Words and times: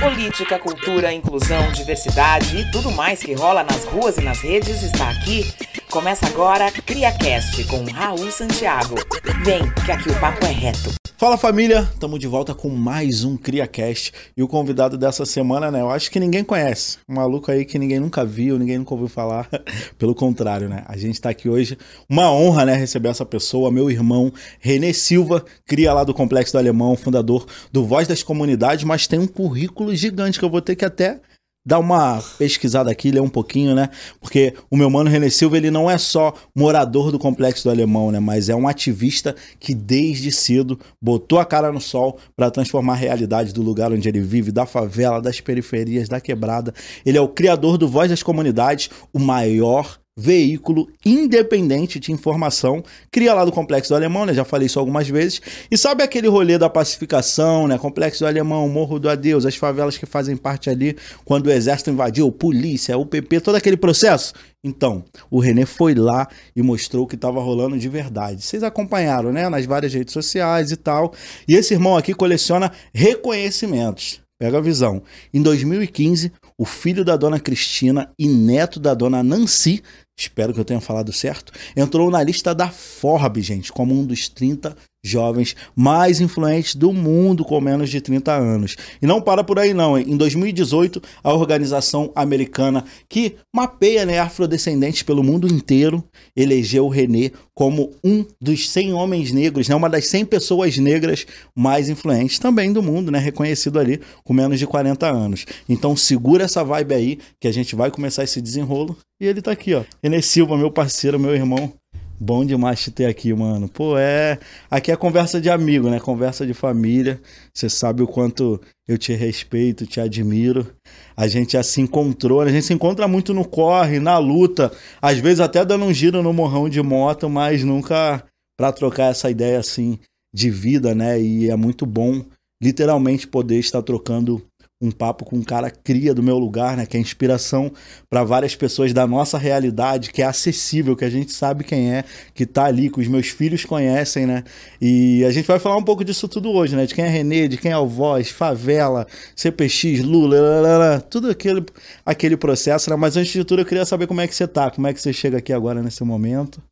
Política, 0.00 0.58
cultura, 0.58 1.12
inclusão, 1.12 1.72
diversidade 1.72 2.58
e 2.58 2.70
tudo 2.70 2.90
mais 2.92 3.22
que 3.22 3.34
rola 3.34 3.64
nas 3.64 3.84
ruas 3.84 4.18
e 4.18 4.22
nas 4.22 4.40
redes 4.40 4.82
está 4.82 5.08
aqui. 5.08 5.50
Começa 5.90 6.26
agora 6.26 6.70
CriaCast 6.70 7.64
com 7.64 7.84
Raul 7.84 8.30
Santiago. 8.30 8.96
Vem, 9.42 9.70
que 9.84 9.90
aqui 9.90 10.10
o 10.10 10.20
papo 10.20 10.44
é 10.44 10.50
reto. 10.50 11.05
Fala 11.26 11.36
família, 11.36 11.80
estamos 11.92 12.20
de 12.20 12.28
volta 12.28 12.54
com 12.54 12.68
mais 12.68 13.24
um 13.24 13.36
CriaCast 13.36 14.12
e 14.36 14.44
o 14.44 14.46
convidado 14.46 14.96
dessa 14.96 15.26
semana, 15.26 15.72
né? 15.72 15.80
Eu 15.80 15.90
acho 15.90 16.08
que 16.08 16.20
ninguém 16.20 16.44
conhece, 16.44 16.98
um 17.08 17.16
maluco 17.16 17.50
aí 17.50 17.64
que 17.64 17.80
ninguém 17.80 17.98
nunca 17.98 18.24
viu, 18.24 18.56
ninguém 18.56 18.78
nunca 18.78 18.94
ouviu 18.94 19.08
falar. 19.08 19.48
Pelo 19.98 20.14
contrário, 20.14 20.68
né? 20.68 20.84
A 20.86 20.96
gente 20.96 21.20
tá 21.20 21.30
aqui 21.30 21.48
hoje, 21.48 21.76
uma 22.08 22.30
honra, 22.30 22.64
né? 22.64 22.76
Receber 22.76 23.08
essa 23.08 23.26
pessoa, 23.26 23.72
meu 23.72 23.90
irmão 23.90 24.32
Renê 24.60 24.94
Silva, 24.94 25.44
cria 25.66 25.92
lá 25.92 26.04
do 26.04 26.14
Complexo 26.14 26.52
do 26.52 26.58
Alemão, 26.58 26.94
fundador 26.94 27.44
do 27.72 27.84
Voz 27.84 28.06
das 28.06 28.22
Comunidades, 28.22 28.84
mas 28.84 29.08
tem 29.08 29.18
um 29.18 29.26
currículo 29.26 29.96
gigante 29.96 30.38
que 30.38 30.44
eu 30.44 30.50
vou 30.50 30.62
ter 30.62 30.76
que 30.76 30.84
até 30.84 31.18
dar 31.66 31.80
uma 31.80 32.22
pesquisada 32.38 32.88
aqui, 32.88 33.10
ler 33.10 33.20
um 33.20 33.28
pouquinho, 33.28 33.74
né? 33.74 33.90
Porque 34.20 34.54
o 34.70 34.76
meu 34.76 34.88
mano 34.88 35.10
René 35.10 35.28
Silva, 35.28 35.56
ele 35.56 35.70
não 35.70 35.90
é 35.90 35.98
só 35.98 36.32
morador 36.54 37.10
do 37.10 37.18
Complexo 37.18 37.64
do 37.64 37.70
Alemão, 37.70 38.12
né? 38.12 38.20
Mas 38.20 38.48
é 38.48 38.54
um 38.54 38.68
ativista 38.68 39.34
que 39.58 39.74
desde 39.74 40.30
cedo 40.30 40.78
botou 41.02 41.40
a 41.40 41.44
cara 41.44 41.72
no 41.72 41.80
sol 41.80 42.18
para 42.36 42.52
transformar 42.52 42.92
a 42.92 42.96
realidade 42.96 43.52
do 43.52 43.62
lugar 43.62 43.92
onde 43.92 44.08
ele 44.08 44.20
vive, 44.20 44.52
da 44.52 44.64
favela, 44.64 45.20
das 45.20 45.40
periferias, 45.40 46.08
da 46.08 46.20
quebrada. 46.20 46.72
Ele 47.04 47.18
é 47.18 47.20
o 47.20 47.28
criador 47.28 47.76
do 47.76 47.88
Voz 47.88 48.10
das 48.10 48.22
Comunidades, 48.22 48.88
o 49.12 49.18
maior 49.18 49.98
veículo 50.18 50.88
independente 51.04 52.00
de 52.00 52.10
informação, 52.10 52.82
cria 53.10 53.34
lá 53.34 53.44
do 53.44 53.52
Complexo 53.52 53.90
do 53.90 53.96
Alemão, 53.96 54.24
né? 54.24 54.32
Já 54.32 54.44
falei 54.44 54.66
isso 54.66 54.78
algumas 54.78 55.06
vezes. 55.08 55.42
E 55.70 55.76
sabe 55.76 56.02
aquele 56.02 56.26
rolê 56.26 56.56
da 56.56 56.70
pacificação, 56.70 57.68
né? 57.68 57.76
Complexo 57.76 58.20
do 58.20 58.26
Alemão, 58.26 58.66
Morro 58.68 58.98
do 58.98 59.10
Adeus, 59.10 59.44
as 59.44 59.56
favelas 59.56 59.98
que 59.98 60.06
fazem 60.06 60.36
parte 60.36 60.70
ali 60.70 60.96
quando 61.24 61.48
o 61.48 61.50
exército 61.50 61.90
invadiu, 61.90 62.32
polícia, 62.32 62.96
UPP, 62.96 63.40
todo 63.40 63.56
aquele 63.56 63.76
processo? 63.76 64.32
Então, 64.64 65.04
o 65.30 65.38
René 65.38 65.66
foi 65.66 65.94
lá 65.94 66.26
e 66.56 66.62
mostrou 66.62 67.04
o 67.04 67.06
que 67.06 67.14
estava 67.14 67.40
rolando 67.40 67.78
de 67.78 67.88
verdade. 67.88 68.42
Vocês 68.42 68.62
acompanharam, 68.62 69.32
né? 69.32 69.48
Nas 69.48 69.66
várias 69.66 69.92
redes 69.92 70.14
sociais 70.14 70.72
e 70.72 70.76
tal. 70.76 71.12
E 71.46 71.54
esse 71.54 71.74
irmão 71.74 71.96
aqui 71.96 72.14
coleciona 72.14 72.72
reconhecimentos. 72.94 74.20
Pega 74.38 74.58
a 74.58 74.60
visão. 74.60 75.02
Em 75.32 75.40
2015, 75.40 76.30
o 76.58 76.66
filho 76.66 77.02
da 77.02 77.16
dona 77.16 77.40
Cristina 77.40 78.10
e 78.18 78.28
neto 78.28 78.78
da 78.78 78.92
dona 78.92 79.22
Nancy 79.22 79.82
espero 80.18 80.54
que 80.54 80.60
eu 80.60 80.64
tenha 80.64 80.80
falado 80.80 81.12
certo, 81.12 81.52
entrou 81.76 82.10
na 82.10 82.22
lista 82.22 82.54
da 82.54 82.68
Forbes, 82.68 83.44
gente, 83.44 83.72
como 83.72 83.94
um 83.94 84.04
dos 84.04 84.28
30 84.28 84.76
jovens 85.04 85.54
mais 85.74 86.20
influentes 86.20 86.74
do 86.74 86.92
mundo 86.92 87.44
com 87.44 87.60
menos 87.60 87.90
de 87.90 88.00
30 88.00 88.32
anos. 88.32 88.76
E 89.00 89.06
não 89.06 89.20
para 89.20 89.44
por 89.44 89.58
aí 89.58 89.72
não, 89.72 89.98
em 89.98 90.16
2018, 90.16 91.02
a 91.22 91.32
organização 91.32 92.10
americana 92.14 92.84
que 93.08 93.36
mapeia 93.54 94.04
né, 94.04 94.18
afrodescendentes 94.18 95.02
pelo 95.02 95.22
mundo 95.22 95.46
inteiro 95.46 96.02
elegeu 96.34 96.86
o 96.86 96.90
René 96.90 97.30
como 97.54 97.92
um 98.04 98.24
dos 98.40 98.68
100 98.68 98.92
homens 98.92 99.32
negros, 99.32 99.68
né, 99.68 99.74
uma 99.74 99.88
das 99.88 100.06
100 100.08 100.26
pessoas 100.26 100.76
negras 100.76 101.26
mais 101.54 101.88
influentes 101.88 102.38
também 102.38 102.72
do 102.72 102.82
mundo, 102.82 103.10
né, 103.10 103.18
reconhecido 103.18 103.78
ali 103.78 104.00
com 104.24 104.34
menos 104.34 104.58
de 104.58 104.66
40 104.66 105.06
anos. 105.06 105.46
Então 105.68 105.96
segura 105.96 106.44
essa 106.44 106.64
vibe 106.64 106.94
aí 106.94 107.18
que 107.40 107.48
a 107.48 107.52
gente 107.52 107.74
vai 107.74 107.90
começar 107.90 108.24
esse 108.24 108.40
desenrolo. 108.40 108.96
E 109.18 109.26
ele 109.26 109.40
tá 109.40 109.52
aqui, 109.52 109.72
ó. 109.72 109.82
René 110.02 110.20
Silva, 110.20 110.58
meu 110.58 110.70
parceiro, 110.70 111.18
meu 111.18 111.34
irmão, 111.34 111.72
Bom 112.18 112.46
demais 112.46 112.80
te 112.80 112.90
ter 112.90 113.04
aqui, 113.04 113.34
mano. 113.34 113.68
Pô, 113.68 113.98
é. 113.98 114.38
Aqui 114.70 114.90
é 114.90 114.96
conversa 114.96 115.38
de 115.38 115.50
amigo, 115.50 115.90
né? 115.90 116.00
Conversa 116.00 116.46
de 116.46 116.54
família. 116.54 117.20
Você 117.52 117.68
sabe 117.68 118.02
o 118.02 118.06
quanto 118.06 118.58
eu 118.88 118.96
te 118.96 119.12
respeito, 119.12 119.86
te 119.86 120.00
admiro. 120.00 120.66
A 121.14 121.28
gente 121.28 121.52
já 121.52 121.62
se 121.62 121.80
encontrou, 121.80 122.42
né? 122.42 122.50
a 122.50 122.52
gente 122.54 122.64
se 122.64 122.72
encontra 122.72 123.06
muito 123.06 123.34
no 123.34 123.44
corre, 123.44 124.00
na 124.00 124.16
luta. 124.16 124.72
Às 125.00 125.18
vezes 125.18 125.40
até 125.40 125.64
dando 125.64 125.84
um 125.84 125.92
giro 125.92 126.22
no 126.22 126.32
morrão 126.32 126.68
de 126.70 126.82
moto, 126.82 127.28
mas 127.28 127.62
nunca 127.62 128.24
para 128.58 128.72
trocar 128.72 129.10
essa 129.10 129.30
ideia 129.30 129.58
assim 129.58 129.98
de 130.32 130.50
vida, 130.50 130.94
né? 130.94 131.20
E 131.20 131.50
é 131.50 131.56
muito 131.56 131.84
bom, 131.84 132.24
literalmente, 132.62 133.26
poder 133.26 133.58
estar 133.58 133.82
trocando 133.82 134.42
um 134.80 134.90
papo 134.90 135.24
com 135.24 135.36
um 135.36 135.42
cara 135.42 135.70
cria 135.70 136.12
do 136.12 136.22
meu 136.22 136.38
lugar, 136.38 136.76
né? 136.76 136.84
Que 136.84 136.96
é 136.96 137.00
inspiração 137.00 137.72
para 138.10 138.22
várias 138.24 138.54
pessoas 138.54 138.92
da 138.92 139.06
nossa 139.06 139.38
realidade, 139.38 140.10
que 140.10 140.20
é 140.20 140.26
acessível, 140.26 140.94
que 140.94 141.04
a 141.04 141.10
gente 141.10 141.32
sabe 141.32 141.64
quem 141.64 141.94
é, 141.94 142.04
que 142.34 142.44
tá 142.44 142.66
ali, 142.66 142.90
que 142.90 143.00
os 143.00 143.08
meus 143.08 143.28
filhos 143.28 143.64
conhecem, 143.64 144.26
né? 144.26 144.44
E 144.80 145.24
a 145.24 145.30
gente 145.30 145.46
vai 145.46 145.58
falar 145.58 145.76
um 145.76 145.82
pouco 145.82 146.04
disso 146.04 146.28
tudo 146.28 146.50
hoje, 146.50 146.76
né? 146.76 146.84
De 146.84 146.94
quem 146.94 147.04
é 147.04 147.08
Renê, 147.08 147.48
de 147.48 147.56
quem 147.56 147.72
é 147.72 147.78
o 147.78 147.86
Voz, 147.86 148.30
Favela, 148.30 149.06
CPX, 149.34 150.02
Lula, 150.02 150.38
lalala, 150.38 151.00
tudo 151.00 151.30
aquele, 151.30 151.64
aquele 152.04 152.36
processo, 152.36 152.90
né? 152.90 152.96
Mas 152.96 153.16
antes 153.16 153.32
de 153.32 153.44
tudo, 153.44 153.62
eu 153.62 153.66
queria 153.66 153.86
saber 153.86 154.06
como 154.06 154.20
é 154.20 154.28
que 154.28 154.34
você 154.34 154.46
tá, 154.46 154.70
como 154.70 154.86
é 154.86 154.92
que 154.92 155.00
você 155.00 155.12
chega 155.12 155.38
aqui 155.38 155.52
agora 155.52 155.82
nesse 155.82 156.04
momento. 156.04 156.62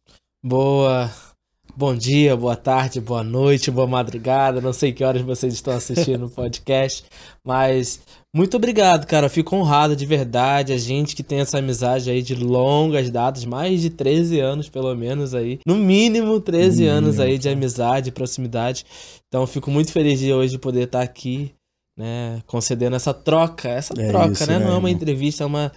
Boa, 0.45 1.11
Bom 1.77 1.93
dia, 1.97 2.37
boa 2.37 2.55
tarde, 2.55 3.01
boa 3.01 3.25
noite, 3.25 3.69
boa 3.69 3.87
madrugada. 3.87 4.61
Não 4.61 4.73
sei 4.73 4.93
que 4.93 5.03
horas 5.03 5.23
vocês 5.23 5.53
estão 5.53 5.75
assistindo 5.75 6.27
o 6.27 6.31
podcast, 6.31 7.05
mas 7.45 8.01
muito 8.33 8.57
obrigado, 8.57 9.09
cara. 9.09 9.29
Fico 9.29 9.57
honrado 9.57 9.97
de 9.97 10.07
verdade. 10.07 10.73
A 10.73 10.79
gente 10.79 11.17
que 11.17 11.25
tem 11.25 11.41
essa 11.41 11.59
amizade 11.59 12.09
aí 12.09 12.23
de 12.23 12.37
longas 12.37 13.11
datas, 13.11 13.45
mais 13.45 13.81
de 13.83 13.91
13 13.91 14.39
anos 14.39 14.69
pelo 14.69 14.95
menos 14.95 15.35
aí. 15.35 15.59
No 15.67 15.75
mínimo 15.75 16.39
13 16.39 16.87
anos 16.87 17.19
aí 17.19 17.39
de 17.39 17.49
amizade, 17.49 18.13
proximidade. 18.13 18.87
Então 19.27 19.45
fico 19.45 19.69
muito 19.69 19.91
feliz 19.91 20.21
de 20.21 20.33
hoje 20.33 20.57
poder 20.59 20.85
estar 20.85 21.03
aqui 21.03 21.53
né, 21.99 22.41
concedendo 22.47 22.95
essa 22.95 23.13
troca, 23.13 23.69
essa 23.69 23.95
é 23.99 24.09
troca, 24.09 24.33
isso, 24.33 24.47
né? 24.47 24.61
Não 24.61 24.75
é 24.75 24.79
uma 24.79 24.91
entrevista, 24.91 25.43
é 25.43 25.47
uma, 25.47 25.73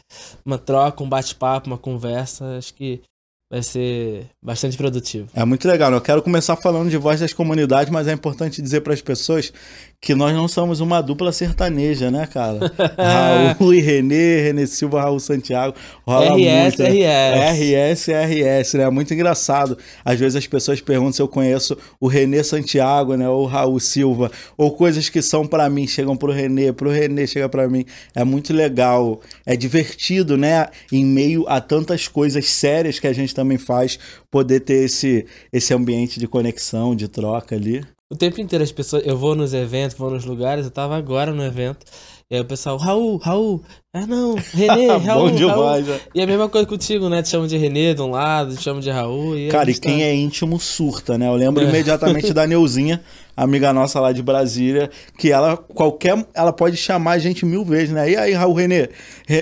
uma 0.46 0.59
troca, 0.59 1.03
um 1.03 1.09
bate-papo, 1.09 1.66
uma 1.66 1.78
conversa. 1.78 2.56
Acho 2.56 2.75
que 2.75 3.02
vai 3.50 3.63
ser 3.63 4.25
bastante 4.41 4.75
produtivo. 4.75 5.30
É 5.34 5.46
muito 5.46 5.68
legal. 5.68 5.91
Eu 5.91 6.02
quero 6.02 6.22
começar 6.22 6.56
falando 6.56 6.90
de 6.90 6.97
voz 6.97 7.19
das 7.19 7.34
comunidades, 7.34 7.91
mas 7.91 8.08
é 8.08 8.13
importante 8.13 8.62
dizer 8.62 8.81
para 8.81 8.94
as 8.94 9.02
pessoas 9.02 9.53
que 10.00 10.13
nós 10.13 10.34
não 10.34 10.47
somos 10.47 10.80
uma 10.80 11.02
dupla 11.02 11.31
sertaneja, 11.31 12.12
né, 12.12 12.28
cara? 12.28 12.72
Raul 13.58 13.74
e 13.74 13.81
Renê, 13.81 14.41
Renê 14.41 14.68
Silva, 14.68 15.02
Raul 15.02 15.19
Santiago. 15.19 15.75
Rola 16.06 16.35
RS, 16.35 16.78
muito, 16.78 16.84
RS. 16.84 17.59
RS, 17.59 18.08
RS, 18.08 18.74
né? 18.75 18.84
É 18.84 18.90
muito 18.90 19.13
engraçado. 19.13 19.78
Às 20.06 20.19
vezes 20.19 20.35
as 20.35 20.46
pessoas 20.46 20.80
perguntam 20.80 21.13
se 21.13 21.22
eu 21.22 21.28
conheço 21.28 21.75
o 22.00 22.08
Renê 22.08 22.44
Santiago, 22.44 23.16
né, 23.16 23.28
ou 23.28 23.44
o 23.44 23.47
Raul 23.47 23.80
Silva, 23.80 24.31
ou 24.56 24.72
coisas 24.72 25.09
que 25.09 25.22
são 25.22 25.47
para 25.47 25.69
mim, 25.69 25.88
chegam 25.88 26.16
pro 26.16 26.31
Renê, 26.31 26.72
pro 26.72 26.91
Renê 26.91 27.25
chega 27.25 27.50
para 27.50 27.68
mim. 27.68 27.84
É 28.16 28.24
muito 28.24 28.53
legal, 28.53 29.19
é 29.46 29.56
divertido, 29.56 30.38
né, 30.38 30.68
em 30.91 31.03
meio 31.03 31.44
a 31.47 31.59
tantas 31.59 32.08
coisas 32.08 32.47
sérias 32.50 33.00
que 33.00 33.08
a 33.08 33.14
gente 33.14 33.34
também 33.34 33.58
faz, 33.58 33.97
poder 34.29 34.59
ter 34.59 34.85
esse, 34.85 35.25
esse 35.52 35.74
ambiente 35.74 36.19
de 36.19 36.28
conexão, 36.28 36.96
de 36.96 37.08
troca 37.08 37.56
ali. 37.56 37.84
O 38.09 38.16
tempo 38.16 38.40
inteiro 38.40 38.63
as 38.63 38.72
pessoas. 38.72 39.06
Eu 39.06 39.18
vou 39.18 39.35
nos 39.35 39.53
eventos, 39.53 39.97
vou 39.97 40.09
nos 40.09 40.23
lugares, 40.23 40.66
eu 40.66 40.72
tava 40.72 40.95
agora 40.95 41.34
no 41.34 41.44
evento. 41.44 41.85
E 42.29 42.35
aí 42.35 42.41
o 42.41 42.45
pessoal, 42.45 42.78
Raul, 42.78 43.18
Raul, 43.18 43.63
ah 43.94 44.06
não, 44.06 44.35
Renê, 44.35 44.88
Raul. 45.00 45.29
Bom 45.29 45.35
demais, 45.35 45.88
Raul. 45.88 46.00
E 46.13 46.19
é 46.19 46.23
a 46.23 46.28
mesma 46.28 46.50
coisa 46.50 46.67
contigo, 46.67 47.07
né? 47.07 47.22
Te 47.22 47.29
chamo 47.29 47.47
de 47.47 47.57
Renê 47.57 47.94
de 47.94 48.01
um 48.01 48.12
lado, 48.12 48.56
te 48.56 48.63
chamo 48.63 48.79
de 48.79 48.90
Raul. 48.90 49.38
E 49.38 49.50
Cara, 49.50 49.69
e 49.69 49.73
quem 49.73 50.00
tá... 50.00 50.03
é 50.03 50.16
íntimo 50.16 50.59
surta, 50.59 51.17
né? 51.17 51.28
Eu 51.28 51.35
lembro 51.35 51.63
é. 51.63 51.67
imediatamente 51.67 52.34
da 52.34 52.47
Neuzinha, 52.47 53.01
amiga 53.35 53.73
nossa 53.73 54.00
lá 54.00 54.13
de 54.13 54.22
Brasília, 54.22 54.90
que 55.17 55.31
ela, 55.31 55.56
qualquer. 55.56 56.25
Ela 56.34 56.53
pode 56.53 56.78
chamar 56.78 57.12
a 57.12 57.19
gente 57.19 57.46
mil 57.46 57.63
vezes, 57.66 57.91
né? 57.91 58.09
E 58.09 58.16
aí, 58.16 58.34
Raul, 58.34 58.53
Renê? 58.53 58.90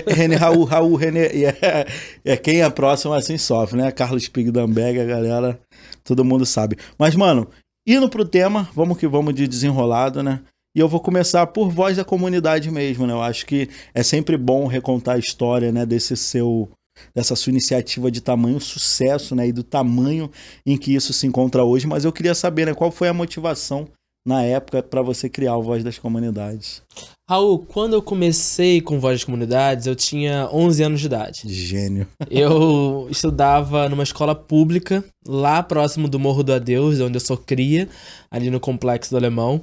Renê, 0.06 0.34
Raul, 0.34 0.64
Raul, 0.64 0.94
Renê. 0.96 1.28
E 1.34 1.44
é, 1.44 1.86
é 2.24 2.36
quem 2.36 2.62
é 2.62 2.70
próximo 2.70 3.14
assim 3.14 3.38
sofre, 3.38 3.78
né? 3.78 3.92
Carlos 3.92 4.28
Pigdamberg, 4.28 5.00
a 5.00 5.04
galera, 5.04 5.58
todo 6.04 6.24
mundo 6.24 6.44
sabe. 6.46 6.76
Mas, 6.96 7.16
mano, 7.16 7.48
Indo 7.88 8.08
pro 8.08 8.24
tema, 8.24 8.68
vamos 8.74 8.98
que 8.98 9.06
vamos 9.06 9.32
de 9.32 9.46
desenrolado, 9.46 10.20
né? 10.20 10.42
E 10.74 10.80
eu 10.80 10.88
vou 10.88 10.98
começar 10.98 11.46
por 11.46 11.70
voz 11.70 11.96
da 11.96 12.04
comunidade 12.04 12.68
mesmo, 12.68 13.06
né? 13.06 13.12
Eu 13.12 13.22
acho 13.22 13.46
que 13.46 13.68
é 13.94 14.02
sempre 14.02 14.36
bom 14.36 14.66
recontar 14.66 15.14
a 15.14 15.18
história, 15.18 15.70
né, 15.70 15.86
desse 15.86 16.16
seu 16.16 16.68
dessa 17.14 17.36
sua 17.36 17.50
iniciativa 17.50 18.10
de 18.10 18.22
tamanho 18.22 18.58
sucesso, 18.58 19.34
né, 19.34 19.48
e 19.48 19.52
do 19.52 19.62
tamanho 19.62 20.30
em 20.64 20.78
que 20.78 20.94
isso 20.94 21.12
se 21.12 21.26
encontra 21.26 21.62
hoje, 21.62 21.86
mas 21.86 22.06
eu 22.06 22.12
queria 22.12 22.34
saber, 22.34 22.64
né, 22.64 22.72
qual 22.72 22.90
foi 22.90 23.06
a 23.06 23.12
motivação 23.12 23.86
na 24.26 24.42
época 24.42 24.82
para 24.82 25.00
você 25.00 25.28
criar 25.28 25.56
o 25.56 25.62
Voz 25.62 25.84
das 25.84 25.98
Comunidades? 25.98 26.82
Raul, 27.28 27.60
quando 27.60 27.94
eu 27.94 28.02
comecei 28.02 28.80
com 28.80 28.98
Voz 28.98 29.20
das 29.20 29.24
Comunidades, 29.24 29.86
eu 29.86 29.94
tinha 29.94 30.48
11 30.52 30.82
anos 30.82 31.00
de 31.00 31.06
idade. 31.06 31.42
Gênio. 31.44 32.06
Eu 32.28 33.06
estudava 33.10 33.88
numa 33.88 34.02
escola 34.02 34.34
pública, 34.34 35.04
lá 35.26 35.62
próximo 35.62 36.08
do 36.08 36.18
Morro 36.18 36.42
do 36.42 36.52
Adeus, 36.52 37.00
onde 37.00 37.16
eu 37.16 37.20
sou 37.20 37.36
cria, 37.36 37.88
ali 38.30 38.50
no 38.50 38.60
Complexo 38.60 39.10
do 39.10 39.16
Alemão. 39.16 39.62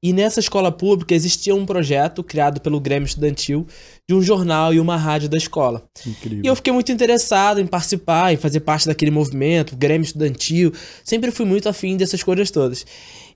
E 0.00 0.12
nessa 0.12 0.38
escola 0.38 0.70
pública 0.70 1.12
existia 1.12 1.54
um 1.54 1.66
projeto 1.66 2.22
criado 2.22 2.60
pelo 2.60 2.78
Grêmio 2.78 3.06
Estudantil 3.06 3.66
de 4.08 4.14
um 4.14 4.22
jornal 4.22 4.72
e 4.72 4.78
uma 4.78 4.96
rádio 4.96 5.28
da 5.28 5.36
escola. 5.36 5.82
Incrível. 6.06 6.44
E 6.44 6.46
eu 6.46 6.54
fiquei 6.54 6.72
muito 6.72 6.92
interessado 6.92 7.60
em 7.60 7.66
participar, 7.66 8.32
em 8.32 8.36
fazer 8.36 8.60
parte 8.60 8.86
daquele 8.86 9.10
movimento, 9.10 9.76
Grêmio 9.76 10.04
Estudantil. 10.04 10.72
Sempre 11.02 11.32
fui 11.32 11.44
muito 11.44 11.68
afim 11.68 11.96
dessas 11.96 12.22
coisas 12.22 12.48
todas. 12.50 12.86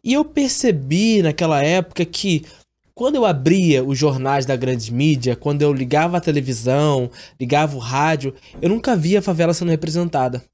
E 0.05 0.15
eu 0.15 0.25
percebi 0.25 1.23
naquela 1.23 1.63
época 1.63 2.05
que 2.05 2.45
quando 2.95 3.17
eu 3.17 3.25
abria 3.25 3.83
os 3.83 3.97
jornais 3.99 4.45
da 4.45 4.57
grande 4.57 4.93
mídia, 4.93 5.35
quando 5.37 5.63
eu 5.63 5.73
ligava 5.73 6.17
a 6.17 6.21
televisão, 6.21 7.11
ligava 7.41 7.77
o 7.77 7.81
rádio, 7.81 8.35
eu 8.61 8.69
nunca 8.69 8.95
via 8.97 9.21
a 9.21 9.23
favela 9.23 9.55
sendo 9.55 9.71
representada. 9.71 10.45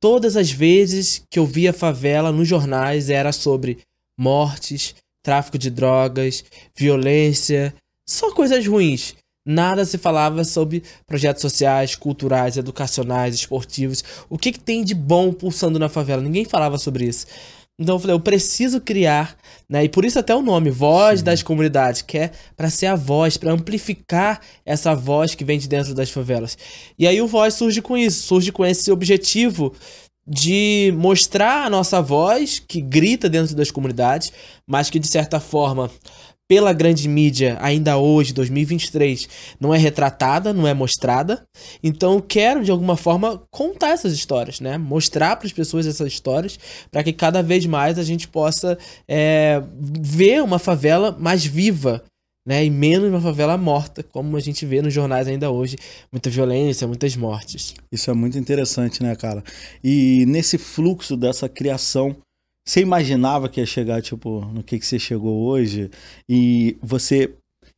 Todas 0.00 0.36
as 0.36 0.50
vezes 0.50 1.22
que 1.30 1.38
eu 1.38 1.46
via 1.46 1.70
a 1.70 1.74
favela 1.74 2.30
nos 2.30 2.46
jornais 2.46 3.10
era 3.10 3.32
sobre 3.32 3.78
mortes, 4.18 4.94
tráfico 5.22 5.58
de 5.58 5.70
drogas, 5.70 6.44
violência, 6.76 7.74
só 8.06 8.32
coisas 8.32 8.66
ruins. 8.66 9.14
Nada 9.46 9.84
se 9.84 9.98
falava 9.98 10.42
sobre 10.44 10.82
projetos 11.06 11.42
sociais, 11.42 11.94
culturais, 11.94 12.56
educacionais, 12.56 13.34
esportivos. 13.34 14.02
O 14.30 14.38
que, 14.38 14.52
que 14.52 14.60
tem 14.60 14.82
de 14.82 14.94
bom 14.94 15.32
pulsando 15.32 15.78
na 15.78 15.88
favela? 15.88 16.22
Ninguém 16.22 16.44
falava 16.44 16.78
sobre 16.78 17.06
isso. 17.06 17.26
Então 17.78 17.96
eu 17.96 17.98
falei, 17.98 18.14
eu 18.14 18.20
preciso 18.20 18.80
criar, 18.80 19.36
né? 19.68 19.84
E 19.84 19.88
por 19.88 20.04
isso 20.04 20.18
até 20.18 20.34
o 20.34 20.42
nome, 20.42 20.70
Voz 20.70 21.18
Sim. 21.18 21.24
das 21.24 21.42
Comunidades, 21.42 22.02
que 22.02 22.18
é 22.18 22.30
para 22.56 22.70
ser 22.70 22.86
a 22.86 22.94
voz, 22.94 23.36
para 23.36 23.50
amplificar 23.50 24.40
essa 24.64 24.94
voz 24.94 25.34
que 25.34 25.44
vem 25.44 25.58
de 25.58 25.68
dentro 25.68 25.92
das 25.92 26.10
favelas. 26.10 26.56
E 26.96 27.06
aí 27.06 27.20
o 27.20 27.26
Voz 27.26 27.54
surge 27.54 27.82
com 27.82 27.96
isso, 27.96 28.22
surge 28.22 28.52
com 28.52 28.64
esse 28.64 28.92
objetivo 28.92 29.74
de 30.26 30.94
mostrar 30.96 31.66
a 31.66 31.70
nossa 31.70 32.00
voz 32.00 32.58
que 32.58 32.80
grita 32.80 33.28
dentro 33.28 33.54
das 33.54 33.70
comunidades, 33.70 34.32
mas 34.66 34.88
que 34.88 34.98
de 34.98 35.06
certa 35.06 35.38
forma 35.38 35.90
pela 36.48 36.72
grande 36.72 37.08
mídia 37.08 37.56
ainda 37.60 37.96
hoje, 37.96 38.32
2023, 38.32 39.28
não 39.58 39.74
é 39.74 39.78
retratada, 39.78 40.52
não 40.52 40.68
é 40.68 40.74
mostrada. 40.74 41.42
Então 41.82 42.20
quero 42.20 42.62
de 42.62 42.70
alguma 42.70 42.96
forma 42.96 43.42
contar 43.50 43.90
essas 43.90 44.12
histórias, 44.12 44.60
né? 44.60 44.76
Mostrar 44.76 45.36
para 45.36 45.46
as 45.46 45.52
pessoas 45.52 45.86
essas 45.86 46.08
histórias 46.08 46.58
para 46.90 47.02
que 47.02 47.12
cada 47.12 47.42
vez 47.42 47.64
mais 47.66 47.98
a 47.98 48.02
gente 48.02 48.28
possa 48.28 48.78
é, 49.08 49.62
ver 50.00 50.42
uma 50.42 50.58
favela 50.58 51.16
mais 51.18 51.44
viva. 51.44 52.02
Né, 52.46 52.62
e 52.62 52.68
menos 52.68 53.08
uma 53.08 53.22
favela 53.22 53.56
morta, 53.56 54.02
como 54.02 54.36
a 54.36 54.40
gente 54.40 54.66
vê 54.66 54.82
nos 54.82 54.92
jornais 54.92 55.26
ainda 55.26 55.50
hoje. 55.50 55.78
Muita 56.12 56.28
violência, 56.28 56.86
muitas 56.86 57.16
mortes. 57.16 57.72
Isso 57.90 58.10
é 58.10 58.12
muito 58.12 58.36
interessante, 58.36 59.02
né, 59.02 59.16
cara? 59.16 59.42
E 59.82 60.26
nesse 60.26 60.58
fluxo 60.58 61.16
dessa 61.16 61.48
criação 61.48 62.14
você 62.66 62.80
imaginava 62.80 63.48
que 63.48 63.60
ia 63.60 63.66
chegar, 63.66 64.00
tipo, 64.00 64.40
no 64.46 64.62
que, 64.62 64.78
que 64.78 64.86
você 64.86 64.98
chegou 64.98 65.44
hoje? 65.44 65.90
E 66.28 66.76
você. 66.82 67.34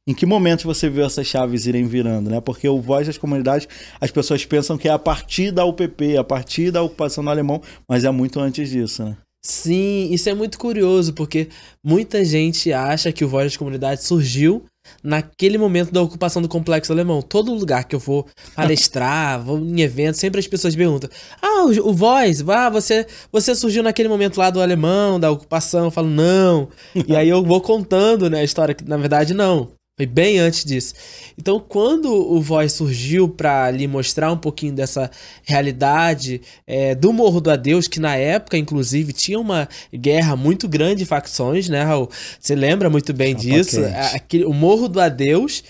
Em 0.09 0.15
que 0.15 0.25
momento 0.25 0.63
você 0.63 0.89
viu 0.89 1.05
essas 1.05 1.27
chaves 1.27 1.67
irem 1.67 1.85
virando, 1.85 2.31
né? 2.31 2.41
Porque 2.41 2.69
o 2.69 2.81
Voz 2.81 3.09
das 3.09 3.19
Comunidades, 3.19 3.67
as 4.01 4.11
pessoas 4.13 4.45
pensam 4.47 4.79
que 4.79 4.89
é 4.89 4.93
a 4.93 4.99
partir 4.99 5.51
da 5.51 5.65
UPP, 5.65 6.17
a 6.17 6.23
partir 6.23 6.71
da 6.71 6.81
ocupação 6.81 7.25
do 7.25 7.31
alemão, 7.31 7.61
mas 7.89 8.05
é 8.05 8.11
muito 8.13 8.39
antes 8.39 8.71
disso, 8.71 9.05
né? 9.05 9.17
Sim, 9.45 10.09
isso 10.13 10.29
é 10.29 10.35
muito 10.35 10.59
curioso, 10.59 11.13
porque 11.13 11.49
muita 11.85 12.25
gente 12.25 12.73
acha 12.73 13.13
que 13.13 13.25
o 13.25 13.29
Voz 13.29 13.47
das 13.47 13.57
Comunidades 13.57 14.05
surgiu 14.05 14.65
naquele 15.03 15.59
momento 15.59 15.93
da 15.93 16.03
ocupação 16.03 16.43
do 16.43 16.49
complexo 16.49 16.93
alemão. 16.93 17.23
Todo 17.23 17.55
lugar 17.55 17.85
que 17.85 17.95
eu 17.95 18.01
vou 18.01 18.27
palestrar, 18.55 19.41
vou 19.45 19.59
em 19.59 19.81
eventos, 19.81 20.21
sempre 20.21 20.41
as 20.41 20.47
pessoas 20.47 20.75
perguntam: 20.75 21.11
Ah, 21.41 21.65
o, 21.65 21.91
o 21.91 21.93
Voz, 21.93 22.47
ah, 22.49 22.71
você, 22.71 23.07
você 23.31 23.55
surgiu 23.55 23.83
naquele 23.83 24.09
momento 24.09 24.39
lá 24.39 24.51
do 24.51 24.61
alemão, 24.61 25.19
da 25.19 25.31
ocupação. 25.31 25.87
Eu 25.87 25.91
falo, 25.91 26.09
não. 26.09 26.69
e 27.07 27.15
aí 27.15 27.29
eu 27.29 27.43
vou 27.43 27.61
contando 27.61 28.29
né, 28.31 28.41
a 28.41 28.45
história, 28.45 28.75
que 28.75 28.85
na 28.85 28.97
verdade 28.97 29.35
não. 29.35 29.76
Foi 29.99 30.05
bem 30.05 30.39
antes 30.39 30.63
disso. 30.63 30.93
Então, 31.39 31.59
quando 31.59 32.13
o 32.13 32.39
Voz 32.39 32.73
surgiu 32.73 33.31
para 33.31 33.71
lhe 33.71 33.87
mostrar 33.87 34.31
um 34.31 34.37
pouquinho 34.37 34.75
dessa 34.75 35.11
realidade 35.43 36.43
é, 36.67 36.95
do 36.95 37.15
Morro 37.15 37.41
do 37.41 37.51
Adeus, 37.51 37.89
que 37.89 37.99
na 37.99 38.15
época, 38.15 38.59
inclusive, 38.59 39.15
tinha 39.15 39.41
uma 39.41 39.67
guerra 39.95 40.37
muito 40.37 40.69
grande 40.69 40.97
de 40.97 41.07
facções, 41.07 41.71
né, 41.71 41.83
Raul? 41.83 42.11
Você 42.39 42.55
lembra 42.55 42.91
muito 42.91 43.15
bem 43.15 43.35
disso? 43.35 43.81
Aquele, 44.15 44.45
o 44.45 44.53
Morro 44.53 44.87
do 44.87 45.01
Adeus 45.01 45.65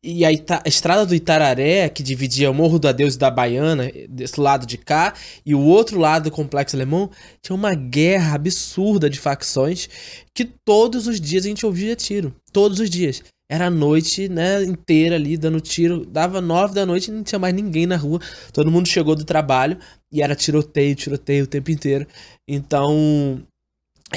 e 0.00 0.24
a, 0.24 0.28
a, 0.28 0.68
estrada 0.68 1.04
do 1.04 1.14
Itararé, 1.14 1.88
que 1.88 2.04
dividia 2.04 2.52
o 2.52 2.54
Morro 2.54 2.78
do 2.78 2.86
Adeus 2.86 3.16
e 3.16 3.18
da 3.18 3.32
Baiana, 3.32 3.90
desse 4.08 4.40
lado 4.40 4.64
de 4.64 4.78
cá, 4.78 5.12
e 5.44 5.56
o 5.56 5.60
outro 5.60 5.98
lado 5.98 6.24
do 6.24 6.30
Complexo 6.30 6.76
Alemão, 6.76 7.10
tinha 7.40 7.56
uma 7.56 7.74
guerra 7.74 8.36
absurda 8.36 9.10
de 9.10 9.18
facções 9.18 9.88
que 10.32 10.44
todos 10.44 11.08
os 11.08 11.20
dias 11.20 11.44
a 11.44 11.48
gente 11.48 11.66
ouvia 11.66 11.96
tiro. 11.96 12.32
Todos 12.52 12.78
os 12.78 12.88
dias. 12.88 13.22
Era 13.52 13.66
a 13.66 13.70
noite, 13.70 14.30
né, 14.30 14.64
inteira 14.64 15.16
ali, 15.16 15.36
dando 15.36 15.60
tiro. 15.60 16.06
Dava 16.06 16.40
nove 16.40 16.72
da 16.72 16.86
noite 16.86 17.08
e 17.08 17.12
não 17.12 17.22
tinha 17.22 17.38
mais 17.38 17.54
ninguém 17.54 17.84
na 17.84 17.96
rua. 17.96 18.18
Todo 18.50 18.70
mundo 18.70 18.88
chegou 18.88 19.14
do 19.14 19.26
trabalho 19.26 19.76
e 20.10 20.22
era 20.22 20.34
tiroteio, 20.34 20.94
tiroteio 20.94 21.44
o 21.44 21.46
tempo 21.46 21.70
inteiro. 21.70 22.06
Então, 22.48 23.42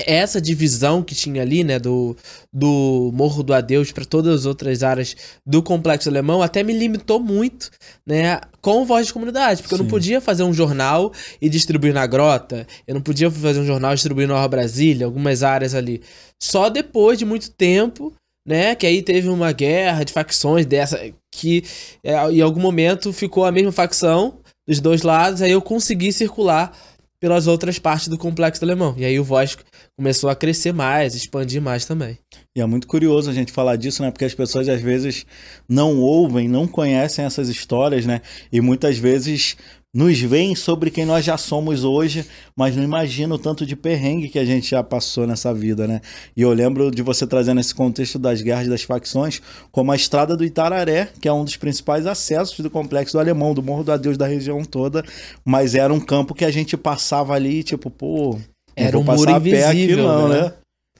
essa 0.07 0.39
divisão 0.39 1.03
que 1.03 1.13
tinha 1.13 1.41
ali, 1.41 1.65
né, 1.65 1.77
do, 1.77 2.15
do 2.53 3.11
Morro 3.13 3.43
do 3.43 3.53
Adeus 3.53 3.91
para 3.91 4.05
todas 4.05 4.33
as 4.33 4.45
outras 4.45 4.83
áreas 4.83 5.17
do 5.45 5.61
Complexo 5.61 6.07
Alemão, 6.07 6.41
até 6.41 6.63
me 6.63 6.71
limitou 6.71 7.19
muito, 7.19 7.71
né, 8.07 8.39
com 8.61 8.85
voz 8.85 9.07
de 9.07 9.13
comunidade, 9.13 9.61
porque 9.61 9.75
Sim. 9.75 9.81
eu 9.81 9.83
não 9.83 9.91
podia 9.91 10.21
fazer 10.21 10.43
um 10.43 10.53
jornal 10.53 11.11
e 11.41 11.49
distribuir 11.49 11.93
na 11.93 12.07
Grota, 12.07 12.65
eu 12.87 12.95
não 12.95 13.01
podia 13.01 13.29
fazer 13.29 13.59
um 13.59 13.65
jornal 13.65 13.91
e 13.91 13.95
distribuir 13.95 14.29
na 14.29 14.35
Nova 14.35 14.47
Brasília, 14.47 15.05
algumas 15.05 15.43
áreas 15.43 15.75
ali. 15.75 16.01
Só 16.41 16.69
depois 16.69 17.19
de 17.19 17.25
muito 17.25 17.51
tempo 17.51 18.13
né? 18.45 18.75
Que 18.75 18.85
aí 18.85 19.01
teve 19.01 19.29
uma 19.29 19.51
guerra 19.51 20.03
de 20.03 20.13
facções 20.13 20.65
dessa 20.65 20.99
que 21.31 21.63
é, 22.03 22.13
em 22.31 22.41
algum 22.41 22.61
momento 22.61 23.11
ficou 23.11 23.45
a 23.45 23.51
mesma 23.51 23.71
facção 23.71 24.39
dos 24.67 24.79
dois 24.79 25.01
lados, 25.01 25.41
aí 25.41 25.51
eu 25.51 25.61
consegui 25.61 26.11
circular 26.11 26.71
pelas 27.19 27.47
outras 27.47 27.79
partes 27.79 28.07
do 28.07 28.17
complexo 28.17 28.63
alemão. 28.63 28.93
E 28.97 29.05
aí 29.05 29.19
o 29.19 29.23
Voz 29.23 29.57
começou 29.97 30.29
a 30.29 30.35
crescer 30.35 30.73
mais, 30.73 31.15
expandir 31.15 31.61
mais 31.61 31.85
também. 31.85 32.17
E 32.55 32.61
é 32.61 32.65
muito 32.65 32.87
curioso 32.87 33.29
a 33.29 33.33
gente 33.33 33.51
falar 33.51 33.77
disso, 33.77 34.01
né? 34.01 34.11
Porque 34.11 34.25
as 34.25 34.33
pessoas 34.33 34.69
às 34.69 34.81
vezes 34.81 35.25
não 35.67 35.99
ouvem, 35.99 36.47
não 36.47 36.67
conhecem 36.67 37.25
essas 37.25 37.49
histórias, 37.49 38.05
né? 38.05 38.21
E 38.51 38.61
muitas 38.61 38.97
vezes 38.97 39.55
nos 39.95 40.19
veem 40.19 40.55
sobre 40.55 40.91
quem 40.91 41.05
nós 41.05 41.23
já 41.23 41.37
somos 41.37 41.85
hoje, 41.85 42.25
mas 42.53 42.75
não 42.75 42.83
imagina 42.83 43.33
o 43.33 43.39
tanto 43.39 43.65
de 43.65 43.77
perrengue 43.77 44.27
que 44.27 44.37
a 44.37 44.43
gente 44.43 44.69
já 44.69 44.83
passou 44.83 45.25
nessa 45.25 45.53
vida, 45.53 45.87
né? 45.87 46.01
E 46.35 46.41
eu 46.41 46.51
lembro 46.51 46.91
de 46.91 47.01
você 47.01 47.25
trazendo 47.25 47.61
esse 47.61 47.73
contexto 47.73 48.19
das 48.19 48.41
guerras 48.41 48.67
das 48.67 48.83
facções, 48.83 49.41
como 49.71 49.93
a 49.93 49.95
estrada 49.95 50.35
do 50.35 50.43
Itararé, 50.43 51.07
que 51.21 51.29
é 51.29 51.31
um 51.31 51.45
dos 51.45 51.55
principais 51.55 52.05
acessos 52.05 52.59
do 52.59 52.69
complexo 52.69 53.13
do 53.13 53.21
Alemão, 53.21 53.53
do 53.53 53.63
Morro 53.63 53.85
do 53.85 53.93
Adeus 53.93 54.17
da 54.17 54.27
região 54.27 54.65
toda, 54.65 55.01
mas 55.45 55.75
era 55.75 55.93
um 55.93 55.99
campo 56.01 56.35
que 56.35 56.43
a 56.43 56.51
gente 56.51 56.75
passava 56.75 57.33
ali, 57.33 57.63
tipo, 57.63 57.89
pô, 57.89 58.37
era 58.75 58.99
um 58.99 59.03
muro 59.03 59.31
invisível, 59.31 59.69
aqui 59.69 59.95
não, 59.95 60.27
né? 60.27 60.41
né? 60.41 60.53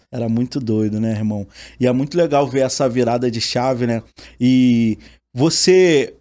Era 0.10 0.30
muito 0.30 0.58
doido, 0.58 1.02
né, 1.02 1.12
irmão? 1.12 1.46
E 1.78 1.86
é 1.86 1.92
muito 1.92 2.18
legal 2.18 2.48
ver 2.48 2.62
essa 2.62 2.88
virada 2.88 3.30
de 3.30 3.42
chave, 3.42 3.86
né? 3.86 4.02
E 4.40 4.98
você 5.36 6.14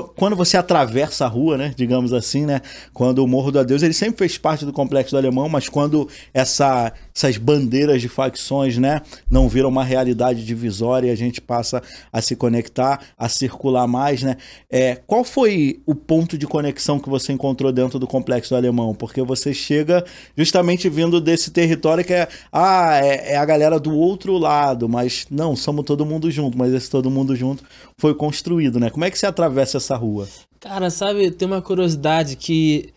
quando 0.00 0.34
você 0.34 0.56
atravessa 0.56 1.26
a 1.26 1.28
rua, 1.28 1.58
né, 1.58 1.74
digamos 1.76 2.12
assim, 2.12 2.46
né, 2.46 2.60
quando 2.94 3.18
o 3.18 3.26
Morro 3.26 3.50
do 3.50 3.58
Adeus, 3.58 3.82
ele 3.82 3.92
sempre 3.92 4.18
fez 4.18 4.38
parte 4.38 4.64
do 4.64 4.72
complexo 4.72 5.12
do 5.12 5.18
Alemão, 5.18 5.48
mas 5.48 5.68
quando 5.68 6.08
essa, 6.32 6.92
essas 7.14 7.36
bandeiras 7.36 8.00
de 8.00 8.08
facções, 8.08 8.78
né, 8.78 9.02
não 9.30 9.48
viram 9.48 9.68
uma 9.68 9.84
realidade 9.84 10.44
divisória 10.44 11.08
e 11.08 11.10
a 11.10 11.16
gente 11.16 11.40
passa 11.40 11.82
a 12.12 12.20
se 12.20 12.34
conectar, 12.34 13.00
a 13.16 13.28
circular 13.28 13.86
mais, 13.86 14.22
né, 14.22 14.36
é, 14.70 14.96
qual 15.06 15.24
foi 15.24 15.80
o 15.86 15.94
ponto 15.94 16.38
de 16.38 16.46
conexão 16.46 16.98
que 16.98 17.08
você 17.08 17.32
encontrou 17.32 17.72
dentro 17.72 17.98
do 17.98 18.06
complexo 18.06 18.50
do 18.50 18.56
Alemão? 18.56 18.94
Porque 18.94 19.22
você 19.22 19.52
chega 19.52 20.04
justamente 20.36 20.88
vindo 20.88 21.20
desse 21.20 21.50
território 21.50 22.04
que 22.04 22.12
é, 22.12 22.28
ah, 22.52 22.98
é, 23.02 23.32
é 23.32 23.36
a 23.36 23.44
galera 23.44 23.78
do 23.78 23.94
outro 23.94 24.38
lado, 24.38 24.88
mas 24.88 25.26
não, 25.30 25.54
somos 25.54 25.84
todo 25.84 26.06
mundo 26.06 26.30
junto, 26.30 26.56
mas 26.56 26.72
esse 26.72 26.90
todo 26.90 27.10
mundo 27.10 27.36
junto 27.36 27.62
foi 27.98 28.14
construído, 28.14 28.80
né? 28.80 28.90
Como 28.90 29.04
é 29.04 29.10
que 29.10 29.18
você 29.18 29.26
atravessa 29.26 29.76
essa 29.76 29.96
rua? 29.96 30.28
Cara, 30.60 30.90
sabe, 30.90 31.30
tem 31.30 31.46
uma 31.46 31.60
curiosidade 31.60 32.36
que 32.36 32.92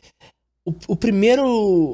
o, 0.66 0.74
o, 0.88 0.96
primeiro 0.96 1.46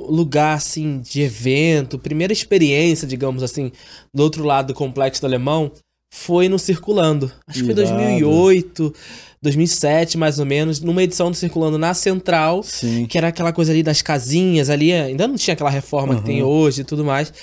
lugar, 0.10 0.56
assim, 0.56 1.02
de 1.02 1.22
evento, 1.22 2.00
primeira 2.00 2.32
experiência, 2.32 3.08
digamos 3.08 3.44
assim, 3.44 3.72
do 4.14 4.24
outro 4.24 4.44
lado 4.46 4.68
do 4.68 4.74
Complexo 4.74 5.22
do 5.22 5.28
Alemão, 5.28 5.72
foi 6.14 6.48
no 6.48 6.58
Circulando. 6.58 7.32
Acho 7.48 7.60
que 7.60 7.66
foi 7.66 7.74
2008, 7.74 8.94
2007, 9.42 10.18
mais 10.18 10.40
ou 10.40 10.46
menos, 10.46 10.80
numa 10.80 11.04
edição 11.04 11.32
do 11.32 11.38
Circulando 11.38 11.78
na 11.78 11.94
Central, 11.94 12.64
Sim. 12.64 13.06
que 13.06 13.18
era 13.18 13.28
aquela 13.28 13.52
coisa 13.52 13.72
ali 13.72 13.84
das 13.84 14.02
casinhas 14.02 14.70
ali, 14.70 14.94
ainda 14.94 15.28
não 15.28 15.36
tinha 15.36 15.54
aquela 15.54 15.70
reforma 15.70 16.14
uhum. 16.14 16.20
que 16.20 16.26
tem 16.26 16.44
hoje 16.44 16.82
e 16.82 16.84
tudo 16.84 17.04
mais. 17.04 17.34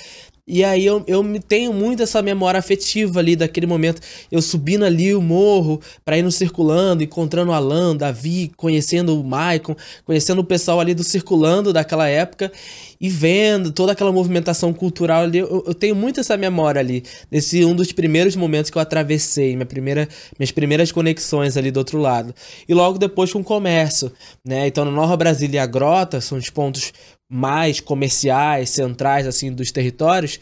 E 0.51 0.63
aí 0.63 0.83
eu, 0.83 1.03
eu 1.05 1.23
tenho 1.47 1.71
muito 1.71 2.01
essa 2.01 2.23
memória 2.23 2.59
afetiva 2.59 3.19
ali 3.19 3.35
daquele 3.35 3.67
momento. 3.67 4.01
Eu 4.31 4.41
subindo 4.41 4.83
ali 4.83 5.13
o 5.13 5.21
morro 5.21 5.79
para 6.03 6.17
ir 6.17 6.23
no 6.23 6.31
circulando, 6.31 7.03
encontrando 7.03 7.51
o 7.51 7.53
Alan, 7.53 7.95
Davi, 7.95 8.51
conhecendo 8.57 9.19
o 9.19 9.23
Maicon, 9.23 9.75
conhecendo 10.03 10.39
o 10.39 10.43
pessoal 10.43 10.79
ali 10.79 10.95
do 10.95 11.03
circulando 11.03 11.71
daquela 11.71 12.07
época 12.07 12.51
e 12.99 13.07
vendo 13.09 13.71
toda 13.71 13.91
aquela 13.91 14.11
movimentação 14.11 14.73
cultural 14.73 15.21
ali. 15.21 15.37
Eu, 15.37 15.63
eu 15.67 15.73
tenho 15.75 15.95
muito 15.95 16.19
essa 16.19 16.35
memória 16.35 16.79
ali, 16.79 17.03
desse 17.29 17.63
um 17.63 17.75
dos 17.75 17.91
primeiros 17.91 18.35
momentos 18.35 18.71
que 18.71 18.77
eu 18.77 18.81
atravessei, 18.81 19.55
minha 19.55 19.67
primeira, 19.67 20.09
minhas 20.37 20.51
primeiras 20.51 20.91
conexões 20.91 21.57
ali 21.57 21.69
do 21.69 21.77
outro 21.77 21.99
lado. 21.99 22.33
E 22.67 22.73
logo 22.73 22.97
depois 22.97 23.31
com 23.31 23.39
o 23.39 23.43
comércio, 23.43 24.11
né? 24.43 24.65
Então, 24.65 24.83
na 24.83 24.91
Nova 24.91 25.15
Brasília 25.15 25.57
e 25.57 25.59
a 25.59 25.67
Grota 25.67 26.19
são 26.19 26.39
os 26.39 26.49
pontos 26.49 26.91
mais 27.31 27.79
comerciais, 27.79 28.69
centrais, 28.71 29.27
assim, 29.27 29.51
dos 29.51 29.71
territórios, 29.71 30.39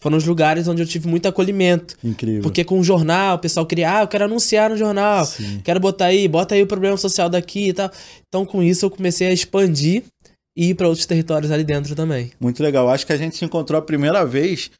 foram 0.00 0.16
os 0.16 0.24
lugares 0.24 0.66
onde 0.66 0.82
eu 0.82 0.86
tive 0.86 1.06
muito 1.06 1.28
acolhimento. 1.28 1.94
Incrível. 2.02 2.42
Porque 2.42 2.64
com 2.64 2.80
o 2.80 2.84
jornal, 2.84 3.36
o 3.36 3.38
pessoal 3.38 3.66
queria, 3.66 3.98
ah, 3.98 4.02
eu 4.02 4.08
quero 4.08 4.24
anunciar 4.24 4.70
no 4.70 4.76
jornal, 4.76 5.26
Sim. 5.26 5.60
quero 5.62 5.78
botar 5.78 6.06
aí, 6.06 6.26
bota 6.26 6.54
aí 6.54 6.62
o 6.62 6.66
problema 6.66 6.96
social 6.96 7.28
daqui 7.28 7.68
e 7.68 7.72
tal. 7.72 7.90
Então, 8.26 8.46
com 8.46 8.62
isso, 8.62 8.86
eu 8.86 8.90
comecei 8.90 9.28
a 9.28 9.32
expandir 9.32 10.04
e 10.56 10.70
ir 10.70 10.74
para 10.74 10.88
outros 10.88 11.06
territórios 11.06 11.50
ali 11.50 11.62
dentro 11.62 11.94
também. 11.94 12.32
Muito 12.40 12.62
legal. 12.62 12.88
Acho 12.88 13.06
que 13.06 13.12
a 13.12 13.16
gente 13.16 13.36
se 13.36 13.44
encontrou 13.44 13.78
a 13.78 13.82
primeira 13.82 14.24
vez 14.24 14.70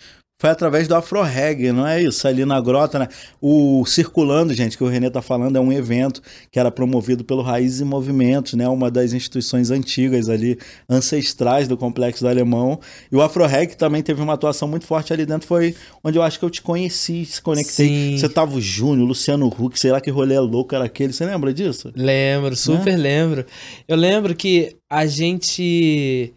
foi 0.41 0.49
através 0.49 0.89
do 0.89 0.95
Afro 0.95 1.23
Reggae, 1.23 1.71
não 1.71 1.87
é 1.87 2.03
isso? 2.03 2.27
Ali 2.27 2.47
na 2.47 2.59
grota, 2.63 2.99
né? 2.99 3.09
O 3.43 3.85
Circulando, 3.85 4.55
gente, 4.55 4.75
que 4.75 4.83
o 4.83 4.87
Renê 4.87 5.11
tá 5.11 5.21
falando, 5.21 5.57
é 5.57 5.61
um 5.61 5.71
evento 5.71 6.23
que 6.51 6.59
era 6.59 6.71
promovido 6.71 7.23
pelo 7.23 7.43
Raízes 7.43 7.81
e 7.81 7.85
Movimentos, 7.85 8.55
né? 8.55 8.67
Uma 8.67 8.91
das 8.91 9.13
instituições 9.13 9.71
antigas 9.71 10.31
ali, 10.31 10.59
ancestrais 10.89 11.69
do 11.69 11.77
Complexo 11.77 12.25
do 12.25 12.29
Alemão. 12.29 12.81
E 13.13 13.17
o 13.17 13.21
Afro 13.21 13.45
Reggae 13.45 13.77
também 13.77 14.03
teve 14.03 14.23
uma 14.23 14.33
atuação 14.33 14.67
muito 14.67 14.87
forte 14.87 15.13
ali 15.13 15.27
dentro, 15.27 15.47
foi 15.47 15.77
onde 16.03 16.17
eu 16.17 16.23
acho 16.23 16.39
que 16.39 16.45
eu 16.47 16.51
te 16.51 16.63
conheci, 16.63 17.27
se 17.27 17.43
conectei. 17.43 17.89
Sim. 17.89 18.17
Você 18.17 18.27
tava 18.27 18.57
o 18.57 18.61
Júnior, 18.63 19.07
Luciano 19.07 19.47
Huck, 19.47 19.79
sei 19.79 19.93
lá 19.93 20.01
que 20.01 20.11
rolê 20.11 20.39
louco 20.39 20.75
era 20.75 20.87
aquele. 20.87 21.13
Você 21.13 21.27
lembra 21.27 21.53
disso? 21.53 21.93
Lembro, 21.95 22.57
super 22.57 22.97
lembro. 22.97 23.45
Eu 23.87 23.97
lembro 23.99 24.35
que 24.35 24.75
a 24.91 25.05
gente 25.05 26.33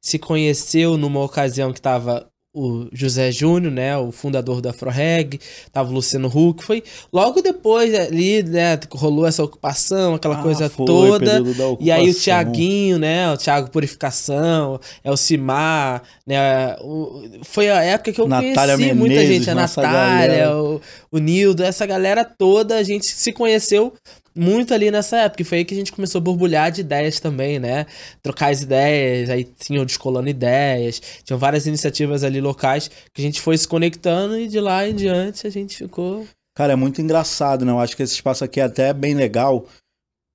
se 0.00 0.16
conheceu 0.16 0.96
numa 0.96 1.24
ocasião 1.24 1.72
que 1.72 1.80
tava 1.80 2.28
o 2.58 2.88
José 2.92 3.30
Júnior, 3.30 3.72
né, 3.72 3.96
o 3.96 4.10
fundador 4.10 4.60
da 4.60 4.70
Afroreg, 4.70 5.38
tava 5.72 5.90
o 5.90 5.94
Luciano 5.94 6.26
Huck, 6.28 6.64
foi 6.64 6.82
logo 7.12 7.40
depois 7.40 7.94
ali, 7.94 8.42
né, 8.42 8.78
rolou 8.92 9.26
essa 9.26 9.42
ocupação, 9.44 10.14
aquela 10.14 10.38
Ah, 10.38 10.42
coisa 10.42 10.68
foi, 10.68 10.86
toda. 10.86 11.40
E 11.80 11.90
aí 11.90 12.10
o. 12.10 12.14
Tiaguinho, 12.14 12.98
né, 12.98 13.32
o 13.32 13.36
Thiago 13.36 13.70
Purificação, 13.70 14.80
é 15.04 15.10
o 15.10 15.16
Cimar, 15.16 16.02
né, 16.26 16.74
o- 16.80 17.22
foi 17.44 17.70
a 17.70 17.82
época 17.84 18.12
que 18.12 18.20
eu 18.20 18.26
Natália 18.28 18.74
conheci 18.76 18.94
muita 18.94 19.14
Menezes, 19.14 19.36
gente, 19.36 19.50
a 19.50 19.54
Natália, 19.54 20.52
o, 20.56 20.80
o 21.12 21.18
Nildo, 21.18 21.62
essa 21.62 21.86
galera 21.86 22.24
toda, 22.24 22.76
a 22.76 22.82
gente 22.82 23.06
se 23.06 23.32
conheceu 23.32 23.92
muito 24.38 24.72
ali 24.72 24.90
nessa 24.90 25.18
época. 25.18 25.42
E 25.42 25.44
foi 25.44 25.58
aí 25.58 25.64
que 25.64 25.74
a 25.74 25.76
gente 25.76 25.92
começou 25.92 26.20
a 26.20 26.22
borbulhar 26.22 26.70
de 26.70 26.80
ideias 26.80 27.18
também, 27.18 27.58
né? 27.58 27.86
Trocar 28.22 28.50
as 28.50 28.62
ideias, 28.62 29.28
aí 29.28 29.44
tinha 29.44 29.82
o 29.82 29.84
Descolando 29.84 30.28
Ideias, 30.28 31.00
tinham 31.24 31.38
várias 31.38 31.66
iniciativas 31.66 32.22
ali 32.22 32.40
locais 32.40 32.88
que 33.12 33.20
a 33.20 33.24
gente 33.24 33.40
foi 33.40 33.58
se 33.58 33.66
conectando 33.66 34.38
e 34.38 34.46
de 34.46 34.60
lá 34.60 34.88
em 34.88 34.94
diante 34.94 35.46
a 35.46 35.50
gente 35.50 35.76
ficou. 35.76 36.26
Cara, 36.56 36.72
é 36.72 36.76
muito 36.76 37.00
engraçado, 37.00 37.64
né? 37.64 37.72
Eu 37.72 37.78
acho 37.78 37.96
que 37.96 38.02
esse 38.02 38.14
espaço 38.14 38.44
aqui 38.44 38.60
é 38.60 38.64
até 38.64 38.92
bem 38.92 39.14
legal 39.14 39.66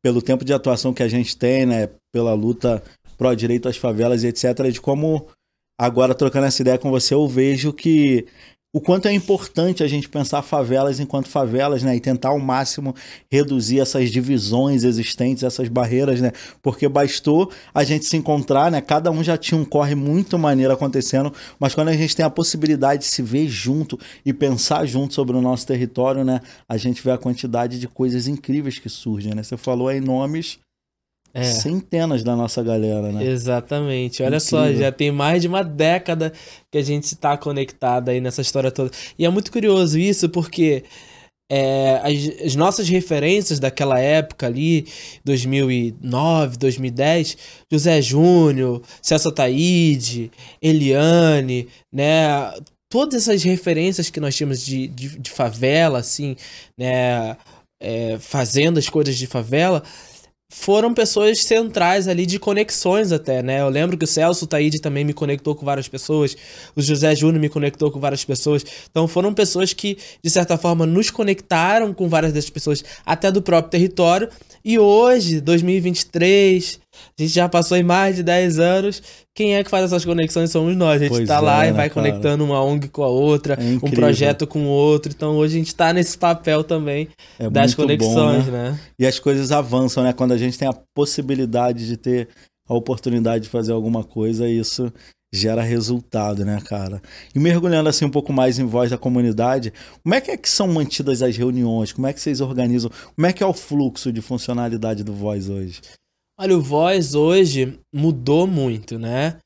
pelo 0.04 0.22
tempo 0.22 0.44
de 0.44 0.54
atuação 0.54 0.94
que 0.94 1.04
a 1.04 1.08
gente 1.08 1.36
tem, 1.38 1.66
né? 1.66 1.90
Pela 2.14 2.34
luta 2.34 2.84
pró 3.18 3.34
direito 3.34 3.70
às 3.70 3.78
favelas 3.78 4.24
e 4.24 4.28
etc. 4.28 4.70
De 4.72 4.82
como 4.82 5.28
agora 5.80 6.14
trocando 6.14 6.46
essa 6.46 6.62
ideia 6.62 6.78
com 6.78 6.90
você, 6.90 7.14
eu 7.14 7.28
vejo 7.28 7.74
que 7.74 8.26
o 8.76 8.82
quanto 8.82 9.08
é 9.08 9.14
importante 9.14 9.84
a 9.84 9.88
gente 9.88 10.10
pensar 10.10 10.42
favelas 10.42 11.00
enquanto 11.00 11.30
favelas, 11.30 11.84
né? 11.84 11.96
E 11.96 12.00
tentar 12.00 12.30
ao 12.30 12.40
máximo 12.40 12.96
reduzir 13.32 13.80
essas 13.80 14.10
divisões 14.10 14.84
existentes, 14.84 15.44
essas 15.44 15.68
barreiras, 15.68 16.20
né? 16.20 16.32
Porque 16.60 16.90
bastou 16.90 17.52
a 17.72 17.84
gente 17.84 18.06
se 18.06 18.18
encontrar, 18.18 18.72
né? 18.72 18.82
Cada 18.82 19.12
um 19.12 19.24
já 19.24 19.38
tinha 19.38 19.62
um 19.62 19.64
corre 19.64 19.94
muito 19.94 20.40
maneiro 20.40 20.74
acontecendo, 20.74 21.32
mas 21.60 21.76
quando 21.76 21.90
a 21.90 21.94
gente 21.94 22.16
tem 22.16 22.26
a 22.26 22.32
possibilidade 22.32 23.04
de 23.04 23.08
se 23.10 23.22
ver 23.22 23.48
junto 23.48 24.00
e 24.26 24.34
pensar 24.34 24.88
junto 24.88 25.14
sobre 25.14 25.38
o 25.38 25.42
nosso 25.42 25.68
território, 25.68 26.24
né? 26.24 26.42
A 26.68 26.76
gente 26.76 27.04
vê 27.04 27.12
a 27.12 27.18
quantidade 27.18 27.80
de 27.80 27.88
coisas 27.88 28.28
incríveis 28.28 28.80
que 28.80 28.90
surgem, 28.90 29.36
né? 29.36 29.44
Você 29.44 29.56
falou 29.56 29.88
aí 29.88 30.02
nomes 30.02 30.58
É. 31.34 31.44
centenas 31.44 32.24
da 32.24 32.36
nossa 32.36 32.62
galera, 32.62 33.12
né? 33.12 33.26
Exatamente. 33.26 34.22
Olha 34.22 34.40
só, 34.40 34.66
Incrível. 34.66 34.84
já 34.84 34.92
tem 34.92 35.12
mais 35.12 35.42
de 35.42 35.48
uma 35.48 35.64
década 35.64 36.32
que 36.72 36.78
a 36.78 36.84
gente 36.84 37.06
está 37.06 37.36
conectado 37.36 38.10
aí 38.10 38.22
nessa 38.22 38.42
história 38.42 38.70
toda. 38.70 38.92
E 39.18 39.26
é 39.26 39.30
muito 39.30 39.52
curioso 39.52 39.98
isso, 39.98 40.30
porque 40.30 40.84
é, 41.52 42.00
as, 42.04 42.48
as 42.48 42.56
nossas 42.56 42.88
referências 42.88 43.60
daquela 43.60 44.00
época 44.00 44.46
ali, 44.46 44.88
2009, 45.26 46.58
2010, 46.58 47.38
José 47.72 48.02
Júnior, 48.02 48.82
Celso 49.02 49.32
Taíde, 49.32 50.32
Eliane, 50.62 51.68
né? 51.92 52.54
Todas 52.90 53.28
essas 53.28 53.44
referências 53.44 54.10
que 54.12 54.20
nós 54.20 54.36
tínhamos 54.36 54.64
de, 54.64 54.88
de, 54.88 55.18
de 55.18 55.32
favela, 55.32 56.00
assim, 56.00 56.36
né? 56.78 57.38
É, 57.82 58.18
fazendo 58.20 58.78
as 58.78 58.88
coisas 58.88 59.18
de 59.18 59.28
favela, 59.28 59.84
foram 60.54 60.94
pessoas 60.94 61.44
centrais 61.44 62.08
ali 62.08 62.28
de 62.28 62.38
conexões 62.38 63.12
até, 63.12 63.42
né? 63.42 63.62
Eu 63.62 63.70
lembro 63.70 63.98
que 63.98 64.06
o 64.06 64.08
Celso 64.08 64.46
Taíde 64.46 64.80
também 64.80 65.04
me 65.04 65.12
conectou 65.12 65.56
com 65.56 65.66
várias 65.66 65.88
pessoas, 65.88 66.38
o 66.76 66.82
José 66.82 67.16
Júnior 67.16 67.42
me 67.42 67.50
conectou 67.50 67.90
com 67.90 68.00
várias 68.00 68.24
pessoas. 68.24 68.64
Então 68.90 69.08
foram 69.08 69.34
pessoas 69.34 69.74
que, 69.74 69.98
de 70.22 70.30
certa 70.30 70.56
forma, 70.56 70.86
nos 70.86 71.10
conectaram 71.10 71.92
com 71.92 72.08
várias 72.08 72.32
dessas 72.32 72.52
pessoas, 72.52 72.84
até 73.04 73.32
do 73.32 73.42
próprio 73.42 73.72
território. 73.72 74.30
E 74.64 74.78
hoje, 74.78 75.42
2023, 75.42 76.80
a 76.94 77.22
gente 77.22 77.34
já 77.34 77.50
passou 77.50 77.78
em 77.78 77.84
mais 77.84 78.16
de 78.16 78.24
10 78.24 78.60
anos. 78.60 79.02
Quem 79.36 79.56
é 79.56 79.64
que 79.64 79.70
faz 79.70 79.86
essas 79.86 80.06
conexões 80.06 80.52
somos 80.52 80.76
nós. 80.76 81.02
A 81.02 81.06
gente 81.06 81.16
Pois 81.16 81.28
tá 81.28 81.38
é, 81.38 81.40
lá 81.40 81.68
e 81.68 81.72
vai 81.72 81.90
cara? 81.90 81.94
conectando 82.08 82.44
uma 82.44 82.64
ONG 82.64 82.88
com 82.90 83.04
a 83.04 83.08
outra, 83.08 83.56
É 83.56 83.64
um 83.64 83.80
projeto 83.92 84.46
com 84.46 84.66
o 84.66 84.70
outro. 84.70 85.12
Então 85.16 85.36
hoje 85.38 85.56
a 85.56 85.58
gente 85.58 85.76
tá 85.76 85.92
nesse 85.92 86.18
papel 86.18 86.64
também 86.64 87.08
É 87.40 87.50
das 87.50 87.76
muito 87.76 87.98
bom, 87.98 88.14
conexões, 88.14 88.46
né? 88.48 88.72
né? 88.72 88.80
E 89.00 89.06
as 89.06 89.20
coisas 89.20 89.52
avançam, 89.52 90.04
né? 90.04 90.14
Quando 90.14 90.32
a 90.34 90.38
gente 90.38 90.58
tem 90.58 90.68
a 90.68 90.74
possibilidade 90.96 91.88
de 91.88 91.98
ter 91.98 92.30
a 92.68 92.74
oportunidade 92.74 93.44
de 93.46 93.50
fazer 93.50 93.72
alguma 93.72 94.04
coisa, 94.04 94.48
isso 94.48 94.92
gera 95.34 95.64
resultado, 95.64 96.46
né, 96.46 96.62
cara? 96.64 97.02
E 97.34 97.40
mergulhando 97.40 97.90
assim 97.90 98.06
um 98.06 98.10
pouco 98.10 98.32
mais 98.32 98.60
em 98.60 98.66
voz 98.66 98.92
da 98.92 99.00
comunidade, 99.00 99.74
como 100.04 100.14
é 100.14 100.22
que 100.22 100.30
é 100.30 100.38
que 100.38 100.48
são 100.48 100.68
mantidas 100.68 101.24
as 101.24 101.36
reuniões? 101.36 101.92
Como 101.92 102.06
é 102.06 102.14
que 102.14 102.22
vocês 102.22 102.40
organizam? 102.40 102.92
Como 103.16 103.26
é 103.26 103.34
que 103.34 103.42
é 103.42 103.46
o 103.46 103.54
fluxo 103.54 104.14
de 104.14 104.22
funcionalidade 104.22 105.04
do 105.04 105.12
Voz 105.12 105.50
hoje? 105.50 105.82
Olha, 106.44 106.58
o 106.58 106.62
Voz 106.62 107.16
hoje 107.16 107.80
mudou 107.96 108.46
muito, 108.46 109.00
né? 109.00 109.38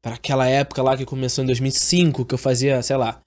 Para 0.00 0.14
aquela 0.14 0.46
época 0.46 0.84
lá 0.84 0.96
que 0.96 1.04
começou 1.04 1.42
em 1.42 1.48
2005, 1.48 2.24
que 2.24 2.32
eu 2.32 2.38
fazia, 2.38 2.80
sei 2.80 2.96
lá. 2.96 3.20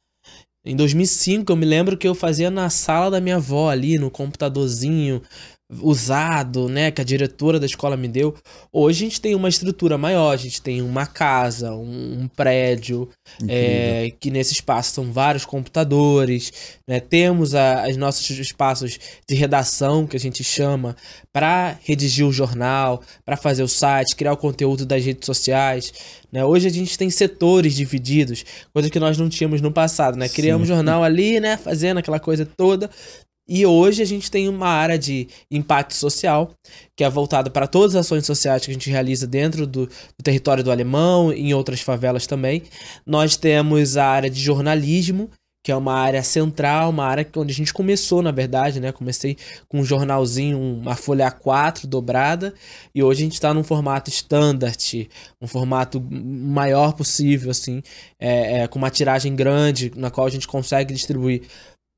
Em 0.66 0.74
2005 0.78 1.52
eu 1.52 1.58
me 1.58 1.66
lembro 1.66 1.98
que 1.98 2.08
eu 2.08 2.16
fazia 2.16 2.50
na 2.50 2.70
sala 2.70 3.12
da 3.12 3.20
minha 3.20 3.36
avó 3.36 3.70
ali, 3.70 4.00
no 4.00 4.10
computadorzinho 4.10 5.22
usado, 5.70 6.70
né, 6.70 6.92
que 6.92 7.02
a 7.02 7.04
diretora 7.04 7.60
da 7.60 7.66
escola 7.66 7.98
me 7.98 8.08
deu. 8.08 8.34
Hoje 8.72 9.04
a 9.04 9.10
gente 9.10 9.20
tem 9.20 9.36
uma 9.36 9.50
estrutura 9.50 9.98
maior, 9.98 10.32
a 10.32 10.38
gente 10.38 10.62
tem 10.62 10.82
uma 10.82 11.06
casa, 11.06 11.74
um, 11.74 12.22
um 12.22 12.28
prédio, 12.28 13.10
é, 13.48 14.14
que 14.18 14.32
nesse 14.32 14.54
espaço 14.54 14.94
são 14.94 15.12
vários 15.12 15.46
computadores, 15.46 16.78
né? 16.88 17.02
Temos 17.02 17.54
a, 17.54 17.86
os 17.90 17.98
nossos 17.98 18.30
espaços 18.30 18.98
de 19.28 19.36
redação 19.36 20.08
que 20.08 20.16
a 20.16 20.20
gente 20.20 20.42
chama 20.42 20.96
para 21.34 21.78
redigir 21.84 22.26
o 22.26 22.32
jornal, 22.32 23.02
para 23.26 23.36
fazer 23.36 23.64
o 23.64 23.68
site, 23.68 24.16
criar 24.16 24.34
o 24.34 24.38
conteúdo 24.38 24.86
das 24.86 25.04
redes 25.04 25.26
sociais. 25.26 25.92
Né? 26.32 26.44
Hoje 26.44 26.68
a 26.68 26.72
gente 26.72 26.98
tem 26.98 27.10
setores 27.10 27.76
divididos, 27.76 28.44
coisa 28.74 28.90
que 28.90 29.00
nós 29.00 29.18
não 29.18 29.30
tínhamos 29.30 29.62
no 29.62 29.72
passado, 29.72 30.18
né? 30.18 30.30
Criamos 30.30 30.68
Sim. 30.68 30.76
jornal 30.76 31.04
ali, 31.04 31.40
né? 31.40 31.58
Fazendo 31.58 31.98
aquela 31.98 32.20
coisa 32.20 32.46
toda. 32.46 32.90
E 33.48 33.66
hoje 33.66 34.02
a 34.02 34.06
gente 34.06 34.30
tem 34.30 34.50
uma 34.50 34.68
área 34.68 34.98
de 34.98 35.28
impacto 35.50 35.94
social, 35.94 36.52
que 36.96 37.04
é 37.04 37.10
voltada 37.10 37.50
para 37.50 37.66
todas 37.66 37.96
as 37.96 38.06
ações 38.06 38.26
sociais 38.26 38.66
que 38.66 38.72
a 38.72 38.74
gente 38.74 38.90
realiza 38.90 39.26
dentro 39.26 39.66
do, 39.66 39.86
do 39.86 40.24
território 40.24 40.64
do 40.64 40.72
Alemão, 40.72 41.32
em 41.32 41.54
outras 41.54 41.80
favelas 41.80 42.28
também. 42.28 42.64
Nós 43.06 43.38
temos 43.38 43.96
a 43.96 44.06
área 44.06 44.30
de 44.30 44.40
jornalismo, 44.40 45.30
que 45.68 45.72
é 45.74 45.76
uma 45.76 45.96
área 45.96 46.24
central, 46.24 46.92
uma 46.92 47.06
área 47.06 47.28
onde 47.36 47.52
a 47.52 47.56
gente 47.56 47.74
começou, 47.74 48.22
na 48.22 48.32
verdade, 48.32 48.80
né? 48.80 48.94
Comecei 48.94 49.36
com 49.68 49.82
um 49.82 49.84
jornalzinho, 49.84 50.58
uma 50.58 50.96
folha 50.96 51.30
A4 51.30 51.86
dobrada, 51.86 52.54
e 52.96 53.04
hoje 53.04 53.20
a 53.22 53.26
gente 53.26 53.34
está 53.34 53.54
num 53.54 53.66
formato 53.66 54.10
standard, 54.10 55.10
um 55.42 55.46
formato 55.46 56.02
maior 56.10 56.94
possível, 56.94 57.52
assim, 57.52 57.84
é, 58.18 58.60
é, 58.60 58.68
com 58.68 58.80
uma 58.80 58.90
tiragem 58.90 59.36
grande, 59.36 59.92
na 59.94 60.10
qual 60.10 60.26
a 60.26 60.30
gente 60.30 60.48
consegue 60.48 60.94
distribuir 60.94 61.42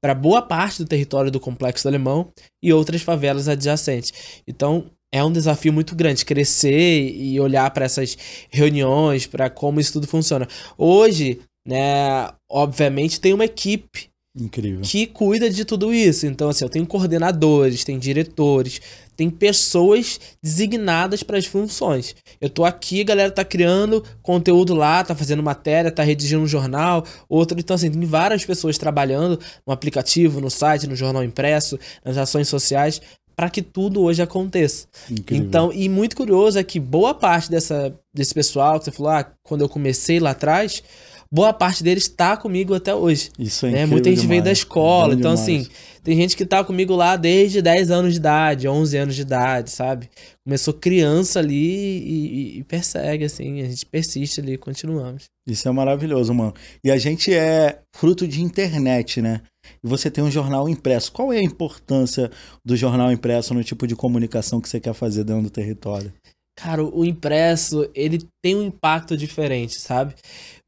para 0.02 0.14
boa 0.14 0.42
parte 0.42 0.84
do 0.84 0.88
território 0.88 1.32
do 1.32 1.40
Complexo 1.40 1.84
do 1.84 1.90
Alemão 1.90 2.32
e 2.64 2.72
outras 2.72 3.02
favelas 3.02 3.48
adjacentes. 3.48 4.42
Então, 4.48 4.90
é 5.12 5.24
um 5.24 5.32
desafio 5.32 5.74
muito 5.74 5.96
grande 5.96 6.26
crescer 6.26 7.12
e 7.16 7.40
olhar 7.40 7.70
para 7.72 7.86
essas 7.86 8.18
reuniões, 8.50 9.26
para 9.26 9.50
como 9.50 9.80
isso 9.80 9.94
tudo 9.94 10.08
funciona. 10.08 10.48
Hoje, 10.78 11.42
né, 11.68 12.30
obviamente 12.50 13.20
tem 13.20 13.34
uma 13.34 13.46
equipe 13.46 14.09
Incrível. 14.40 14.82
que 14.82 15.06
cuida 15.06 15.50
de 15.50 15.66
tudo 15.66 15.94
isso. 15.94 16.26
Então, 16.26 16.50
assim, 16.50 16.64
eu 16.64 16.70
tenho 16.70 16.86
coordenadores, 16.86 17.84
tem 17.84 18.00
diretores, 18.00 18.82
tem 19.16 19.30
pessoas 19.30 20.20
designadas 20.42 21.24
para 21.24 21.38
as 21.38 21.46
funções. 21.46 22.16
Eu 22.40 22.50
tô 22.50 22.64
aqui, 22.64 23.02
a 23.02 23.06
galera 23.06 23.32
tá 23.32 23.44
criando 23.44 24.04
conteúdo 24.22 24.74
lá, 24.74 25.04
tá 25.04 25.14
fazendo 25.14 25.44
matéria, 25.44 25.92
tá 25.92 26.04
redigindo 26.04 26.42
um 26.42 26.48
jornal, 26.48 27.06
outro. 27.28 27.60
Então, 27.60 27.76
assim, 27.76 27.92
tem 27.92 28.06
várias 28.06 28.46
pessoas 28.46 28.78
trabalhando 28.78 29.40
no 29.68 29.74
aplicativo, 29.74 30.40
no 30.40 30.50
site, 30.50 30.88
no 30.88 30.96
jornal 30.96 31.24
impresso, 31.24 31.78
nas 32.04 32.18
ações 32.18 32.48
sociais, 32.48 33.02
para 33.36 33.50
que 33.50 33.62
tudo 33.62 34.02
hoje 34.02 34.22
aconteça. 34.22 34.86
Incrível. 35.10 35.46
Então, 35.46 35.74
e 35.74 35.88
muito 35.88 36.16
curioso 36.16 36.60
é 36.60 36.64
que 36.64 36.80
boa 36.80 37.14
parte 37.14 37.50
dessa, 37.50 37.94
desse 38.14 38.34
pessoal 38.34 38.80
que 38.80 38.86
você 38.86 38.92
falou, 38.92 39.12
ah, 39.14 39.26
quando 39.44 39.62
eu 39.62 39.70
comecei 39.70 40.20
lá 40.20 40.32
atrás, 40.32 40.84
boa 41.32 41.54
parte 41.54 41.84
deles 41.84 42.04
está 42.04 42.36
comigo 42.38 42.74
até 42.74 42.94
hoje. 42.94 43.30
Isso 43.38 43.66
é 43.66 43.70
né? 43.70 43.76
incrível 43.78 43.92
Muita 43.94 44.10
gente 44.10 44.22
demais. 44.22 44.30
veio 44.30 44.44
da 44.44 44.52
escola, 44.52 45.14
então 45.14 45.36
demais. 45.36 45.40
assim, 45.42 45.68
tem 46.04 46.16
gente 46.16 46.36
que 46.36 46.46
tá 46.46 46.64
comigo 46.64 46.96
lá 46.96 47.16
desde 47.16 47.62
10 47.62 47.92
anos 47.92 48.14
de 48.14 48.20
idade, 48.20 48.68
11 48.68 48.98
anos 48.98 49.16
de 49.16 49.22
idade, 49.22 49.70
sabe? 49.70 50.10
Começou 50.44 50.74
criança 50.74 51.40
ali 51.40 51.56
e, 51.56 52.10
e- 52.56 52.60
e 52.60 52.64
persegue, 52.64 53.26
assim, 53.26 53.62
a 53.62 53.66
gente 53.66 53.86
persiste 53.86 54.40
ali, 54.42 54.58
continuamos. 54.58 55.26
Isso 55.48 55.68
é 55.68 55.72
maravilhoso, 55.72 56.34
mano. 56.34 56.54
E 56.84 56.90
a 56.90 56.98
gente 56.98 57.34
é 57.34 57.80
fruto 57.96 58.28
de 58.28 58.42
internet, 58.42 59.22
né? 59.22 59.42
E 59.84 59.88
você 59.88 60.10
tem 60.10 60.24
um 60.24 60.32
jornal 60.32 60.68
impresso. 60.70 61.12
Qual 61.12 61.32
é 61.34 61.38
a 61.38 61.44
importância 61.44 62.32
do 62.66 62.76
jornal 62.76 63.12
impresso 63.12 63.54
no 63.54 63.64
tipo 63.64 63.86
de 63.86 63.96
comunicação 63.96 64.60
que 64.62 64.70
você 64.70 64.80
quer 64.80 64.94
fazer 64.94 65.24
dentro 65.24 65.44
do 65.44 65.50
território? 65.50 66.12
Cara, 66.58 66.84
o 66.84 67.06
impresso, 67.06 67.90
ele 67.96 68.20
tem 68.44 68.56
um 68.56 68.64
impacto 68.64 69.16
diferente, 69.16 69.80
sabe? 69.80 70.14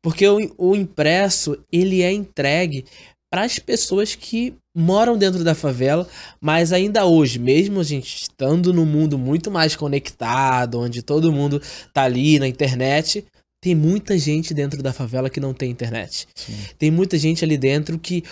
Porque 0.04 0.28
o, 0.28 0.40
o 0.58 0.76
impresso, 0.76 1.58
ele 1.72 2.02
é 2.02 2.12
entregue 2.12 2.86
para 3.32 3.44
as 3.44 3.60
pessoas 3.60 4.14
que 4.16 4.54
moram 4.76 5.18
dentro 5.18 5.44
da 5.44 5.56
favela, 5.56 6.08
mas 6.40 6.74
ainda 6.74 7.06
hoje, 7.06 7.40
mesmo 7.40 7.80
a 7.80 7.84
gente 7.84 8.24
estando 8.24 8.74
num 8.74 8.86
mundo 8.86 9.18
muito 9.18 9.50
mais 9.50 9.76
conectado, 9.76 10.80
onde 10.80 11.02
todo 11.02 11.32
mundo 11.32 11.62
tá 11.94 12.04
ali 12.04 12.40
na 12.40 12.48
internet, 12.48 13.26
tem 13.62 13.76
muita 13.76 14.18
gente 14.18 14.54
dentro 14.54 14.82
da 14.82 14.92
favela 14.92 15.30
que 15.30 15.40
não 15.40 15.54
tem 15.54 15.70
internet. 15.70 16.28
Sim. 16.36 16.54
Tem 16.78 16.90
muita 16.92 17.18
gente 17.18 17.46
ali 17.46 17.58
dentro 17.58 17.98
que 18.00 18.24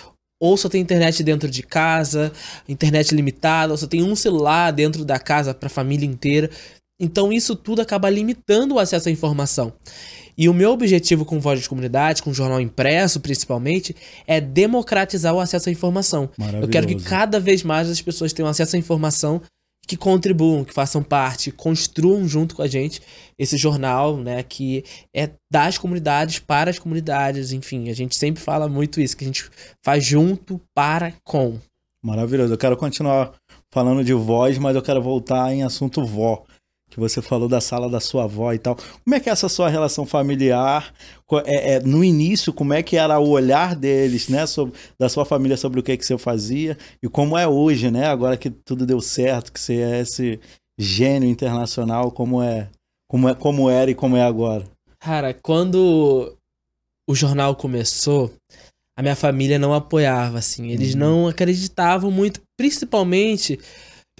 ou 0.42 0.56
só 0.56 0.68
tem 0.70 0.80
internet 0.80 1.22
dentro 1.22 1.50
de 1.50 1.62
casa, 1.62 2.32
internet 2.66 3.14
limitada, 3.14 3.72
ou 3.72 3.76
só 3.76 3.86
tem 3.86 4.02
um 4.02 4.16
celular 4.16 4.70
dentro 4.70 5.04
da 5.04 5.18
casa 5.18 5.52
para 5.52 5.66
a 5.66 5.70
família 5.70 6.06
inteira. 6.06 6.50
Então 6.98 7.30
isso 7.30 7.54
tudo 7.54 7.82
acaba 7.82 8.08
limitando 8.08 8.74
o 8.74 8.78
acesso 8.78 9.08
à 9.08 9.12
informação. 9.12 9.72
E 10.40 10.48
o 10.48 10.54
meu 10.54 10.70
objetivo 10.70 11.26
com 11.26 11.38
Voz 11.38 11.60
de 11.60 11.68
Comunidade, 11.68 12.22
com 12.22 12.30
o 12.30 12.34
jornal 12.34 12.62
impresso 12.62 13.20
principalmente, 13.20 13.94
é 14.26 14.40
democratizar 14.40 15.34
o 15.34 15.38
acesso 15.38 15.68
à 15.68 15.72
informação. 15.72 16.30
Eu 16.62 16.66
quero 16.66 16.86
que 16.86 16.94
cada 16.94 17.38
vez 17.38 17.62
mais 17.62 17.90
as 17.90 18.00
pessoas 18.00 18.32
tenham 18.32 18.48
acesso 18.48 18.74
à 18.74 18.78
informação, 18.78 19.42
que 19.86 19.98
contribuam, 19.98 20.64
que 20.64 20.72
façam 20.72 21.02
parte, 21.02 21.52
construam 21.52 22.26
junto 22.26 22.56
com 22.56 22.62
a 22.62 22.66
gente 22.66 23.02
esse 23.38 23.58
jornal, 23.58 24.16
né, 24.16 24.42
que 24.42 24.82
é 25.14 25.28
das 25.52 25.76
comunidades 25.76 26.38
para 26.38 26.70
as 26.70 26.78
comunidades, 26.78 27.52
enfim, 27.52 27.90
a 27.90 27.94
gente 27.94 28.16
sempre 28.16 28.42
fala 28.42 28.66
muito 28.66 28.98
isso, 28.98 29.18
que 29.18 29.24
a 29.24 29.26
gente 29.26 29.50
faz 29.84 30.02
junto 30.02 30.58
para 30.74 31.12
com. 31.22 31.58
Maravilhoso. 32.02 32.54
Eu 32.54 32.58
quero 32.58 32.78
continuar 32.78 33.34
falando 33.70 34.02
de 34.02 34.14
voz, 34.14 34.56
mas 34.56 34.74
eu 34.74 34.80
quero 34.80 35.02
voltar 35.02 35.52
em 35.52 35.62
assunto 35.62 36.02
vó. 36.02 36.44
Que 36.90 36.98
você 36.98 37.22
falou 37.22 37.48
da 37.48 37.60
sala 37.60 37.88
da 37.88 38.00
sua 38.00 38.24
avó 38.24 38.52
e 38.52 38.58
tal. 38.58 38.76
Como 39.04 39.14
é 39.14 39.20
que 39.20 39.28
é 39.28 39.32
essa 39.32 39.48
sua 39.48 39.68
relação 39.68 40.04
familiar? 40.04 40.92
É, 41.44 41.74
é, 41.74 41.80
no 41.80 42.02
início, 42.02 42.52
como 42.52 42.74
é 42.74 42.82
que 42.82 42.96
era 42.96 43.18
o 43.20 43.28
olhar 43.30 43.76
deles, 43.76 44.28
né? 44.28 44.44
Sobre, 44.46 44.74
da 44.98 45.08
sua 45.08 45.24
família 45.24 45.56
sobre 45.56 45.78
o 45.78 45.82
que, 45.82 45.96
que 45.96 46.04
você 46.04 46.18
fazia? 46.18 46.76
E 47.02 47.08
como 47.08 47.38
é 47.38 47.46
hoje, 47.46 47.90
né? 47.90 48.06
Agora 48.08 48.36
que 48.36 48.50
tudo 48.50 48.84
deu 48.84 49.00
certo, 49.00 49.52
que 49.52 49.60
você 49.60 49.76
é 49.76 50.00
esse 50.00 50.40
gênio 50.76 51.28
internacional, 51.28 52.10
como 52.10 52.42
é, 52.42 52.68
como 53.08 53.28
é, 53.28 53.34
como 53.34 53.70
era 53.70 53.90
e 53.90 53.94
como 53.94 54.16
é 54.16 54.22
agora? 54.24 54.64
Cara, 54.98 55.32
quando 55.32 56.36
o 57.08 57.14
jornal 57.14 57.54
começou, 57.54 58.32
a 58.96 59.02
minha 59.02 59.16
família 59.16 59.58
não 59.58 59.72
apoiava, 59.72 60.38
assim. 60.38 60.70
Eles 60.70 60.94
Uhum. 60.94 61.00
não 61.00 61.28
acreditavam 61.28 62.10
muito, 62.10 62.40
principalmente 62.58 63.58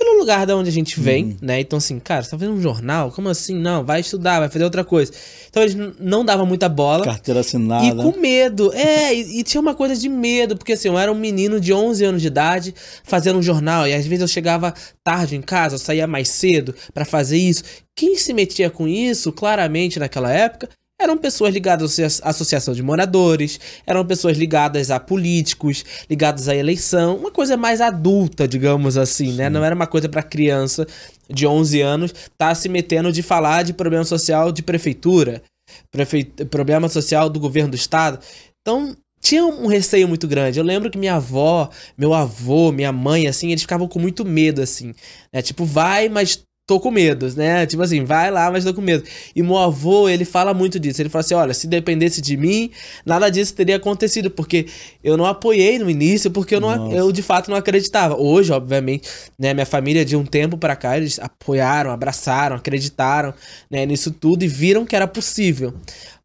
pelo 0.00 0.18
lugar 0.18 0.46
da 0.46 0.56
onde 0.56 0.70
a 0.70 0.72
gente 0.72 0.98
vem, 0.98 1.24
Uhum. 1.24 1.36
né? 1.42 1.60
Então, 1.60 1.76
assim, 1.76 1.98
cara, 1.98 2.22
você 2.22 2.30
tá 2.30 2.38
fazendo 2.38 2.56
um 2.56 2.60
jornal? 2.62 3.12
Como 3.12 3.28
assim? 3.28 3.54
Não, 3.54 3.84
vai 3.84 4.00
estudar, 4.00 4.40
vai 4.40 4.48
fazer 4.48 4.64
outra 4.64 4.82
coisa. 4.82 5.12
Então, 5.50 5.62
eles 5.62 5.76
não 6.00 6.24
davam 6.24 6.46
muita 6.46 6.70
bola. 6.70 7.04
Carteira 7.04 7.40
assinada. 7.40 7.84
E 7.86 7.94
com 7.94 8.18
medo. 8.18 8.72
É, 8.72 9.14
e, 9.14 9.40
e 9.40 9.42
tinha 9.42 9.60
uma 9.60 9.74
coisa 9.74 9.94
de 9.94 10.08
medo, 10.08 10.56
porque 10.56 10.72
assim, 10.72 10.88
eu 10.88 10.98
era 10.98 11.12
um 11.12 11.14
menino 11.14 11.60
de 11.60 11.72
11 11.72 12.02
anos 12.04 12.22
de 12.22 12.28
idade 12.28 12.74
fazendo 13.04 13.38
um 13.38 13.42
jornal, 13.42 13.86
e 13.86 13.92
às 13.92 14.06
vezes 14.06 14.22
eu 14.22 14.28
chegava 14.28 14.72
tarde 15.04 15.36
em 15.36 15.42
casa, 15.42 15.74
eu 15.74 15.78
saía 15.78 16.06
mais 16.06 16.28
cedo 16.30 16.74
pra 16.94 17.04
fazer 17.04 17.36
isso. 17.36 17.62
Quem 17.94 18.16
se 18.16 18.32
metia 18.32 18.70
com 18.70 18.88
isso, 18.88 19.30
claramente 19.30 19.98
naquela 19.98 20.32
época, 20.32 20.68
eram 21.00 21.16
pessoas 21.16 21.52
ligadas 21.54 21.82
à 21.98 22.04
associa- 22.06 22.28
associação 22.28 22.74
de 22.74 22.82
moradores, 22.82 23.58
eram 23.86 24.04
pessoas 24.04 24.36
ligadas 24.36 24.90
a 24.90 25.00
políticos, 25.00 25.84
ligadas 26.08 26.48
à 26.48 26.54
eleição, 26.54 27.16
uma 27.16 27.30
coisa 27.30 27.56
mais 27.56 27.80
adulta, 27.80 28.46
digamos 28.46 28.96
assim, 28.96 29.32
né? 29.32 29.48
Não 29.48 29.64
era 29.64 29.74
uma 29.74 29.86
coisa 29.86 30.08
pra 30.08 30.22
criança 30.22 30.86
de 31.28 31.46
11 31.46 31.80
anos 31.80 32.12
tá 32.36 32.54
se 32.54 32.68
metendo 32.68 33.12
de 33.12 33.22
falar 33.22 33.62
de 33.62 33.72
problema 33.72 34.04
social 34.04 34.50
de 34.52 34.62
prefeitura 34.62 35.42
prefei- 35.90 36.24
problema 36.24 36.88
social 36.88 37.28
do 37.28 37.38
governo 37.40 37.70
do 37.70 37.76
estado. 37.76 38.18
Então, 38.60 38.96
tinha 39.22 39.44
um 39.44 39.66
receio 39.66 40.08
muito 40.08 40.26
grande. 40.26 40.58
Eu 40.58 40.64
lembro 40.64 40.90
que 40.90 40.98
minha 40.98 41.16
avó, 41.16 41.68
meu 41.96 42.14
avô, 42.14 42.72
minha 42.72 42.90
mãe, 42.92 43.26
assim, 43.26 43.50
eles 43.50 43.62
ficavam 43.62 43.86
com 43.86 43.98
muito 43.98 44.24
medo, 44.24 44.62
assim. 44.62 44.94
Né? 45.32 45.42
Tipo, 45.42 45.64
vai, 45.64 46.08
mas 46.08 46.42
tô 46.70 46.78
com 46.78 46.92
medo, 46.92 47.28
né? 47.34 47.66
Tipo 47.66 47.82
assim, 47.82 48.04
vai 48.04 48.30
lá, 48.30 48.48
mas 48.48 48.64
tô 48.64 48.72
com 48.72 48.80
medo. 48.80 49.02
E 49.34 49.42
meu 49.42 49.58
avô, 49.58 50.08
ele 50.08 50.24
fala 50.24 50.54
muito 50.54 50.78
disso. 50.78 51.02
Ele 51.02 51.08
fala 51.08 51.24
assim: 51.24 51.34
olha, 51.34 51.52
se 51.52 51.66
dependesse 51.66 52.20
de 52.20 52.36
mim, 52.36 52.70
nada 53.04 53.28
disso 53.28 53.52
teria 53.54 53.74
acontecido, 53.74 54.30
porque 54.30 54.66
eu 55.02 55.16
não 55.16 55.26
apoiei 55.26 55.80
no 55.80 55.90
início, 55.90 56.30
porque 56.30 56.54
eu, 56.54 56.60
não, 56.60 56.76
Nossa. 56.76 56.96
eu 56.96 57.10
de 57.10 57.22
fato 57.22 57.50
não 57.50 57.56
acreditava. 57.56 58.14
Hoje, 58.14 58.52
obviamente, 58.52 59.08
né, 59.36 59.52
minha 59.52 59.66
família, 59.66 60.04
de 60.04 60.14
um 60.14 60.24
tempo 60.24 60.56
pra 60.56 60.76
cá, 60.76 60.96
eles 60.96 61.18
apoiaram, 61.18 61.90
abraçaram, 61.90 62.54
acreditaram 62.54 63.34
né, 63.68 63.84
nisso 63.84 64.12
tudo 64.12 64.44
e 64.44 64.48
viram 64.48 64.86
que 64.86 64.94
era 64.94 65.08
possível. 65.08 65.74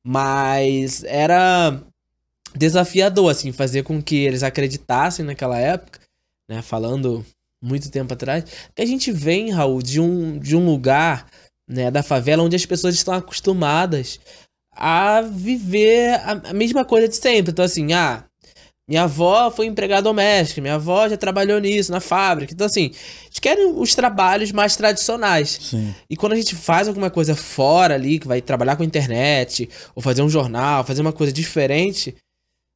Mas 0.03 1.03
era 1.05 1.81
desafiador, 2.55 3.31
assim, 3.31 3.51
fazer 3.51 3.81
com 3.81 3.99
que 3.99 4.17
eles 4.17 4.43
acreditassem 4.43 5.25
naquela 5.25 5.59
época, 5.59 5.99
né, 6.47 6.61
falando 6.61 7.25
muito 7.65 7.89
tempo 7.89 8.13
atrás, 8.13 8.43
que 8.75 8.81
a 8.81 8.85
gente 8.85 9.11
vem, 9.11 9.51
Raul, 9.51 9.81
de 9.81 9.99
um, 9.99 10.37
de 10.37 10.55
um 10.55 10.65
lugar, 10.65 11.27
né, 11.67 11.89
da 11.89 12.03
favela 12.03 12.43
onde 12.43 12.55
as 12.55 12.65
pessoas 12.65 12.93
estão 12.95 13.13
acostumadas 13.13 14.19
a 14.71 15.21
viver 15.21 16.13
a, 16.15 16.49
a 16.49 16.53
mesma 16.53 16.85
coisa 16.85 17.07
de 17.07 17.15
sempre. 17.15 17.51
Então, 17.51 17.65
assim, 17.65 17.93
ah, 17.93 18.23
minha 18.87 19.03
avó 19.03 19.49
foi 19.49 19.65
empregada 19.65 20.03
doméstica, 20.03 20.61
minha 20.61 20.75
avó 20.75 21.09
já 21.09 21.17
trabalhou 21.17 21.59
nisso, 21.59 21.91
na 21.91 21.99
fábrica. 21.99 22.53
Então, 22.53 22.67
assim, 22.67 22.91
eles 23.25 23.39
querem 23.41 23.73
os 23.75 23.95
trabalhos 23.95 24.51
mais 24.51 24.75
tradicionais. 24.75 25.57
Sim. 25.59 25.95
E 26.07 26.15
quando 26.15 26.33
a 26.33 26.35
gente 26.35 26.55
faz 26.55 26.87
alguma 26.87 27.09
coisa 27.09 27.35
fora 27.35 27.95
ali, 27.95 28.19
que 28.19 28.27
vai 28.27 28.41
trabalhar 28.41 28.75
com 28.75 28.83
internet, 28.83 29.67
ou 29.95 30.03
fazer 30.03 30.21
um 30.21 30.29
jornal, 30.29 30.83
fazer 30.83 31.01
uma 31.01 31.13
coisa 31.13 31.33
diferente, 31.33 32.15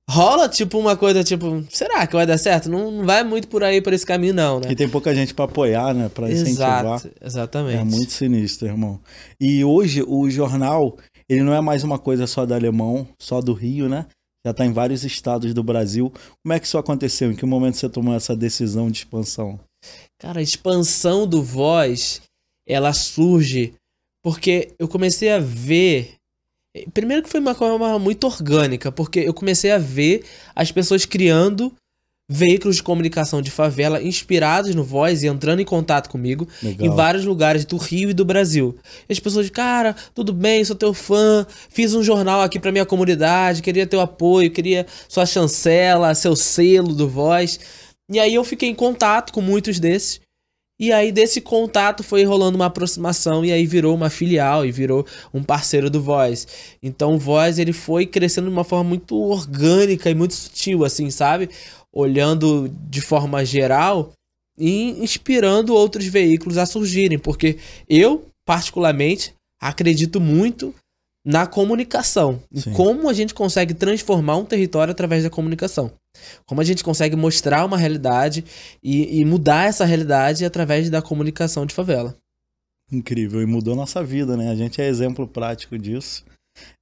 rola 0.10 0.50
tipo 0.50 0.80
uma 0.80 0.98
coisa 0.98 1.24
tipo, 1.24 1.64
será 1.70 2.08
que 2.08 2.16
vai 2.16 2.26
dar 2.26 2.40
certo? 2.40 2.68
Não, 2.70 2.90
não 2.90 3.06
vai 3.06 3.24
muito 3.24 3.48
por 3.48 3.64
aí, 3.64 3.80
por 3.80 3.94
esse 3.94 4.06
caminho, 4.06 4.34
não, 4.34 4.60
né? 4.60 4.72
E 4.72 4.76
tem 4.76 4.90
pouca 4.90 5.14
gente 5.14 5.36
pra 5.36 5.46
apoiar, 5.46 5.94
né? 5.94 6.10
Pra 6.10 6.32
incentivar. 6.32 6.84
Exato, 6.84 7.12
exatamente. 7.22 7.78
É 7.78 7.84
muito 7.84 8.12
sinistro, 8.12 8.68
irmão. 8.68 9.00
E 9.40 9.64
hoje 9.64 10.02
o 10.02 10.28
jornal, 10.30 10.98
ele 11.30 11.44
não 11.44 11.54
é 11.54 11.62
mais 11.62 11.84
uma 11.84 12.00
coisa 12.00 12.26
só 12.26 12.44
do 12.44 12.56
alemão, 12.56 13.08
só 13.20 13.40
do 13.40 13.54
Rio, 13.54 13.88
né? 13.88 14.08
Já 14.44 14.54
tá 14.54 14.66
em 14.66 14.74
vários 14.74 15.04
estados 15.04 15.54
do 15.54 15.62
Brasil. 15.62 16.12
Como 16.42 16.54
é 16.54 16.60
que 16.60 16.66
isso 16.66 16.78
aconteceu? 16.78 17.32
Em 17.32 17.36
que 17.36 17.46
momento 17.46 17.78
você 17.78 17.88
tomou 17.88 18.16
essa 18.16 18.36
decisão 18.36 18.90
de 18.90 19.00
expansão? 19.00 19.60
Cara, 20.20 20.40
a 20.40 20.44
expansão 20.44 21.28
do 21.28 21.44
Voz, 21.44 22.22
ela 22.68 22.94
surge 22.94 23.74
porque 24.24 24.74
eu 24.80 24.88
comecei 24.88 25.30
a 25.30 25.40
ver. 25.40 26.16
Primeiro 26.94 27.24
que 27.24 27.30
foi 27.30 27.40
uma 27.40 27.56
coisa 27.56 28.00
muito 28.00 28.26
orgânica, 28.26 28.92
porque 28.92 29.20
eu 29.22 29.34
comecei 29.34 29.72
a 29.72 29.78
ver 29.78 30.24
as 30.56 30.72
pessoas 30.72 31.06
criando 31.06 31.74
veículos 32.30 32.76
de 32.76 32.84
comunicação 32.84 33.42
de 33.42 33.50
favela 33.50 34.04
inspirados 34.04 34.76
no 34.76 34.84
Voz 34.84 35.24
e 35.24 35.28
entrando 35.28 35.62
em 35.62 35.66
contato 35.66 36.10
comigo 36.10 36.48
Legal. 36.62 36.86
em 36.86 36.96
vários 36.96 37.26
lugares 37.26 37.66
do 37.66 37.76
Rio 37.76 38.12
e 38.12 38.14
do 38.14 38.24
Brasil. 38.24 38.78
E 39.10 39.14
as 39.14 39.20
pessoas, 39.20 39.50
cara, 39.50 39.96
tudo 40.14 40.32
bem, 40.32 40.64
sou 40.64 40.76
teu 40.76 40.94
fã, 40.94 41.46
fiz 41.70 41.96
um 41.96 42.04
jornal 42.04 42.42
aqui 42.42 42.60
pra 42.60 42.72
minha 42.72 42.86
comunidade, 42.86 43.64
queria 43.64 43.88
teu 43.88 44.00
apoio, 44.00 44.52
queria 44.52 44.86
sua 45.08 45.26
chancela, 45.26 46.14
seu 46.14 46.36
selo 46.36 46.94
do 46.94 47.10
Voz. 47.10 47.60
E 48.12 48.20
aí 48.20 48.36
eu 48.36 48.44
fiquei 48.44 48.70
em 48.70 48.76
contato 48.76 49.34
com 49.34 49.42
muitos 49.42 49.80
desses. 49.80 50.22
E 50.80 50.94
aí 50.94 51.12
desse 51.12 51.42
contato 51.42 52.04
foi 52.04 52.24
rolando 52.24 52.56
uma 52.56 52.68
aproximação 52.68 53.44
e 53.44 53.52
aí 53.52 53.66
virou 53.66 53.94
uma 53.94 54.10
filial 54.10 54.66
e 54.66 54.72
virou 54.72 55.06
um 55.34 55.44
parceiro 55.44 55.90
do 55.90 56.02
Voz. 56.02 56.48
Então 56.82 57.16
o 57.16 57.20
Voz 57.20 57.60
ele 57.60 57.74
foi 57.74 58.06
crescendo 58.06 58.48
de 58.48 58.54
uma 58.54 58.64
forma 58.64 58.90
muito 58.90 59.16
orgânica 59.20 60.10
e 60.10 60.16
muito 60.16 60.34
sutil 60.34 60.86
assim, 60.86 61.12
sabe? 61.12 61.50
Olhando 61.94 62.74
de 62.90 63.02
forma 63.02 63.44
geral 63.44 64.14
e 64.58 64.92
inspirando 65.04 65.76
outros 65.76 66.06
veículos 66.06 66.58
a 66.58 66.66
surgirem, 66.66 67.20
porque 67.20 67.58
eu 67.90 68.26
particularmente 68.46 69.34
acredito 69.62 70.22
muito 70.22 70.74
na 71.26 71.46
comunicação, 71.46 72.42
Sim. 72.54 72.72
como 72.72 73.10
a 73.10 73.14
gente 73.14 73.34
consegue 73.34 73.74
transformar 73.74 74.38
um 74.38 74.46
território 74.46 74.92
através 74.92 75.24
da 75.24 75.30
comunicação. 75.30 75.92
Como 76.46 76.62
a 76.62 76.64
gente 76.64 76.84
consegue 76.84 77.16
mostrar 77.16 77.66
uma 77.66 77.78
realidade 77.78 78.44
e, 78.84 79.20
e 79.20 79.26
mudar 79.26 79.68
essa 79.68 79.86
realidade 79.86 80.46
através 80.46 80.90
da 80.90 81.02
comunicação 81.02 81.66
de 81.66 81.74
favela. 81.74 82.16
Incrível. 82.92 83.42
E 83.42 83.46
mudou 83.46 83.76
nossa 83.76 84.04
vida, 84.04 84.36
né? 84.36 84.50
A 84.50 84.56
gente 84.56 84.82
é 84.82 84.88
exemplo 84.88 85.28
prático 85.28 85.78
disso. 85.78 86.26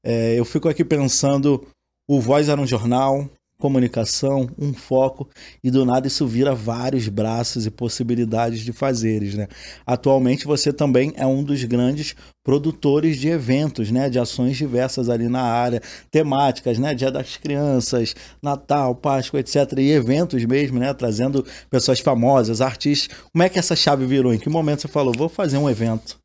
É, 0.04 0.40
eu 0.40 0.46
fico 0.46 0.70
aqui 0.70 0.84
pensando 0.84 1.66
O 2.08 2.20
Voz 2.20 2.50
era 2.50 2.60
um 2.60 2.66
jornal, 2.66 3.30
comunicação, 3.60 4.50
um 4.58 4.74
foco, 4.74 5.28
e 5.64 5.72
do 5.72 5.84
nada 5.84 6.08
isso 6.08 6.28
vira 6.28 6.54
vários 6.54 7.08
braços 7.08 7.66
e 7.66 7.72
possibilidades 7.72 8.62
de 8.62 8.72
fazeres, 8.72 9.34
né? 9.34 9.48
Atualmente 9.86 10.46
você 10.46 10.72
também 10.72 11.12
é 11.16 11.26
um 11.26 11.44
dos 11.44 11.64
grandes 11.64 12.16
produtores 12.46 13.18
de 13.18 13.28
eventos, 13.28 13.92
né, 13.92 14.10
de 14.10 14.20
ações 14.20 14.56
diversas 14.56 15.10
ali 15.10 15.28
na 15.28 15.42
área, 15.42 15.82
temáticas, 16.10 16.78
né, 16.78 16.94
Dia 16.94 17.12
das 17.12 17.36
Crianças, 17.36 18.16
Natal, 18.42 18.96
Páscoa, 18.96 19.40
etc, 19.40 19.74
e 19.80 19.92
eventos 19.92 20.46
mesmo, 20.46 20.80
né, 20.80 20.94
trazendo 20.94 21.46
pessoas 21.70 22.00
famosas, 22.00 22.62
artistas. 22.62 23.18
Como 23.34 23.44
é 23.44 23.50
que 23.50 23.60
essa 23.60 23.76
chave 23.76 24.06
virou? 24.06 24.34
Em 24.34 24.40
que 24.40 24.50
momento 24.50 24.82
você 24.82 24.88
falou, 24.88 25.14
vou 25.18 25.28
fazer 25.28 25.58
um 25.58 25.70
evento? 25.70 26.18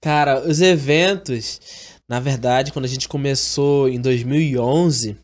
Cara, 0.00 0.46
os 0.46 0.60
eventos, 0.60 1.60
na 2.08 2.20
verdade, 2.20 2.72
quando 2.72 2.84
a 2.84 2.88
gente 2.88 3.08
começou 3.08 3.88
em 3.88 4.00
2011, 4.00 5.16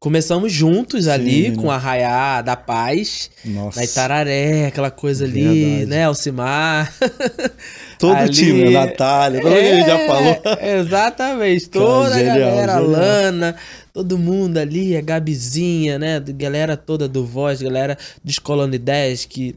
Começamos 0.00 0.52
juntos 0.52 1.06
Sim, 1.06 1.10
ali 1.10 1.50
né? 1.50 1.56
com 1.56 1.72
a 1.72 1.76
Raiá 1.76 2.40
da 2.40 2.54
Paz, 2.54 3.32
Nossa. 3.44 3.80
na 3.80 3.84
Itararé, 3.84 4.66
aquela 4.66 4.92
coisa 4.92 5.26
Verdade. 5.26 5.48
ali, 5.48 5.86
né? 5.86 6.04
Alcimar. 6.04 6.94
Todo 7.98 8.14
ali, 8.14 8.28
o 8.28 8.32
time, 8.32 8.76
a 8.76 8.86
Natália, 8.86 9.40
todo 9.40 9.52
é, 9.52 9.74
mundo 9.74 9.86
já 9.86 10.06
falou. 10.06 10.42
Exatamente, 10.60 11.66
toda 11.70 12.10
Cara, 12.10 12.32
a 12.32 12.38
galera, 12.38 12.74
a 12.74 12.78
Lana, 12.78 13.56
todo 13.92 14.16
mundo 14.16 14.58
ali, 14.58 14.96
a 14.96 15.00
Gabizinha, 15.00 15.98
né? 15.98 16.20
Galera 16.20 16.76
toda 16.76 17.08
do 17.08 17.26
Voz, 17.26 17.60
galera 17.60 17.98
do 18.22 18.30
Escola 18.30 18.68
10 18.68 19.24
que 19.24 19.56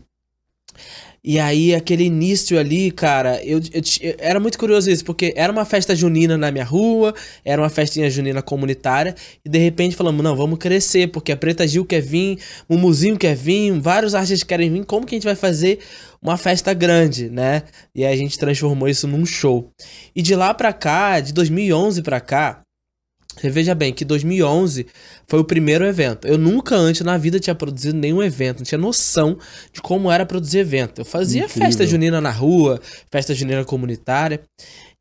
e 1.24 1.40
aí, 1.40 1.76
aquele 1.76 2.06
início 2.06 2.58
ali, 2.58 2.90
cara, 2.90 3.44
eu, 3.44 3.60
eu, 3.72 3.82
eu, 4.02 4.16
era 4.18 4.40
muito 4.40 4.58
curioso 4.58 4.90
isso, 4.90 5.06
porque 5.06 5.32
era 5.36 5.54
uma 5.54 5.64
festa 5.66 5.96
junina 5.96 6.36
na 6.36 6.52
minha 6.52 6.66
rua, 6.66 7.14
era 7.46 7.62
uma 7.62 7.70
festinha 7.70 8.10
junina 8.10 8.42
comunitária, 8.42 9.14
e 9.46 9.48
de 9.50 9.60
repente 9.60 9.96
falamos, 9.96 10.24
não, 10.24 10.36
vamos 10.36 10.58
crescer, 10.58 11.12
porque 11.12 11.32
a 11.32 11.38
Preta 11.38 11.68
Gil 11.68 11.86
quer 11.86 12.02
vir, 12.02 12.40
o 12.68 12.76
Muzinho 12.76 13.20
quer 13.20 13.36
vir, 13.36 13.72
vários 13.80 14.16
artistas 14.16 14.44
querem 14.44 14.72
vir, 14.74 14.84
como 14.84 15.06
que 15.06 15.14
a 15.14 15.18
gente 15.18 15.26
vai 15.26 15.36
fazer 15.36 15.78
uma 16.20 16.38
festa 16.38 16.74
grande, 16.74 17.30
né? 17.30 17.64
E 17.94 18.04
aí 18.04 18.14
a 18.14 18.18
gente 18.18 18.40
transformou 18.40 18.90
isso 18.90 19.08
num 19.08 19.26
show. 19.26 19.70
E 20.16 20.24
de 20.24 20.36
lá 20.36 20.56
pra 20.56 20.74
cá, 20.74 21.20
de 21.20 21.34
2011 21.34 22.02
pra 22.02 22.20
cá, 22.20 22.64
você 23.36 23.50
veja 23.50 23.74
bem 23.74 23.94
que 23.94 24.04
2011 24.04 24.86
foi 25.28 25.40
o 25.40 25.44
primeiro 25.44 25.86
evento. 25.86 26.28
Eu 26.28 26.38
nunca 26.38 26.76
antes 26.76 27.02
na 27.02 27.18
vida 27.18 27.40
tinha 27.40 27.56
produzido 27.56 27.98
nenhum 27.98 28.22
evento, 28.22 28.60
não 28.60 28.66
tinha 28.66 28.78
noção 28.78 29.38
de 29.72 29.82
como 29.82 30.12
era 30.12 30.26
produzir 30.26 30.60
evento. 30.60 31.02
Eu 31.02 31.06
fazia 31.06 31.46
Incrível. 31.46 31.68
festa 31.68 31.88
junina 31.88 32.20
na 32.20 32.32
rua, 32.32 32.80
festa 33.10 33.34
junina 33.34 33.64
comunitária. 33.64 34.42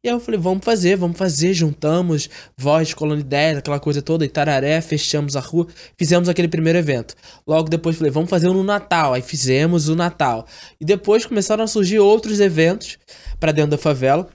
E 0.03 0.09
aí 0.09 0.15
eu 0.15 0.21
falei, 0.21 0.41
vamos 0.41 0.65
fazer, 0.65 0.97
vamos 0.97 1.19
fazer, 1.19 1.53
juntamos 1.53 2.31
voz, 2.57 2.95
colônia 2.95 3.23
10, 3.23 3.59
aquela 3.59 3.79
coisa 3.79 4.01
toda, 4.01 4.25
Itararé, 4.25 4.81
fechamos 4.81 5.37
a 5.37 5.41
rua, 5.41 5.67
fizemos 5.99 6.27
aquele 6.27 6.49
primeiro 6.49 6.79
evento. 6.79 7.15
Logo 7.47 7.69
depois 7.69 7.97
falei, 7.97 8.11
vamos 8.11 8.31
fazer 8.31 8.49
um 8.49 8.55
no 8.55 8.65
Natal, 8.65 9.13
aí 9.13 9.21
fizemos 9.21 9.91
o 9.91 9.95
Natal. 9.95 10.47
E 10.81 10.87
depois 10.87 11.27
começaram 11.27 11.65
a 11.65 11.67
surgir 11.67 11.99
outros 11.99 12.41
eventos 12.41 12.97
para 13.39 13.53
dentro 13.53 13.73
da 13.73 13.79
favela. 13.79 14.27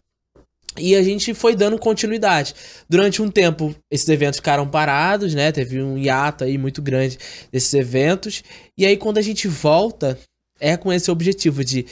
E 0.77 0.95
a 0.95 1.03
gente 1.03 1.33
foi 1.33 1.55
dando 1.55 1.77
continuidade. 1.77 2.53
Durante 2.89 3.21
um 3.21 3.29
tempo, 3.29 3.73
esses 3.91 4.07
eventos 4.09 4.37
ficaram 4.37 4.67
parados, 4.67 5.33
né? 5.33 5.51
Teve 5.51 5.81
um 5.81 5.97
hiato 5.97 6.43
aí 6.43 6.57
muito 6.57 6.81
grande 6.81 7.17
desses 7.51 7.73
eventos. 7.73 8.43
E 8.77 8.85
aí, 8.85 8.97
quando 8.97 9.17
a 9.17 9.21
gente 9.21 9.47
volta, 9.47 10.17
é 10.59 10.75
com 10.75 10.91
esse 10.91 11.09
objetivo 11.09 11.63
de 11.63 11.85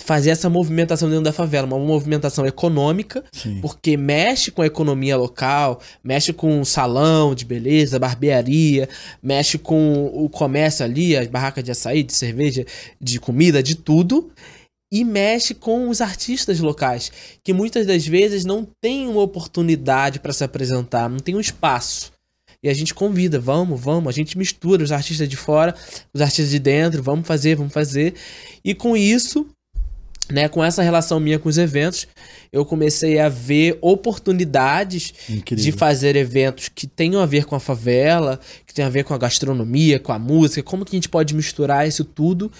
fazer 0.00 0.30
essa 0.30 0.48
movimentação 0.48 1.08
dentro 1.08 1.24
da 1.24 1.32
favela, 1.32 1.66
uma 1.66 1.78
movimentação 1.78 2.46
econômica, 2.46 3.24
Sim. 3.32 3.60
porque 3.60 3.96
mexe 3.96 4.50
com 4.50 4.62
a 4.62 4.66
economia 4.66 5.16
local, 5.16 5.80
mexe 6.04 6.32
com 6.32 6.60
o 6.60 6.64
salão 6.64 7.34
de 7.34 7.44
beleza, 7.44 7.98
barbearia, 7.98 8.88
mexe 9.22 9.58
com 9.58 10.06
o 10.06 10.28
comércio 10.28 10.84
ali, 10.84 11.16
as 11.16 11.26
barracas 11.26 11.64
de 11.64 11.72
açaí, 11.72 12.02
de 12.02 12.14
cerveja, 12.14 12.64
de 13.00 13.18
comida, 13.18 13.62
de 13.62 13.74
tudo 13.74 14.30
e 14.90 15.04
mexe 15.04 15.54
com 15.54 15.88
os 15.88 16.00
artistas 16.00 16.60
locais, 16.60 17.12
que 17.44 17.52
muitas 17.52 17.86
das 17.86 18.06
vezes 18.06 18.44
não 18.44 18.66
têm 18.80 19.08
uma 19.08 19.20
oportunidade 19.20 20.18
para 20.18 20.32
se 20.32 20.42
apresentar, 20.42 21.08
não 21.08 21.18
tem 21.18 21.34
um 21.34 21.40
espaço. 21.40 22.12
E 22.62 22.68
a 22.68 22.74
gente 22.74 22.92
convida, 22.92 23.38
vamos, 23.38 23.80
vamos, 23.80 24.08
a 24.08 24.12
gente 24.12 24.36
mistura 24.36 24.82
os 24.82 24.90
artistas 24.90 25.28
de 25.28 25.36
fora, 25.36 25.74
os 26.12 26.20
artistas 26.20 26.50
de 26.50 26.58
dentro, 26.58 27.02
vamos 27.02 27.26
fazer, 27.26 27.54
vamos 27.54 27.72
fazer. 27.72 28.14
E 28.64 28.74
com 28.74 28.96
isso, 28.96 29.46
né, 30.28 30.48
com 30.48 30.64
essa 30.64 30.82
relação 30.82 31.20
minha 31.20 31.38
com 31.38 31.48
os 31.48 31.56
eventos, 31.56 32.08
eu 32.52 32.64
comecei 32.64 33.20
a 33.20 33.28
ver 33.28 33.78
oportunidades 33.80 35.14
Incrível. 35.28 35.64
de 35.64 35.72
fazer 35.72 36.16
eventos 36.16 36.68
que 36.68 36.86
tenham 36.86 37.20
a 37.20 37.26
ver 37.26 37.44
com 37.44 37.54
a 37.54 37.60
favela, 37.60 38.40
que 38.66 38.74
tenham 38.74 38.88
a 38.88 38.92
ver 38.92 39.04
com 39.04 39.14
a 39.14 39.18
gastronomia, 39.18 40.00
com 40.00 40.12
a 40.12 40.18
música, 40.18 40.62
como 40.62 40.84
que 40.84 40.96
a 40.96 40.98
gente 40.98 41.08
pode 41.08 41.34
misturar 41.34 41.86
isso 41.86 42.04
tudo 42.04 42.50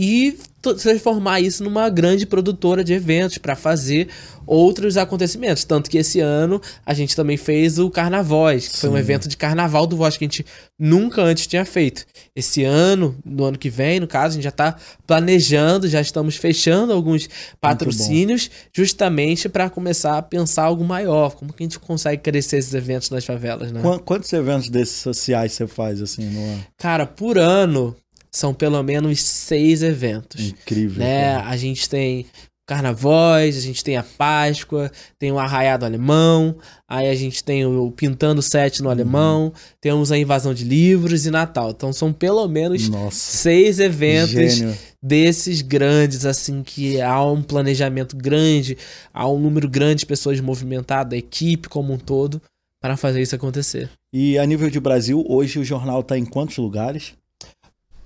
e 0.00 0.38
transformar 0.76 1.40
isso 1.40 1.64
numa 1.64 1.88
grande 1.88 2.24
produtora 2.24 2.84
de 2.84 2.92
eventos 2.92 3.38
para 3.38 3.56
fazer 3.56 4.08
outros 4.46 4.96
acontecimentos. 4.96 5.64
Tanto 5.64 5.90
que 5.90 5.98
esse 5.98 6.20
ano 6.20 6.62
a 6.86 6.94
gente 6.94 7.16
também 7.16 7.36
fez 7.36 7.80
o 7.80 7.90
Carnavóis, 7.90 8.68
que 8.68 8.74
Sim. 8.74 8.80
foi 8.82 8.90
um 8.90 8.98
evento 8.98 9.28
de 9.28 9.36
carnaval 9.36 9.88
do 9.88 9.96
Voz 9.96 10.16
que 10.16 10.24
a 10.24 10.28
gente 10.28 10.46
nunca 10.78 11.20
antes 11.22 11.48
tinha 11.48 11.64
feito. 11.64 12.06
Esse 12.34 12.62
ano, 12.62 13.16
no 13.24 13.44
ano 13.44 13.58
que 13.58 13.68
vem, 13.68 13.98
no 13.98 14.06
caso, 14.06 14.32
a 14.32 14.34
gente 14.34 14.44
já 14.44 14.50
está 14.50 14.76
planejando, 15.04 15.88
já 15.88 16.00
estamos 16.00 16.36
fechando 16.36 16.92
alguns 16.92 17.28
patrocínios 17.60 18.48
justamente 18.72 19.48
para 19.48 19.68
começar 19.68 20.16
a 20.16 20.22
pensar 20.22 20.62
algo 20.64 20.84
maior. 20.84 21.34
Como 21.34 21.52
que 21.52 21.64
a 21.64 21.66
gente 21.66 21.78
consegue 21.80 22.22
crescer 22.22 22.58
esses 22.58 22.72
eventos 22.72 23.10
nas 23.10 23.24
favelas, 23.24 23.72
né? 23.72 23.82
Quantos 24.04 24.32
eventos 24.32 24.68
desses 24.68 24.96
sociais 24.96 25.52
você 25.52 25.66
faz 25.66 26.00
assim 26.00 26.24
no 26.24 26.40
ano? 26.40 26.64
Cara, 26.76 27.04
por 27.04 27.36
ano 27.36 27.96
são 28.38 28.54
pelo 28.54 28.80
menos 28.82 29.20
seis 29.20 29.82
eventos. 29.82 30.48
Incrível. 30.48 31.00
Né? 31.00 31.34
A 31.34 31.56
gente 31.56 31.88
tem 31.88 32.26
Carnavóis, 32.68 33.56
a 33.56 33.60
gente 33.60 33.82
tem 33.82 33.96
a 33.96 34.02
Páscoa, 34.02 34.92
tem 35.18 35.32
o 35.32 35.38
Arraiado 35.38 35.86
Alemão, 35.86 36.54
aí 36.86 37.08
a 37.08 37.14
gente 37.14 37.42
tem 37.42 37.64
o 37.64 37.90
Pintando 37.90 38.42
Sete 38.42 38.82
no 38.82 38.90
Alemão, 38.90 39.46
uhum. 39.46 39.52
temos 39.80 40.12
a 40.12 40.18
Invasão 40.18 40.52
de 40.52 40.64
Livros 40.64 41.26
e 41.26 41.30
Natal. 41.30 41.70
Então 41.70 41.92
são 41.92 42.12
pelo 42.12 42.46
menos 42.46 42.88
Nossa, 42.88 43.16
seis 43.16 43.80
eventos 43.80 44.56
gênio. 44.56 44.76
desses 45.02 45.62
grandes, 45.62 46.26
assim, 46.26 46.62
que 46.62 47.00
há 47.00 47.24
um 47.24 47.42
planejamento 47.42 48.16
grande, 48.16 48.76
há 49.12 49.26
um 49.28 49.40
número 49.40 49.68
grande 49.68 50.00
de 50.00 50.06
pessoas 50.06 50.38
movimentadas, 50.38 51.14
a 51.14 51.16
equipe 51.16 51.68
como 51.68 51.94
um 51.94 51.98
todo, 51.98 52.40
para 52.80 52.96
fazer 52.96 53.22
isso 53.22 53.34
acontecer. 53.34 53.90
E 54.12 54.38
a 54.38 54.46
nível 54.46 54.70
de 54.70 54.78
Brasil, 54.78 55.24
hoje 55.26 55.58
o 55.58 55.64
jornal 55.64 56.00
está 56.00 56.16
em 56.16 56.24
quantos 56.24 56.58
lugares? 56.58 57.14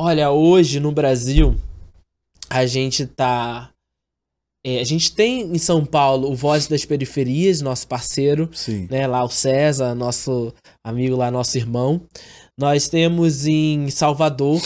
Olha, 0.05 0.33
hoje 0.33 0.81
no 0.81 0.91
Brasil, 0.91 1.55
a 2.51 2.67
gente 2.67 3.07
tá. 3.07 3.71
É, 4.67 4.81
a 4.81 4.85
gente 4.85 5.15
tem 5.15 5.43
em 5.43 5.59
São 5.59 5.87
Paulo 5.87 6.29
o 6.29 6.35
Voz 6.35 6.67
das 6.67 6.85
Periferias, 6.85 7.61
nosso 7.61 7.87
parceiro, 7.87 8.51
Sim. 8.53 8.89
né? 8.91 9.07
Lá 9.07 9.23
o 9.23 9.29
César, 9.29 9.95
nosso 9.95 10.53
amigo 10.85 11.15
lá, 11.15 11.31
nosso 11.31 11.57
irmão. 11.57 12.01
Nós 12.59 12.89
temos 12.89 13.47
em 13.47 13.91
Salvador 13.91 14.61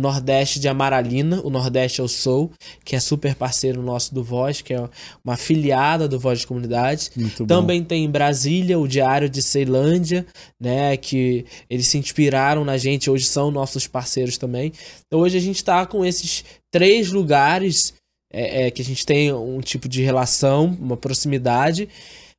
Nordeste 0.00 0.58
de 0.58 0.68
Amaralina, 0.68 1.40
o 1.44 1.50
Nordeste 1.50 2.00
Eu 2.00 2.08
Sou, 2.08 2.50
que 2.84 2.96
é 2.96 3.00
super 3.00 3.34
parceiro 3.34 3.82
nosso 3.82 4.14
do 4.14 4.24
Voz, 4.24 4.60
que 4.62 4.74
é 4.74 4.80
uma 5.24 5.34
afiliada 5.34 6.08
do 6.08 6.18
Voz 6.18 6.40
de 6.40 6.46
Comunidade. 6.46 7.10
Muito 7.16 7.46
Também 7.46 7.80
bom. 7.82 7.86
tem 7.86 8.04
em 8.04 8.10
Brasília 8.10 8.78
o 8.78 8.88
Diário 8.88 9.28
de 9.28 9.42
Ceilândia, 9.42 10.26
né, 10.58 10.96
que 10.96 11.44
eles 11.68 11.86
se 11.86 11.98
inspiraram 11.98 12.64
na 12.64 12.76
gente, 12.76 13.10
hoje 13.10 13.26
são 13.26 13.50
nossos 13.50 13.86
parceiros 13.86 14.36
também. 14.36 14.72
Então 15.06 15.20
hoje 15.20 15.36
a 15.36 15.40
gente 15.40 15.56
está 15.56 15.86
com 15.86 16.04
esses 16.04 16.44
três 16.70 17.10
lugares 17.10 17.94
é, 18.32 18.66
é, 18.66 18.70
que 18.70 18.80
a 18.80 18.84
gente 18.84 19.04
tem 19.04 19.32
um 19.32 19.60
tipo 19.60 19.88
de 19.88 20.02
relação, 20.02 20.76
uma 20.80 20.96
proximidade 20.96 21.88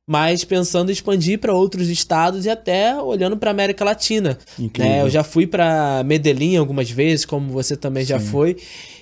mas 0.08 0.44
pensando 0.44 0.90
em 0.90 0.92
expandir 0.92 1.38
para 1.38 1.54
outros 1.54 1.88
estados 1.88 2.44
e 2.44 2.50
até 2.50 3.00
olhando 3.00 3.36
para 3.36 3.50
América 3.50 3.84
Latina. 3.84 4.36
Né? 4.82 5.02
Eu 5.02 5.10
já 5.10 5.22
fui 5.22 5.46
para 5.46 6.02
Medellín 6.04 6.56
algumas 6.56 6.90
vezes, 6.90 7.24
como 7.24 7.52
você 7.52 7.76
também 7.76 8.04
Sim. 8.04 8.10
já 8.10 8.20
foi, 8.20 8.56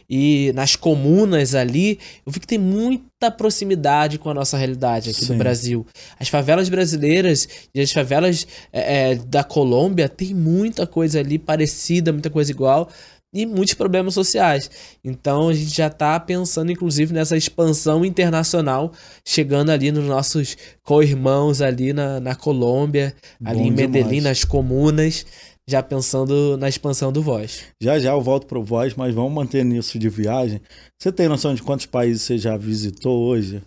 e 0.08 0.52
nas 0.54 0.76
comunas 0.76 1.54
ali, 1.54 1.98
eu 2.26 2.32
vi 2.32 2.40
que 2.40 2.46
tem 2.46 2.58
muita 2.58 3.30
proximidade 3.30 4.18
com 4.18 4.28
a 4.28 4.34
nossa 4.34 4.58
realidade 4.58 5.10
aqui 5.10 5.20
Sim. 5.20 5.28
do 5.28 5.34
Brasil. 5.36 5.86
As 6.18 6.28
favelas 6.28 6.68
brasileiras 6.68 7.48
e 7.74 7.80
as 7.80 7.92
favelas 7.92 8.46
é, 8.72 9.12
é, 9.12 9.14
da 9.14 9.44
Colômbia 9.44 10.08
tem 10.08 10.34
muita 10.34 10.86
coisa 10.86 11.20
ali 11.20 11.38
parecida, 11.38 12.12
muita 12.12 12.28
coisa 12.28 12.50
igual 12.50 12.90
e 13.32 13.46
muitos 13.46 13.74
problemas 13.74 14.14
sociais. 14.14 14.70
Então 15.04 15.48
a 15.48 15.52
gente 15.54 15.74
já 15.74 15.86
está 15.86 16.18
pensando, 16.18 16.72
inclusive, 16.72 17.12
nessa 17.12 17.36
expansão 17.36 18.04
internacional, 18.04 18.92
chegando 19.24 19.70
ali 19.70 19.92
nos 19.92 20.04
nossos 20.04 20.56
co-irmãos 20.82 21.62
ali 21.62 21.92
na, 21.92 22.20
na 22.20 22.34
Colômbia, 22.34 23.14
Bom 23.40 23.50
ali 23.50 23.60
em 23.62 23.70
Medellín, 23.70 24.20
nas 24.20 24.44
comunas, 24.44 25.24
já 25.68 25.82
pensando 25.82 26.56
na 26.56 26.68
expansão 26.68 27.12
do 27.12 27.22
Voz. 27.22 27.64
Já 27.80 27.98
já 27.98 28.10
eu 28.10 28.20
volto 28.20 28.46
para 28.46 28.58
o 28.58 28.64
Voz, 28.64 28.94
mas 28.94 29.14
vamos 29.14 29.32
manter 29.32 29.64
nisso 29.64 29.98
de 29.98 30.08
viagem. 30.08 30.60
Você 30.98 31.12
tem 31.12 31.28
noção 31.28 31.54
de 31.54 31.62
quantos 31.62 31.86
países 31.86 32.22
você 32.22 32.36
já 32.36 32.56
visitou 32.56 33.26
hoje? 33.26 33.62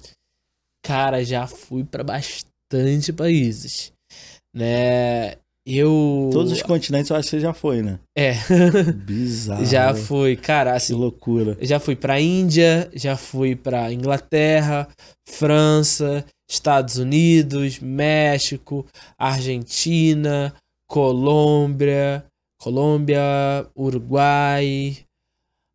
Cara, 0.86 1.24
já 1.24 1.48
fui 1.48 1.86
para 1.86 2.04
bastante 2.04 3.14
países. 3.14 3.94
Né? 4.54 5.36
Eu. 5.66 6.30
Todos 6.34 6.52
os 6.52 6.62
continentes 6.62 7.10
eu 7.10 7.16
acho 7.16 7.30
que 7.30 7.36
você 7.38 7.40
já 7.40 7.54
foi, 7.54 7.82
né? 7.82 7.98
É. 8.18 8.34
Bizarro. 9.06 9.66
já 9.66 9.94
fui, 9.96 10.36
cara, 10.36 10.72
Que 10.72 10.78
assim. 10.78 10.94
loucura. 10.94 11.58
Já 11.62 11.80
fui 11.80 11.96
pra 11.96 12.20
Índia, 12.20 12.90
já 12.94 13.16
fui 13.16 13.56
pra 13.56 13.92
Inglaterra, 13.94 14.90
França, 15.28 16.26
Estados 16.50 16.98
Unidos, 16.98 17.80
México, 17.80 18.86
Argentina, 19.18 20.54
Colômbia, 20.90 22.26
Colômbia, 22.62 23.22
Uruguai. 23.78 24.98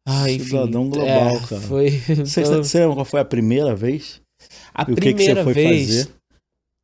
Ah, 0.07 0.31
enfim. 0.31 0.44
Cidadão 0.44 0.88
global, 0.88 1.37
é, 1.37 1.46
cara. 1.46 1.61
Foi. 1.62 1.90
Você, 1.90 2.42
você 2.44 2.81
lembra 2.81 2.94
qual 2.96 3.05
foi 3.05 3.20
a 3.20 3.24
primeira 3.24 3.74
vez? 3.74 4.20
A 4.74 4.83
E 4.88 4.92
o 4.92 4.94
que, 4.96 5.01
que 5.01 5.14
primeira 5.14 5.40
você 5.40 5.44
foi 5.44 5.55
vez, 5.55 5.87
fazer? 5.88 6.09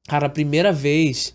cara, 0.08 0.26
a 0.26 0.30
primeira 0.30 0.72
vez 0.72 1.34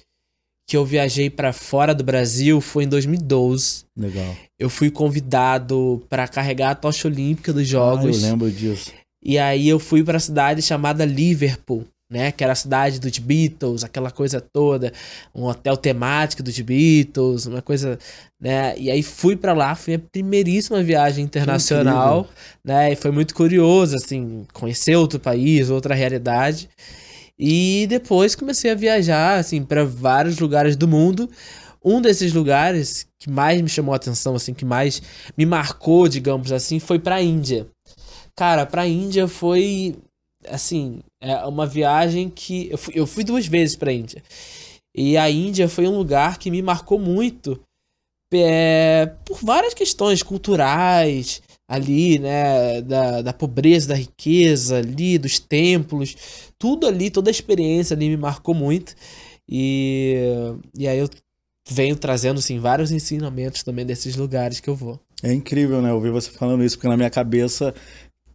que 0.70 0.78
eu 0.78 0.86
viajei 0.86 1.32
pra 1.32 1.52
fora 1.52 1.96
do 1.96 2.04
Brasil 2.04 2.62
foi 2.62 2.84
em 2.84 2.88
2012. 2.88 3.86
Legal. 3.98 4.36
Eu 4.60 4.70
fui 4.70 4.92
convidado 4.92 6.06
pra 6.08 6.28
carregar 6.28 6.70
a 6.70 6.76
tocha 6.76 7.08
olímpica 7.08 7.52
dos 7.52 7.64
Ah, 7.64 7.66
Jogos. 7.66 8.22
eu 8.24 8.30
lembro 8.30 8.52
disso. 8.52 8.92
E 9.24 9.40
aí 9.40 9.68
eu 9.68 9.80
fui 9.80 10.04
pra 10.04 10.20
cidade 10.20 10.62
chamada 10.62 11.04
Liverpool, 11.06 11.86
né? 12.08 12.32
Que 12.32 12.44
era 12.44 12.54
a 12.54 12.56
cidade 12.56 13.00
dos 13.00 13.18
Beatles, 13.18 13.84
aquela 13.84 14.12
coisa 14.12 14.40
toda, 14.40 14.94
um 15.34 15.46
hotel 15.46 15.76
temático 15.76 16.44
dos 16.44 16.58
Beatles, 16.60 17.48
uma 17.48 17.64
coisa, 17.64 17.98
né? 18.40 18.78
E 18.78 18.92
aí 18.92 19.02
fui 19.02 19.36
pra 19.36 19.54
lá, 19.54 19.74
foi 19.74 19.96
a 19.96 20.00
primeiríssima 20.00 20.84
viagem 20.84 21.26
internacional, 21.26 22.28
né? 22.64 22.92
E 22.94 22.96
foi 22.96 23.10
muito 23.10 23.34
curioso, 23.34 23.96
assim, 23.96 24.46
conhecer 24.54 24.96
outro 24.96 25.20
país, 25.20 25.72
outra 25.72 25.96
realidade. 25.96 26.70
E 27.40 27.88
depois 27.88 28.36
comecei 28.36 28.70
a 28.70 28.76
viajar, 28.76 29.40
assim, 29.40 29.64
para 29.64 29.86
vários 29.86 30.40
lugares 30.40 30.76
do 30.76 30.88
mundo. 30.88 31.30
Um 31.84 32.02
desses 32.02 32.34
lugares 32.34 33.08
que 33.18 33.30
mais 33.30 33.62
me 33.62 33.70
chamou 33.70 33.94
a 33.94 33.98
atenção, 33.98 34.36
assim, 34.36 34.54
que 34.54 34.66
mais 34.66 35.02
me 35.38 35.46
marcou, 35.46 36.10
digamos 36.10 36.52
assim, 36.52 36.80
foi 36.80 37.00
pra 37.00 37.22
Índia. 37.22 37.68
Cara, 38.36 38.66
pra 38.66 38.86
Índia 38.86 39.28
foi, 39.28 39.96
assim, 40.50 41.00
é 41.22 41.46
uma 41.46 41.66
viagem 41.66 42.30
que. 42.30 42.70
Eu 42.70 42.78
fui, 42.78 42.94
eu 42.98 43.08
fui 43.08 43.24
duas 43.24 43.48
vezes 43.48 43.78
pra 43.78 43.94
Índia. 43.94 44.22
E 44.94 45.16
a 45.16 45.30
Índia 45.30 45.70
foi 45.70 45.88
um 45.88 45.98
lugar 45.98 46.38
que 46.38 46.52
me 46.52 46.62
marcou 46.62 47.00
muito 47.00 47.62
é, 48.34 49.12
por 49.24 49.40
várias 49.42 49.74
questões 49.74 50.22
culturais 50.22 51.42
ali, 51.70 52.18
né? 52.18 52.82
Da, 52.82 53.22
da 53.22 53.32
pobreza, 53.32 53.90
da 53.90 53.96
riqueza 53.96 54.78
ali, 54.80 55.20
dos 55.20 55.38
templos. 55.38 56.16
Tudo 56.58 56.88
ali, 56.88 57.12
toda 57.12 57.30
a 57.30 57.32
experiência 57.32 57.96
ali 57.96 58.10
me 58.10 58.18
marcou 58.18 58.56
muito. 58.56 58.96
E, 59.48 60.16
e 60.76 60.88
aí 60.88 60.98
eu 60.98 61.08
venho 61.70 61.96
trazendo, 61.96 62.40
assim, 62.40 62.60
vários 62.60 62.92
ensinamentos 62.92 63.62
também 63.62 63.86
desses 63.86 64.16
lugares 64.16 64.60
que 64.60 64.70
eu 64.70 64.76
vou. 64.76 65.00
É 65.22 65.32
incrível, 65.32 65.82
né? 65.82 65.94
Ouvir 65.94 66.10
você 66.12 66.32
falando 66.32 66.64
isso, 66.64 66.76
porque 66.78 66.88
na 66.88 66.98
minha 66.98 67.10
cabeça 67.10 67.74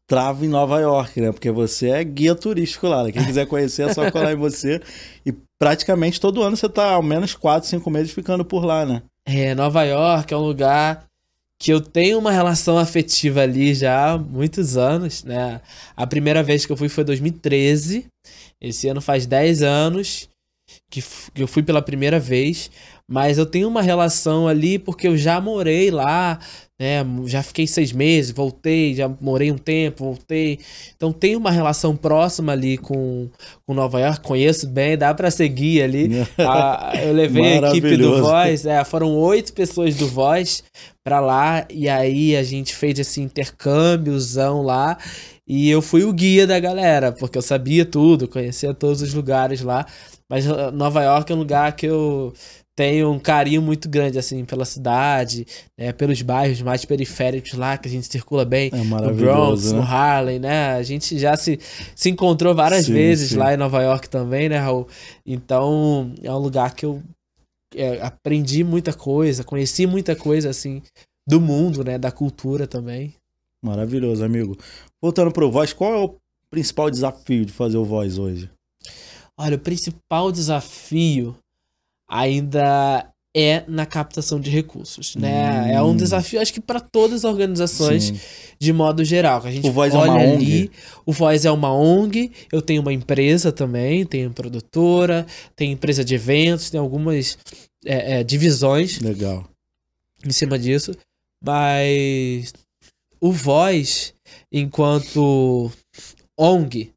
trava 0.07 0.45
em 0.45 0.49
Nova 0.49 0.79
York, 0.79 1.21
né? 1.21 1.33
Porque 1.33 1.51
você 1.51 1.89
é 1.89 2.05
guia 2.05 2.35
turístico 2.35 2.87
lá, 2.87 3.03
né? 3.03 3.11
Quem 3.11 3.25
quiser 3.25 3.47
conhecer 3.47 3.89
é 3.89 3.95
só 3.95 4.11
colar 4.11 4.33
em 4.33 4.37
você. 4.37 4.81
E 5.27 5.35
praticamente 5.59 6.21
todo 6.21 6.43
ano 6.43 6.57
você 6.57 6.69
tá 6.69 6.91
ao 6.91 7.03
menos 7.03 7.35
4, 7.35 7.69
5 7.69 7.91
meses 7.91 8.13
ficando 8.13 8.45
por 8.45 8.65
lá, 8.65 8.87
né? 8.87 9.03
É, 9.27 9.55
Nova 9.55 9.83
York 9.83 10.33
é 10.33 10.37
um 10.37 10.41
lugar 10.41 11.07
que 11.65 11.73
eu 11.73 11.81
tenho 11.81 12.19
uma 12.19 12.31
relação 12.31 12.77
afetiva 12.77 13.41
ali 13.41 13.73
já 13.73 14.11
há 14.11 14.19
muitos 14.19 14.77
anos, 14.77 15.25
né? 15.25 15.63
A 15.97 16.07
primeira 16.07 16.43
vez 16.43 16.67
que 16.67 16.71
eu 16.71 16.77
fui 16.77 16.91
foi 16.91 17.01
em 17.01 17.07
2013. 17.07 18.05
Esse 18.61 18.87
ano 18.87 19.01
faz 19.01 19.25
10 19.25 19.63
anos 19.63 20.29
que, 21.01 21.41
eu 21.41 21.47
fui 21.47 21.63
pela 21.63 21.83
primeira 21.83 22.19
vez. 22.19 22.71
Mas 23.07 23.37
eu 23.37 23.45
tenho 23.45 23.69
uma 23.69 23.83
relação 23.83 24.49
ali 24.49 24.79
porque 24.79 25.07
eu 25.07 25.17
já 25.17 25.39
morei 25.39 25.91
lá, 25.91 26.39
né? 26.81 27.05
Já 27.27 27.43
fiquei 27.43 27.67
seis 27.67 27.93
meses, 27.93 28.31
voltei, 28.31 28.95
já 28.95 29.09
morei 29.21 29.53
um 29.53 29.59
tempo, 29.59 30.05
voltei. 30.05 30.59
Então 30.97 31.13
tenho 31.13 31.39
uma 31.39 31.51
relação 31.51 31.95
próxima 31.95 32.53
ali 32.53 32.79
com, 32.79 33.29
com 33.67 33.75
Nova 33.75 34.01
York, 34.01 34.21
conheço 34.23 34.67
bem, 34.67 34.97
dá 34.97 35.13
pra 35.13 35.31
seguir 35.31 35.83
ali. 35.83 36.11
Ah, 36.39 36.93
eu 37.03 37.13
levei 37.13 37.59
a 37.59 37.69
equipe 37.69 37.97
do. 37.97 38.23
Voz, 38.23 38.65
é, 38.65 38.83
foram 38.85 39.15
oito 39.17 39.53
pessoas 39.53 39.95
do 39.97 40.07
Voz 40.07 40.63
pra 41.03 41.21
lá, 41.21 41.67
e 41.71 41.89
aí 41.89 42.35
a 42.37 42.43
gente 42.43 42.75
fez 42.75 42.99
esse 42.99 43.21
intercâmbiozão 43.21 44.63
lá, 44.63 44.97
e 45.47 45.69
eu 45.69 45.83
fui 45.83 46.05
o 46.05 46.13
guia 46.13 46.47
da 46.47 46.59
galera, 46.59 47.13
porque 47.13 47.37
eu 47.37 47.43
sabia 47.43 47.85
tudo, 47.85 48.27
conhecia 48.27 48.73
todos 48.73 49.03
os 49.03 49.13
lugares 49.13 49.61
lá, 49.61 49.87
mas 50.31 50.49
ah, 50.49 50.71
Nova 50.71 51.03
York 51.03 51.31
é 51.31 51.35
um 51.35 51.39
lugar 51.39 51.75
que 51.75 51.87
eu 51.87 52.33
tenho 52.77 53.11
um 53.11 53.19
carinho 53.21 53.63
muito 53.63 53.89
grande, 53.89 54.19
assim, 54.19 54.45
pela 54.45 54.65
cidade, 54.65 55.47
né, 55.79 55.93
pelos 55.93 56.21
bairros 56.23 56.61
mais 56.61 56.85
periféricos 56.85 57.53
lá, 57.53 57.79
que 57.79 57.89
a 57.89 57.91
gente 57.91 58.11
circula 58.11 58.45
bem, 58.45 58.69
É 58.73 58.77
no 58.77 58.85
Bronx, 58.85 58.91
maravilhoso, 58.91 59.77
no 59.77 59.83
né? 59.83 59.87
Harlem, 59.89 60.39
né? 60.41 60.73
A 60.73 60.83
gente 60.83 61.17
já 61.19 61.37
se, 61.37 61.61
se 61.95 62.11
encontrou 62.11 62.55
várias 62.55 62.87
Sim, 62.87 62.95
vezes 62.95 63.31
sim. 63.31 63.37
lá 63.37 63.55
em 63.55 63.57
Nova 63.57 63.81
York 63.81 64.09
também, 64.09 64.49
né, 64.49 64.59
Raul? 64.59 64.89
Então, 65.25 66.13
é 66.23 66.33
um 66.33 66.39
lugar 66.39 66.75
que 66.75 66.85
eu 66.85 67.01
é, 67.77 68.01
aprendi 68.03 68.65
muita 68.65 68.93
coisa, 68.93 69.45
conheci 69.45 69.87
muita 69.87 70.17
coisa, 70.17 70.51
assim, 70.51 70.83
do 71.27 71.41
mundo, 71.41 71.85
né? 71.85 71.97
Da 71.97 72.11
cultura 72.11 72.67
também. 72.67 73.15
Maravilhoso, 73.65 74.25
amigo. 74.25 74.59
Voltando 75.01 75.31
pro 75.31 75.51
Voz, 75.51 75.73
qual 75.73 75.95
é 75.95 76.05
o 76.05 76.17
principal 76.51 76.91
desafio 76.91 77.45
de 77.47 77.53
fazer 77.53 77.77
o 77.77 77.85
Voz 77.85 78.19
hoje? 78.19 78.51
Olha, 79.39 79.57
o 79.57 79.61
principal 79.61 80.31
desafio 80.31 81.37
ainda 82.09 83.11
é 83.37 83.65
na 83.67 83.85
captação 83.85 84.39
de 84.39 84.49
recursos, 84.49 85.17
né? 85.17 85.65
Hum. 85.65 85.67
É 85.67 85.83
um 85.83 85.97
desafio, 85.97 86.41
acho 86.41 86.53
que 86.53 86.61
para 86.61 86.79
todas 86.79 87.25
as 87.25 87.31
organizações 87.31 88.05
Sim. 88.05 88.21
de 88.61 88.73
modo 88.73 89.03
geral. 89.05 89.45
A 89.45 89.51
gente 89.51 89.67
O 89.67 89.73
Voz 89.73 89.93
é 89.93 89.97
olha 89.97 90.13
uma 90.13 90.21
ali, 90.21 90.35
ONG? 90.35 90.71
o 91.05 91.13
Voz 91.13 91.45
é 91.45 91.51
uma 91.51 91.75
ONG, 91.75 92.31
eu 92.53 92.63
tenho 92.63 92.81
uma 92.81 92.93
empresa 92.93 93.51
também, 93.51 94.07
tenho 94.07 94.31
produtora, 94.31 95.27
tenho 95.57 95.73
empresa 95.73 96.05
de 96.05 96.15
eventos, 96.15 96.71
tem 96.71 96.79
algumas 96.79 97.37
é, 97.85 98.21
é, 98.21 98.25
divisões 98.25 99.01
Legal. 99.01 99.45
em 100.25 100.31
cima 100.31 100.57
disso, 100.57 100.93
mas 101.45 102.53
o 103.21 103.33
Voz, 103.33 104.15
enquanto 104.53 105.73
ONG, 106.39 106.94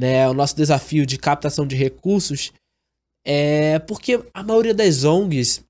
né, 0.00 0.26
o 0.26 0.32
nosso 0.32 0.56
desafio 0.56 1.04
de 1.04 1.18
captação 1.18 1.66
de 1.66 1.76
recursos 1.76 2.52
é 3.22 3.78
porque 3.80 4.18
a 4.32 4.42
maioria 4.42 4.72
das 4.72 5.04
ONGs 5.04 5.62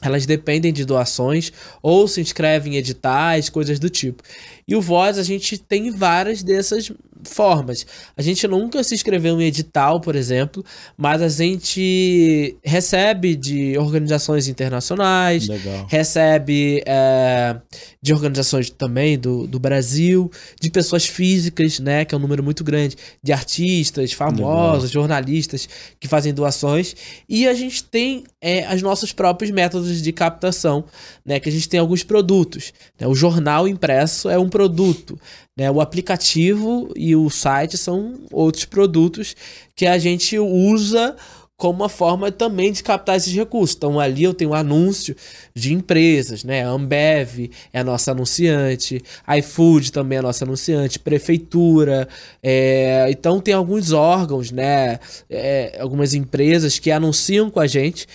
elas 0.00 0.24
dependem 0.24 0.72
de 0.72 0.84
doações 0.84 1.52
ou 1.82 2.06
se 2.06 2.20
inscrevem 2.20 2.74
em 2.74 2.76
editais, 2.76 3.48
coisas 3.48 3.80
do 3.80 3.90
tipo. 3.90 4.22
E 4.68 4.76
o 4.76 4.80
Voz, 4.80 5.18
a 5.18 5.24
gente 5.24 5.58
tem 5.58 5.90
várias 5.90 6.44
dessas 6.44 6.92
formas. 7.24 7.86
A 8.16 8.22
gente 8.22 8.46
nunca 8.46 8.82
se 8.82 8.94
inscreveu 8.94 9.40
em 9.40 9.44
edital, 9.44 10.00
por 10.00 10.16
exemplo, 10.16 10.64
mas 10.96 11.22
a 11.22 11.28
gente 11.28 12.56
recebe 12.64 13.36
de 13.36 13.78
organizações 13.78 14.48
internacionais, 14.48 15.46
Legal. 15.48 15.86
recebe 15.88 16.82
é, 16.86 17.56
de 18.02 18.12
organizações 18.12 18.70
também 18.70 19.18
do, 19.18 19.46
do 19.46 19.58
Brasil, 19.58 20.30
de 20.60 20.70
pessoas 20.70 21.06
físicas, 21.06 21.78
né, 21.78 22.04
que 22.04 22.14
é 22.14 22.18
um 22.18 22.20
número 22.20 22.42
muito 22.42 22.62
grande, 22.62 22.96
de 23.22 23.32
artistas, 23.32 24.12
famosos, 24.12 24.90
jornalistas 24.90 25.68
que 26.00 26.08
fazem 26.08 26.32
doações, 26.32 26.94
e 27.28 27.46
a 27.46 27.54
gente 27.54 27.84
tem 27.84 28.24
é, 28.40 28.72
os 28.74 28.82
nossos 28.82 29.12
próprios 29.12 29.50
métodos 29.50 30.02
de 30.02 30.12
captação, 30.12 30.84
né, 31.24 31.40
que 31.40 31.48
a 31.48 31.52
gente 31.52 31.68
tem 31.68 31.80
alguns 31.80 32.02
produtos. 32.02 32.72
né, 33.00 33.06
o 33.06 33.14
jornal 33.14 33.66
impresso 33.66 34.28
é 34.28 34.38
um 34.38 34.48
produto, 34.48 35.18
né, 35.56 35.70
o 35.70 35.80
aplicativo 35.80 36.92
e 36.94 37.05
o 37.14 37.28
site 37.30 37.76
são 37.76 38.14
outros 38.32 38.64
produtos 38.64 39.36
que 39.74 39.86
a 39.86 39.98
gente 39.98 40.38
usa 40.38 41.14
como 41.56 41.82
uma 41.82 41.88
forma 41.88 42.30
também 42.30 42.70
de 42.70 42.82
captar 42.82 43.16
esses 43.16 43.32
recursos. 43.32 43.76
Então 43.76 43.98
ali 43.98 44.24
eu 44.24 44.34
tenho 44.34 44.52
anúncio 44.52 45.16
de 45.54 45.72
empresas, 45.72 46.44
né? 46.44 46.62
Ambev 46.62 47.50
é 47.72 47.80
a 47.80 47.84
nossa 47.84 48.10
anunciante, 48.10 49.02
iFood 49.38 49.90
também 49.90 50.16
é 50.16 50.18
a 50.18 50.22
nossa 50.22 50.44
anunciante, 50.44 50.98
prefeitura. 50.98 52.06
é, 52.42 53.06
Então 53.10 53.40
tem 53.40 53.54
alguns 53.54 53.92
órgãos, 53.92 54.50
né? 54.50 54.98
É, 55.30 55.78
algumas 55.80 56.12
empresas 56.12 56.78
que 56.78 56.90
anunciam 56.90 57.48
com 57.50 57.60
a 57.60 57.66
gente 57.66 58.06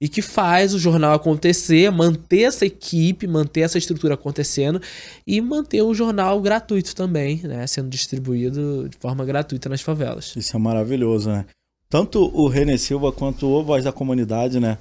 e 0.00 0.08
que 0.08 0.22
faz 0.22 0.72
o 0.72 0.78
jornal 0.78 1.12
acontecer, 1.12 1.90
manter 1.90 2.42
essa 2.42 2.64
equipe, 2.64 3.26
manter 3.26 3.60
essa 3.60 3.76
estrutura 3.76 4.14
acontecendo 4.14 4.80
e 5.26 5.40
manter 5.40 5.82
o 5.82 5.92
jornal 5.92 6.40
gratuito 6.40 6.94
também, 6.94 7.40
né? 7.42 7.66
Sendo 7.66 7.90
distribuído 7.90 8.88
de 8.88 8.96
forma 8.96 9.24
gratuita 9.24 9.68
nas 9.68 9.82
favelas. 9.82 10.34
Isso 10.34 10.56
é 10.56 10.58
maravilhoso, 10.58 11.28
né? 11.28 11.44
Tanto 11.88 12.30
o 12.34 12.48
René 12.48 12.78
Silva 12.78 13.12
quanto 13.12 13.46
o 13.46 13.64
Voz 13.64 13.84
da 13.84 13.92
Comunidade, 13.92 14.58
né? 14.58 14.78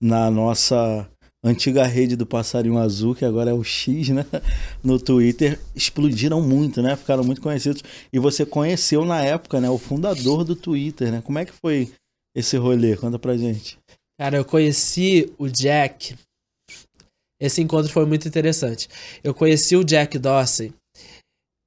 Na 0.00 0.30
nossa 0.30 1.06
antiga 1.44 1.84
rede 1.84 2.14
do 2.14 2.24
Passarinho 2.24 2.78
Azul, 2.78 3.14
que 3.14 3.24
agora 3.24 3.50
é 3.50 3.54
o 3.54 3.64
X, 3.64 4.08
né? 4.10 4.24
No 4.82 4.98
Twitter, 4.98 5.58
explodiram 5.74 6.40
muito, 6.40 6.80
né? 6.80 6.96
Ficaram 6.96 7.24
muito 7.24 7.42
conhecidos. 7.42 7.82
E 8.12 8.18
você 8.18 8.46
conheceu 8.46 9.04
na 9.04 9.22
época, 9.22 9.60
né? 9.60 9.68
O 9.68 9.76
fundador 9.76 10.44
do 10.44 10.54
Twitter, 10.54 11.10
né? 11.10 11.20
Como 11.22 11.38
é 11.38 11.44
que 11.44 11.52
foi 11.52 11.90
esse 12.34 12.56
rolê? 12.56 12.96
Conta 12.96 13.18
pra 13.18 13.36
gente. 13.36 13.76
Cara, 14.22 14.36
eu 14.36 14.44
conheci 14.44 15.34
o 15.36 15.48
Jack. 15.48 16.14
Esse 17.40 17.60
encontro 17.60 17.92
foi 17.92 18.06
muito 18.06 18.28
interessante. 18.28 18.88
Eu 19.20 19.34
conheci 19.34 19.74
o 19.74 19.82
Jack 19.82 20.16
Dorsey 20.16 20.72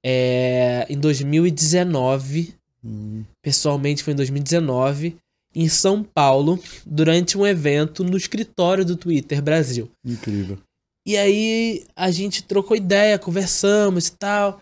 é, 0.06 0.86
em 0.89 0.98
2019. 0.98 2.56
Hum, 2.82 3.26
Pessoalmente 3.44 4.02
foi 4.06 4.13
em 4.13 4.15
2019, 4.15 5.18
em 5.54 5.68
São 5.68 6.02
Paulo, 6.02 6.58
durante 6.86 7.38
um 7.38 7.46
evento 7.46 8.06
no 8.06 8.15
escritório 8.15 8.86
do 8.86 8.96
Twitter 8.96 9.41
Brasil. 9.41 9.91
incrível. 10.06 10.58
E 11.06 11.18
aí 11.18 11.86
a 11.94 12.10
gente 12.10 12.41
trocou 12.41 12.78
ideia, 12.78 13.20
conversamos 13.20 14.08
e 14.08 14.12
tal. 14.13 14.62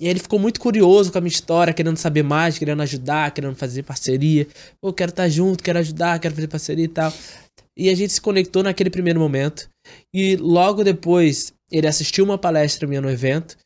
E 0.00 0.08
ele 0.08 0.18
ficou 0.18 0.38
muito 0.38 0.58
curioso 0.58 1.12
com 1.12 1.18
a 1.18 1.20
minha 1.20 1.30
história, 1.30 1.74
querendo 1.74 1.98
saber 1.98 2.22
mais, 2.22 2.58
querendo 2.58 2.80
ajudar, 2.82 3.32
querendo 3.32 3.54
fazer 3.54 3.82
parceria. 3.82 4.46
Pô, 4.80 4.92
quero 4.94 5.10
estar 5.10 5.28
junto, 5.28 5.62
quero 5.62 5.78
ajudar, 5.78 6.18
quero 6.18 6.34
fazer 6.34 6.48
parceria 6.48 6.86
e 6.86 6.88
tal. 6.88 7.12
E 7.76 7.90
a 7.90 7.94
gente 7.94 8.14
se 8.14 8.20
conectou 8.20 8.62
naquele 8.62 8.88
primeiro 8.88 9.20
momento. 9.20 9.68
E 10.12 10.36
logo 10.36 10.82
depois 10.82 11.52
ele 11.70 11.86
assistiu 11.86 12.24
uma 12.24 12.38
palestra 12.38 12.88
minha 12.88 13.02
no 13.02 13.10
evento. 13.10 13.58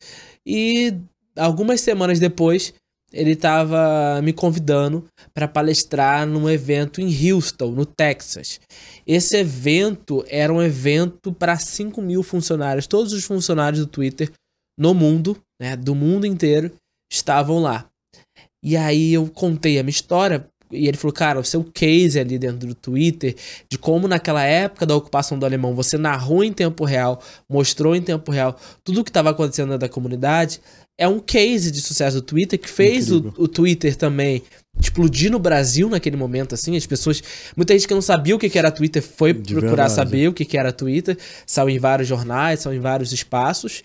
E 0.45 0.93
algumas 1.37 1.79
semanas 1.79 2.19
depois 2.19 2.73
ele 3.13 3.31
estava 3.31 4.21
me 4.21 4.33
convidando 4.33 5.05
para 5.33 5.47
palestrar 5.47 6.27
num 6.27 6.49
evento 6.49 6.99
em 6.99 7.31
Houston, 7.31 7.71
no 7.71 7.85
Texas. 7.85 8.59
Esse 9.07 9.37
evento 9.37 10.25
era 10.27 10.53
um 10.53 10.61
evento 10.61 11.31
para 11.31 11.57
5 11.57 12.01
mil 12.01 12.21
funcionários. 12.23 12.87
Todos 12.87 13.13
os 13.13 13.23
funcionários 13.23 13.79
do 13.79 13.87
Twitter 13.87 14.29
no 14.77 14.93
mundo, 14.93 15.37
né, 15.59 15.75
do 15.75 15.95
mundo 15.95 16.25
inteiro, 16.25 16.71
estavam 17.11 17.59
lá. 17.61 17.85
E 18.63 18.75
aí 18.75 19.13
eu 19.13 19.27
contei 19.27 19.77
a 19.77 19.83
minha 19.83 19.91
história 19.91 20.47
e 20.71 20.87
ele 20.87 20.97
falou, 20.97 21.13
cara, 21.13 21.39
o 21.39 21.43
seu 21.43 21.63
case 21.63 22.19
ali 22.19 22.37
dentro 22.37 22.67
do 22.67 22.75
Twitter, 22.75 23.35
de 23.69 23.77
como 23.77 24.07
naquela 24.07 24.43
época 24.43 24.85
da 24.85 24.95
ocupação 24.95 25.37
do 25.37 25.45
alemão 25.45 25.75
você 25.75 25.97
narrou 25.97 26.43
em 26.43 26.51
tempo 26.51 26.83
real, 26.83 27.21
mostrou 27.49 27.95
em 27.95 28.01
tempo 28.01 28.31
real 28.31 28.59
tudo 28.83 29.01
o 29.01 29.03
que 29.03 29.09
estava 29.09 29.29
acontecendo 29.29 29.67
dentro 29.67 29.81
da 29.81 29.89
comunidade, 29.89 30.59
é 30.97 31.07
um 31.07 31.19
case 31.19 31.71
de 31.71 31.81
sucesso 31.81 32.17
do 32.17 32.21
Twitter 32.21 32.57
que 32.57 32.69
fez 32.69 33.11
o, 33.11 33.33
o 33.37 33.47
Twitter 33.47 33.95
também 33.95 34.41
explodir 34.79 35.31
no 35.31 35.39
Brasil 35.39 35.89
naquele 35.89 36.17
momento, 36.17 36.55
assim, 36.55 36.75
as 36.75 36.85
pessoas, 36.85 37.21
muita 37.55 37.73
gente 37.73 37.87
que 37.87 37.93
não 37.93 38.01
sabia 38.01 38.35
o 38.35 38.39
que 38.39 38.49
que 38.49 38.59
era 38.59 38.71
Twitter 38.71 39.01
foi 39.01 39.33
De 39.33 39.53
procurar 39.53 39.87
verdade. 39.87 39.93
saber 39.93 40.27
o 40.27 40.33
que 40.33 40.43
que 40.45 40.57
era 40.57 40.71
Twitter, 40.71 41.17
saiu 41.45 41.69
em 41.69 41.79
vários 41.79 42.07
jornais, 42.07 42.61
saiu 42.61 42.77
em 42.77 42.81
vários 42.81 43.11
espaços, 43.13 43.83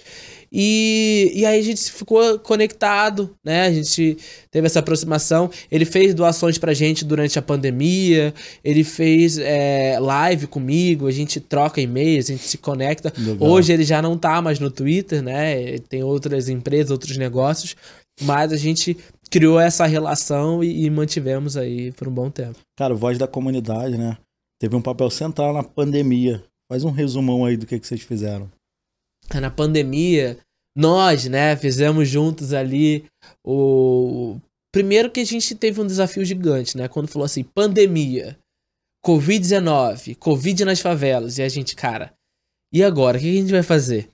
e, 0.53 1.31
e 1.35 1.47
aí 1.47 1.61
a 1.61 1.63
gente 1.63 1.93
ficou 1.93 2.39
conectado, 2.41 3.35
né? 3.45 3.67
A 3.67 3.73
gente 3.73 4.17
teve 4.51 4.67
essa 4.67 4.81
aproximação. 4.81 5.49
Ele 5.71 5.85
fez 5.85 6.13
doações 6.13 6.59
pra 6.59 6.75
gente 6.75 7.05
durante 7.05 7.39
a 7.39 7.43
pandemia, 7.43 8.35
ele 8.65 8.83
fez 8.83 9.39
é, 9.39 9.99
live 10.01 10.49
comigo, 10.49 11.07
a 11.07 11.13
gente 11.13 11.39
troca 11.39 11.81
e-mails, 11.81 12.29
a 12.29 12.33
gente 12.33 12.49
se 12.49 12.59
conecta. 12.59 13.13
Legal. 13.17 13.49
Hoje 13.49 13.73
ele 13.73 13.85
já 13.85 14.03
não 14.03 14.19
tá 14.19 14.43
mais 14.43 14.59
no 14.59 14.71
Twitter, 14.71 15.23
né? 15.23 15.79
Tem 15.89 16.03
outras 16.03 16.49
empresas, 16.49 16.91
outros 16.91 17.17
negócios, 17.17 17.77
mas 18.21 18.53
a 18.53 18.57
gente 18.57 18.97
criou 19.31 19.61
essa 19.61 19.87
relação 19.87 20.65
e, 20.65 20.85
e 20.85 20.91
mantivemos 20.91 21.57
aí 21.57 21.93
por 21.93 22.09
um 22.09 22.13
bom 22.13 22.29
tempo. 22.29 22.59
Cara, 22.77 22.95
voz 22.95 23.17
da 23.17 23.29
comunidade, 23.29 23.97
né? 23.97 24.17
Teve 24.61 24.75
um 24.75 24.83
papel 24.83 25.09
central 25.11 25.55
na 25.55 25.63
pandemia. 25.63 26.43
Faz 26.69 26.85
um 26.85 26.91
resumão 26.91 27.45
aí 27.45 27.57
do 27.57 27.67
que, 27.67 27.79
que 27.79 27.87
vocês 27.87 28.03
fizeram. 28.03 28.51
Na 29.39 29.51
pandemia, 29.51 30.39
nós, 30.77 31.27
né, 31.27 31.55
fizemos 31.57 32.09
juntos 32.09 32.53
ali 32.53 33.05
o. 33.45 34.39
Primeiro 34.73 35.11
que 35.11 35.21
a 35.21 35.27
gente 35.27 35.55
teve 35.55 35.81
um 35.81 35.87
desafio 35.87 36.25
gigante, 36.25 36.77
né? 36.77 36.87
Quando 36.87 37.09
falou 37.09 37.27
assim, 37.27 37.43
pandemia, 37.43 38.39
Covid-19, 39.05 40.17
Covid 40.17 40.65
nas 40.65 40.81
favelas. 40.81 41.39
E 41.39 41.43
a 41.43 41.49
gente, 41.49 41.75
cara, 41.75 42.13
e 42.73 42.83
agora? 42.85 43.19
O 43.19 43.21
que 43.21 43.29
a 43.29 43.41
gente 43.41 43.51
vai 43.51 43.65
fazer? 43.65 44.09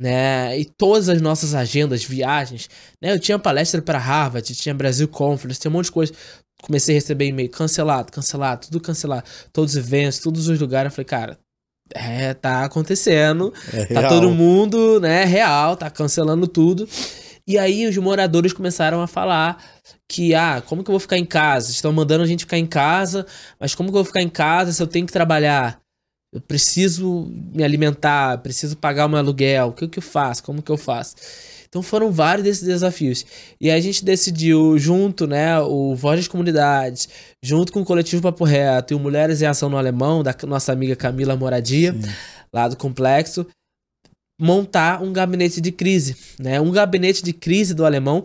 Né? 0.00 0.58
E 0.58 0.64
todas 0.64 1.08
as 1.08 1.20
nossas 1.20 1.54
agendas, 1.54 2.04
viagens, 2.04 2.70
né? 3.02 3.12
Eu 3.12 3.18
tinha 3.18 3.38
palestra 3.38 3.82
para 3.82 3.98
Harvard, 3.98 4.54
tinha 4.54 4.74
Brasil 4.74 5.08
Conference, 5.08 5.60
tinha 5.60 5.70
um 5.70 5.74
monte 5.74 5.86
de 5.86 5.92
coisa. 5.92 6.14
Comecei 6.62 6.94
a 6.94 6.98
receber 6.98 7.26
e-mail 7.26 7.50
cancelado, 7.50 8.10
cancelado, 8.10 8.66
tudo 8.66 8.80
cancelado. 8.80 9.28
Todos 9.52 9.72
os 9.72 9.76
eventos, 9.76 10.20
todos 10.20 10.48
os 10.48 10.58
lugares. 10.58 10.90
Eu 10.90 10.94
falei, 10.94 11.04
cara, 11.04 11.38
é, 11.94 12.34
tá 12.34 12.64
acontecendo. 12.64 13.52
É 13.72 13.86
Tá 13.86 14.08
todo 14.08 14.30
mundo, 14.30 15.00
né, 15.00 15.24
real, 15.24 15.76
tá 15.76 15.90
cancelando 15.90 16.46
tudo. 16.46 16.88
E 17.46 17.56
aí 17.56 17.86
os 17.86 17.96
moradores 17.96 18.52
começaram 18.52 19.00
a 19.00 19.06
falar 19.06 19.56
que, 20.06 20.34
ah, 20.34 20.62
como 20.66 20.84
que 20.84 20.90
eu 20.90 20.92
vou 20.92 21.00
ficar 21.00 21.16
em 21.16 21.24
casa? 21.24 21.70
Estão 21.70 21.92
mandando 21.92 22.22
a 22.22 22.26
gente 22.26 22.44
ficar 22.44 22.58
em 22.58 22.66
casa, 22.66 23.26
mas 23.58 23.74
como 23.74 23.88
que 23.88 23.96
eu 23.96 24.02
vou 24.02 24.04
ficar 24.04 24.20
em 24.22 24.28
casa 24.28 24.72
se 24.72 24.82
eu 24.82 24.86
tenho 24.86 25.06
que 25.06 25.12
trabalhar? 25.12 25.80
Eu 26.32 26.40
preciso 26.40 27.26
me 27.54 27.64
alimentar, 27.64 28.38
preciso 28.38 28.76
pagar 28.76 29.06
o 29.06 29.08
meu 29.08 29.18
aluguel, 29.18 29.68
o 29.68 29.72
que, 29.72 29.88
que 29.88 29.98
eu 29.98 30.02
faço? 30.02 30.42
Como 30.42 30.62
que 30.62 30.70
eu 30.70 30.76
faço? 30.76 31.16
Então 31.68 31.82
foram 31.82 32.10
vários 32.10 32.44
desses 32.44 32.64
desafios. 32.64 33.24
E 33.60 33.70
a 33.70 33.80
gente 33.80 34.04
decidiu, 34.04 34.78
junto, 34.78 35.26
né, 35.26 35.58
o 35.60 35.94
Voz 35.94 36.20
das 36.20 36.28
Comunidades, 36.28 37.08
junto 37.42 37.72
com 37.72 37.80
o 37.80 37.84
Coletivo 37.84 38.22
Papo 38.22 38.44
Reto 38.44 38.92
e 38.92 38.96
o 38.96 38.98
Mulheres 38.98 39.40
em 39.40 39.46
Ação 39.46 39.68
no 39.68 39.76
Alemão, 39.76 40.22
da 40.22 40.34
nossa 40.46 40.72
amiga 40.72 40.96
Camila 40.96 41.36
Moradia, 41.36 41.92
Sim. 41.92 42.10
lá 42.52 42.68
do 42.68 42.76
complexo, 42.76 43.46
montar 44.40 45.02
um 45.02 45.12
gabinete 45.12 45.60
de 45.60 45.72
crise, 45.72 46.16
né? 46.38 46.60
Um 46.60 46.70
gabinete 46.70 47.22
de 47.22 47.32
crise 47.32 47.74
do 47.74 47.84
alemão, 47.84 48.24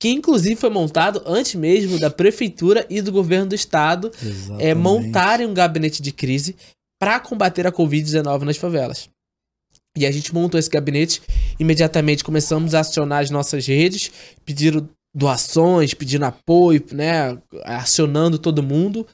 que 0.00 0.10
inclusive 0.10 0.54
foi 0.54 0.70
montado 0.70 1.22
antes 1.24 1.54
mesmo 1.54 1.98
da 1.98 2.10
prefeitura 2.10 2.86
e 2.90 3.00
do 3.00 3.10
governo 3.10 3.46
do 3.46 3.54
estado 3.54 4.12
é, 4.58 4.74
montarem 4.74 5.46
um 5.46 5.54
gabinete 5.54 6.02
de 6.02 6.12
crise 6.12 6.54
para 7.04 7.20
combater 7.20 7.66
a 7.66 7.70
Covid-19 7.70 8.44
nas 8.44 8.56
favelas. 8.56 9.10
E 9.94 10.06
a 10.06 10.10
gente 10.10 10.32
montou 10.32 10.58
esse 10.58 10.70
gabinete, 10.70 11.20
imediatamente 11.60 12.24
começamos 12.24 12.74
a 12.74 12.80
acionar 12.80 13.22
as 13.22 13.28
nossas 13.28 13.66
redes, 13.66 14.10
pedindo 14.42 14.88
doações, 15.14 15.92
pedindo 15.92 16.24
apoio, 16.24 16.82
né, 16.92 17.36
acionando 17.62 18.38
todo 18.38 18.62
mundo. 18.62 19.06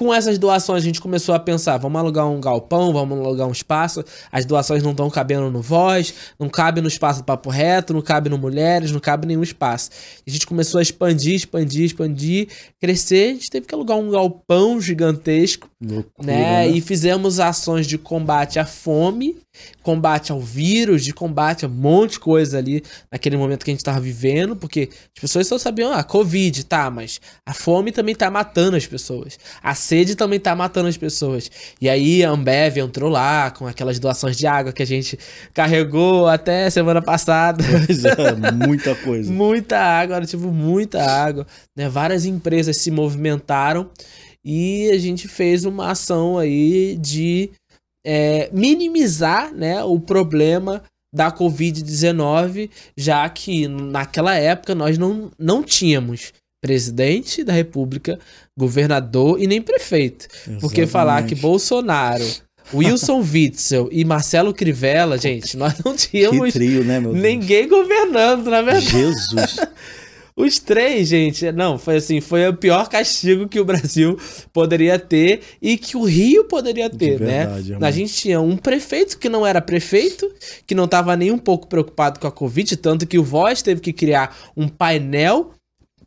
Com 0.00 0.14
essas 0.14 0.38
doações 0.38 0.82
a 0.82 0.86
gente 0.86 0.98
começou 0.98 1.34
a 1.34 1.38
pensar, 1.38 1.76
vamos 1.76 2.00
alugar 2.00 2.26
um 2.26 2.40
galpão, 2.40 2.90
vamos 2.90 3.18
alugar 3.18 3.46
um 3.46 3.52
espaço. 3.52 4.02
As 4.32 4.46
doações 4.46 4.82
não 4.82 4.92
estão 4.92 5.10
cabendo 5.10 5.50
no 5.50 5.60
Voz, 5.60 6.14
não 6.38 6.48
cabe 6.48 6.80
no 6.80 6.88
espaço 6.88 7.20
do 7.20 7.24
Papo 7.26 7.50
Reto, 7.50 7.92
não 7.92 8.00
cabe 8.00 8.30
no 8.30 8.38
Mulheres, 8.38 8.90
não 8.92 8.98
cabe 8.98 9.26
em 9.26 9.28
nenhum 9.28 9.42
espaço. 9.42 9.90
A 10.26 10.30
gente 10.30 10.46
começou 10.46 10.78
a 10.78 10.82
expandir, 10.82 11.34
expandir, 11.34 11.84
expandir, 11.84 12.48
crescer. 12.80 13.32
A 13.32 13.34
gente 13.34 13.50
teve 13.50 13.66
que 13.66 13.74
alugar 13.74 13.98
um 13.98 14.10
galpão 14.10 14.80
gigantesco 14.80 15.68
Loucura, 15.78 16.26
né? 16.26 16.34
né? 16.34 16.68
E 16.68 16.80
fizemos 16.80 17.38
ações 17.38 17.86
de 17.86 17.98
combate 17.98 18.58
à 18.58 18.64
fome, 18.64 19.36
combate 19.82 20.32
ao 20.32 20.40
vírus, 20.40 21.04
de 21.04 21.12
combate 21.12 21.64
a 21.64 21.68
um 21.68 21.70
monte 21.70 22.12
de 22.12 22.20
coisa 22.20 22.58
ali 22.58 22.82
naquele 23.10 23.36
momento 23.36 23.64
que 23.64 23.70
a 23.70 23.74
gente 23.74 23.84
tava 23.84 24.00
vivendo, 24.00 24.54
porque 24.54 24.90
as 25.14 25.20
pessoas 25.20 25.46
só 25.46 25.58
sabiam, 25.58 25.92
ah, 25.92 26.02
Covid, 26.02 26.64
tá, 26.64 26.90
mas 26.90 27.20
a 27.46 27.52
fome 27.52 27.92
também 27.92 28.14
tá 28.14 28.30
matando 28.30 28.76
as 28.76 28.86
pessoas. 28.86 29.38
A 29.62 29.74
sede 29.74 30.14
também 30.14 30.38
tá 30.38 30.54
matando 30.54 30.88
as 30.88 30.96
pessoas. 30.96 31.50
E 31.80 31.88
aí 31.88 32.22
a 32.24 32.30
Ambev 32.30 32.78
entrou 32.78 33.10
lá 33.10 33.50
com 33.50 33.66
aquelas 33.66 33.98
doações 33.98 34.36
de 34.36 34.46
água 34.46 34.72
que 34.72 34.82
a 34.82 34.86
gente 34.86 35.18
carregou 35.54 36.26
até 36.26 36.68
semana 36.70 37.00
passada. 37.00 37.62
Pois 37.86 38.04
é, 38.04 38.14
muita 38.66 38.94
coisa. 38.94 39.32
Muita 39.32 39.78
água, 39.78 40.16
era, 40.16 40.26
tipo, 40.26 40.50
muita 40.52 41.02
água. 41.02 41.46
Né? 41.76 41.88
Várias 41.88 42.24
empresas 42.24 42.76
se 42.76 42.90
movimentaram 42.90 43.90
e 44.44 44.90
a 44.90 44.98
gente 44.98 45.28
fez 45.28 45.64
uma 45.64 45.90
ação 45.90 46.38
aí 46.38 46.96
de 46.96 47.50
é, 48.04 48.48
minimizar 48.52 49.52
né, 49.54 49.82
o 49.84 49.98
problema 49.98 50.82
da 51.12 51.30
Covid-19, 51.32 52.70
já 52.96 53.28
que 53.28 53.66
naquela 53.66 54.36
época 54.36 54.74
nós 54.74 54.96
não, 54.96 55.30
não 55.38 55.62
tínhamos 55.62 56.32
presidente 56.62 57.42
da 57.42 57.52
república, 57.52 58.18
governador 58.56 59.40
e 59.40 59.46
nem 59.46 59.62
prefeito. 59.62 60.28
Porque 60.60 60.86
falar 60.86 61.22
que 61.22 61.34
Exatamente. 61.34 61.40
Bolsonaro, 61.42 62.24
Wilson 62.72 63.20
Witzel 63.32 63.88
e 63.90 64.04
Marcelo 64.04 64.52
Crivella, 64.52 65.18
gente, 65.18 65.56
nós 65.56 65.74
não 65.84 65.94
Que 65.96 66.08
tínhamos 66.08 66.52
trio, 66.52 66.84
né, 66.84 67.00
meu 67.00 67.12
Deus? 67.12 67.22
ninguém 67.22 67.66
governando, 67.66 68.50
na 68.50 68.62
verdade. 68.62 68.90
Jesus. 68.90 69.56
Os 70.36 70.58
três, 70.58 71.08
gente, 71.08 71.50
não, 71.52 71.78
foi 71.78 71.96
assim, 71.96 72.20
foi 72.20 72.48
o 72.48 72.54
pior 72.54 72.88
castigo 72.88 73.48
que 73.48 73.60
o 73.60 73.64
Brasil 73.64 74.18
poderia 74.52 74.98
ter 74.98 75.40
e 75.60 75.76
que 75.76 75.96
o 75.96 76.04
Rio 76.04 76.44
poderia 76.44 76.88
ter, 76.88 77.18
verdade, 77.18 77.70
né? 77.70 77.74
irmão. 77.74 77.88
A 77.88 77.90
gente 77.90 78.14
tinha 78.14 78.40
um 78.40 78.56
prefeito 78.56 79.18
que 79.18 79.28
não 79.28 79.46
era 79.46 79.60
prefeito, 79.60 80.32
que 80.66 80.74
não 80.74 80.84
estava 80.84 81.16
nem 81.16 81.30
um 81.30 81.38
pouco 81.38 81.66
preocupado 81.66 82.20
com 82.20 82.26
a 82.26 82.32
Covid, 82.32 82.76
tanto 82.76 83.06
que 83.06 83.18
o 83.18 83.24
Voz 83.24 83.62
teve 83.62 83.80
que 83.80 83.92
criar 83.92 84.36
um 84.56 84.68
painel 84.68 85.52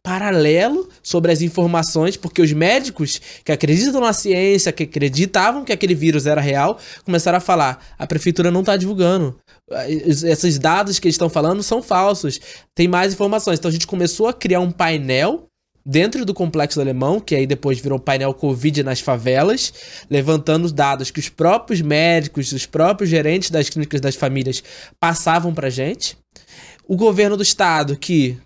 paralelo 0.04 0.89
sobre 1.01 1.32
as 1.32 1.41
informações, 1.41 2.18
porque 2.18 2.41
os 2.41 2.51
médicos 2.51 3.22
que 3.43 3.51
acreditam 3.51 4.01
na 4.01 4.12
ciência, 4.14 4.72
que 4.72 4.84
acreditavam 4.84 5.64
que 5.64 5.72
aquele 5.72 5.95
vírus 5.95 6.26
era 6.28 6.41
real, 6.41 6.78
começaram 7.06 7.38
a 7.38 7.41
falar: 7.41 7.84
a 7.97 8.06
prefeitura 8.06 8.51
não 8.51 8.60
está 8.60 8.76
divulgando. 8.76 9.39
Es- 9.88 10.24
Esses 10.24 10.60
dados 10.60 10.99
que 10.99 11.08
eles 11.08 11.16
estão 11.16 11.30
falando 11.30 11.64
são 11.64 11.82
falsos. 11.82 12.39
Tem 12.76 12.88
mais 12.88 13.14
informações. 13.14 13.58
Então 13.58 13.70
a 13.70 13.72
gente 13.74 13.88
começou 13.88 14.28
a 14.28 14.34
criar 14.34 14.60
um 14.60 14.72
painel 14.72 15.45
dentro 15.86 16.26
do 16.26 16.34
complexo 16.34 16.80
alemão, 16.80 17.20
que 17.20 17.36
aí 17.36 17.45
depois 17.47 17.80
virou 17.80 17.99
painel 17.99 18.34
Covid 18.34 18.84
nas 18.84 18.99
favelas, 19.01 19.74
levantando 20.10 20.66
os 20.66 20.72
dados 20.72 21.12
que 21.12 21.20
os 21.20 21.28
próprios 21.30 21.82
médicos, 21.82 22.51
os 22.51 22.66
próprios 22.66 23.10
gerentes 23.10 23.49
das 23.49 23.70
clínicas 23.70 23.99
das 24.01 24.16
famílias 24.16 24.64
passavam 24.99 25.54
pra 25.54 25.70
gente. 25.70 26.18
O 26.88 26.95
governo 26.95 27.36
do 27.38 27.43
estado, 27.43 27.97
que 27.97 28.38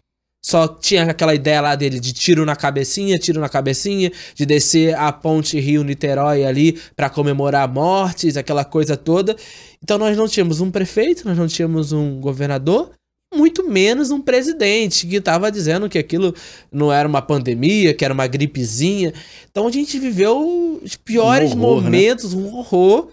só 0.43 0.67
tinha 0.67 1.03
aquela 1.03 1.35
ideia 1.35 1.59
lá 1.61 1.75
dele 1.75 1.99
de 1.99 2.13
tiro 2.13 2.45
na 2.45 2.55
cabecinha, 2.55 3.17
tiro 3.17 3.41
na 3.41 3.49
cabecinha, 3.49 4.11
de 4.33 4.45
descer 4.45 4.95
a 4.95 5.11
ponte 5.11 5.59
Rio-Niterói 5.59 6.45
ali 6.45 6.79
para 6.95 7.09
comemorar 7.09 7.67
mortes, 7.67 8.37
aquela 8.37 8.63
coisa 8.63 8.95
toda. 8.95 9.35
Então 9.83 9.97
nós 9.97 10.15
não 10.15 10.27
tínhamos 10.27 10.61
um 10.61 10.71
prefeito, 10.71 11.27
nós 11.27 11.37
não 11.37 11.47
tínhamos 11.47 11.91
um 11.91 12.19
governador, 12.21 12.91
muito 13.33 13.67
menos 13.69 14.09
um 14.09 14.21
presidente 14.21 15.05
que 15.05 15.17
estava 15.17 15.51
dizendo 15.51 15.89
que 15.89 15.97
aquilo 15.97 16.33
não 16.71 16.91
era 16.91 17.07
uma 17.07 17.21
pandemia, 17.21 17.93
que 17.93 18.05
era 18.05 18.13
uma 18.13 18.25
gripezinha. 18.25 19.13
Então 19.51 19.67
a 19.67 19.71
gente 19.71 19.99
viveu 19.99 20.79
os 20.81 20.95
piores 20.95 21.51
um 21.53 21.61
horror, 21.61 21.81
né? 21.81 21.83
momentos, 21.83 22.33
né? 22.33 22.41
um 22.41 22.55
horror. 22.55 23.09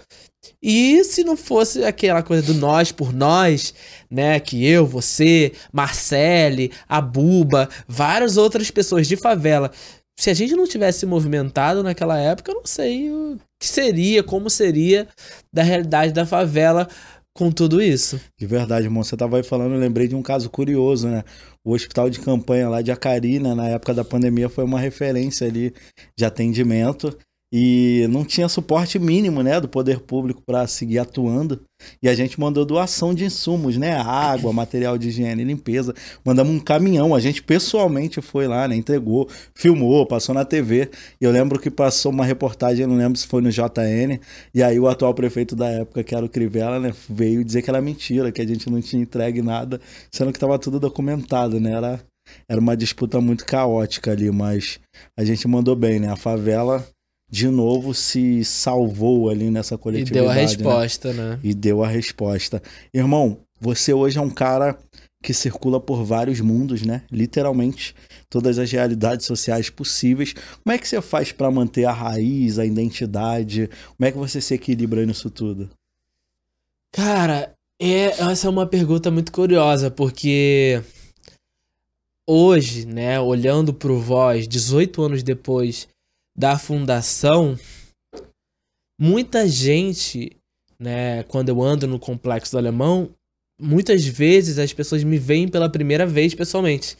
E 0.62 1.02
se 1.04 1.24
não 1.24 1.36
fosse 1.36 1.84
aquela 1.84 2.22
coisa 2.22 2.42
do 2.42 2.54
nós 2.54 2.90
por 2.92 3.12
nós, 3.12 3.74
né, 4.10 4.38
que 4.40 4.66
eu, 4.66 4.86
você, 4.86 5.52
Marcele, 5.72 6.72
a 6.88 7.00
Buba, 7.00 7.68
várias 7.86 8.36
outras 8.36 8.70
pessoas 8.70 9.06
de 9.06 9.16
favela, 9.16 9.70
se 10.16 10.30
a 10.30 10.34
gente 10.34 10.54
não 10.54 10.66
tivesse 10.66 11.04
movimentado 11.04 11.82
naquela 11.82 12.18
época, 12.18 12.52
eu 12.52 12.56
não 12.56 12.66
sei 12.66 13.10
o 13.10 13.36
que 13.58 13.66
seria, 13.66 14.22
como 14.22 14.48
seria 14.48 15.08
da 15.52 15.62
realidade 15.62 16.12
da 16.12 16.24
favela 16.24 16.88
com 17.34 17.50
tudo 17.50 17.82
isso. 17.82 18.20
De 18.38 18.46
verdade, 18.46 18.86
irmão. 18.86 19.02
Você 19.02 19.16
tava 19.16 19.36
aí 19.36 19.42
falando, 19.42 19.74
eu 19.74 19.80
lembrei 19.80 20.06
de 20.06 20.14
um 20.14 20.22
caso 20.22 20.48
curioso, 20.48 21.08
né? 21.08 21.24
O 21.64 21.72
hospital 21.72 22.08
de 22.08 22.20
campanha 22.20 22.68
lá 22.68 22.80
de 22.80 22.92
Acari, 22.92 23.40
né, 23.40 23.54
na 23.54 23.66
época 23.68 23.92
da 23.92 24.04
pandemia, 24.04 24.48
foi 24.48 24.62
uma 24.64 24.78
referência 24.78 25.46
ali 25.46 25.74
de 26.16 26.24
atendimento 26.24 27.16
e 27.56 28.08
não 28.10 28.24
tinha 28.24 28.48
suporte 28.48 28.98
mínimo, 28.98 29.40
né, 29.40 29.60
do 29.60 29.68
poder 29.68 30.00
público 30.00 30.42
para 30.44 30.66
seguir 30.66 30.98
atuando. 30.98 31.62
E 32.02 32.08
a 32.08 32.14
gente 32.14 32.40
mandou 32.40 32.64
doação 32.64 33.14
de 33.14 33.24
insumos, 33.24 33.76
né, 33.76 33.92
água, 33.96 34.50
material 34.52 34.98
de 34.98 35.06
higiene 35.06 35.42
e 35.42 35.44
limpeza. 35.44 35.94
Mandamos 36.24 36.52
um 36.52 36.58
caminhão, 36.58 37.14
a 37.14 37.20
gente 37.20 37.44
pessoalmente 37.44 38.20
foi 38.20 38.48
lá, 38.48 38.66
né, 38.66 38.74
entregou, 38.74 39.28
filmou, 39.54 40.04
passou 40.04 40.34
na 40.34 40.44
TV. 40.44 40.90
E 41.20 41.24
eu 41.24 41.30
lembro 41.30 41.60
que 41.60 41.70
passou 41.70 42.10
uma 42.10 42.24
reportagem, 42.24 42.88
não 42.88 42.96
lembro 42.96 43.16
se 43.16 43.28
foi 43.28 43.40
no 43.40 43.52
JN, 43.52 44.18
e 44.52 44.60
aí 44.60 44.80
o 44.80 44.88
atual 44.88 45.14
prefeito 45.14 45.54
da 45.54 45.68
época, 45.68 46.02
que 46.02 46.12
era 46.12 46.26
o 46.26 46.28
Crivella, 46.28 46.80
né, 46.80 46.92
veio 47.08 47.44
dizer 47.44 47.62
que 47.62 47.70
era 47.70 47.80
mentira, 47.80 48.32
que 48.32 48.42
a 48.42 48.46
gente 48.46 48.68
não 48.68 48.80
tinha 48.80 49.00
entregue 49.00 49.42
nada, 49.42 49.80
sendo 50.10 50.32
que 50.32 50.38
estava 50.38 50.58
tudo 50.58 50.80
documentado, 50.80 51.60
né? 51.60 51.70
Era 51.70 52.00
era 52.48 52.58
uma 52.60 52.76
disputa 52.76 53.20
muito 53.20 53.44
caótica 53.44 54.12
ali, 54.12 54.30
mas 54.30 54.80
a 55.14 55.24
gente 55.24 55.46
mandou 55.46 55.76
bem, 55.76 56.00
né? 56.00 56.08
A 56.08 56.16
favela 56.16 56.82
de 57.30 57.48
novo 57.48 57.94
se 57.94 58.44
salvou 58.44 59.28
ali 59.28 59.50
nessa 59.50 59.76
coletividade. 59.76 60.18
E 60.18 60.22
deu 60.22 60.30
a 60.30 60.34
né? 60.34 60.40
resposta, 60.40 61.12
né? 61.12 61.30
né? 61.30 61.40
E 61.42 61.54
deu 61.54 61.82
a 61.82 61.88
resposta. 61.88 62.62
Irmão, 62.92 63.38
você 63.60 63.92
hoje 63.92 64.18
é 64.18 64.20
um 64.20 64.30
cara 64.30 64.78
que 65.22 65.32
circula 65.32 65.80
por 65.80 66.04
vários 66.04 66.38
mundos, 66.40 66.82
né? 66.82 67.02
Literalmente, 67.10 67.94
todas 68.28 68.58
as 68.58 68.70
realidades 68.70 69.24
sociais 69.24 69.70
possíveis. 69.70 70.34
Como 70.62 70.74
é 70.74 70.78
que 70.78 70.86
você 70.86 71.00
faz 71.00 71.32
para 71.32 71.50
manter 71.50 71.86
a 71.86 71.92
raiz, 71.92 72.58
a 72.58 72.66
identidade? 72.66 73.70
Como 73.96 74.06
é 74.06 74.12
que 74.12 74.18
você 74.18 74.40
se 74.40 74.52
equilibra 74.52 75.04
nisso 75.06 75.30
tudo? 75.30 75.70
Cara, 76.92 77.54
é, 77.80 78.06
essa 78.30 78.46
é 78.46 78.50
uma 78.50 78.66
pergunta 78.66 79.10
muito 79.10 79.32
curiosa, 79.32 79.90
porque 79.90 80.82
hoje, 82.28 82.86
né, 82.86 83.18
olhando 83.18 83.72
pro 83.72 83.98
Voz, 83.98 84.46
18 84.46 85.02
anos 85.02 85.22
depois, 85.22 85.88
da 86.36 86.58
fundação, 86.58 87.58
muita 88.98 89.46
gente, 89.48 90.36
né, 90.78 91.22
quando 91.24 91.48
eu 91.48 91.62
ando 91.62 91.86
no 91.86 91.98
complexo 91.98 92.52
do 92.52 92.58
alemão, 92.58 93.10
muitas 93.60 94.04
vezes 94.04 94.58
as 94.58 94.72
pessoas 94.72 95.04
me 95.04 95.18
veem 95.18 95.48
pela 95.48 95.70
primeira 95.70 96.06
vez 96.06 96.34
pessoalmente. 96.34 96.96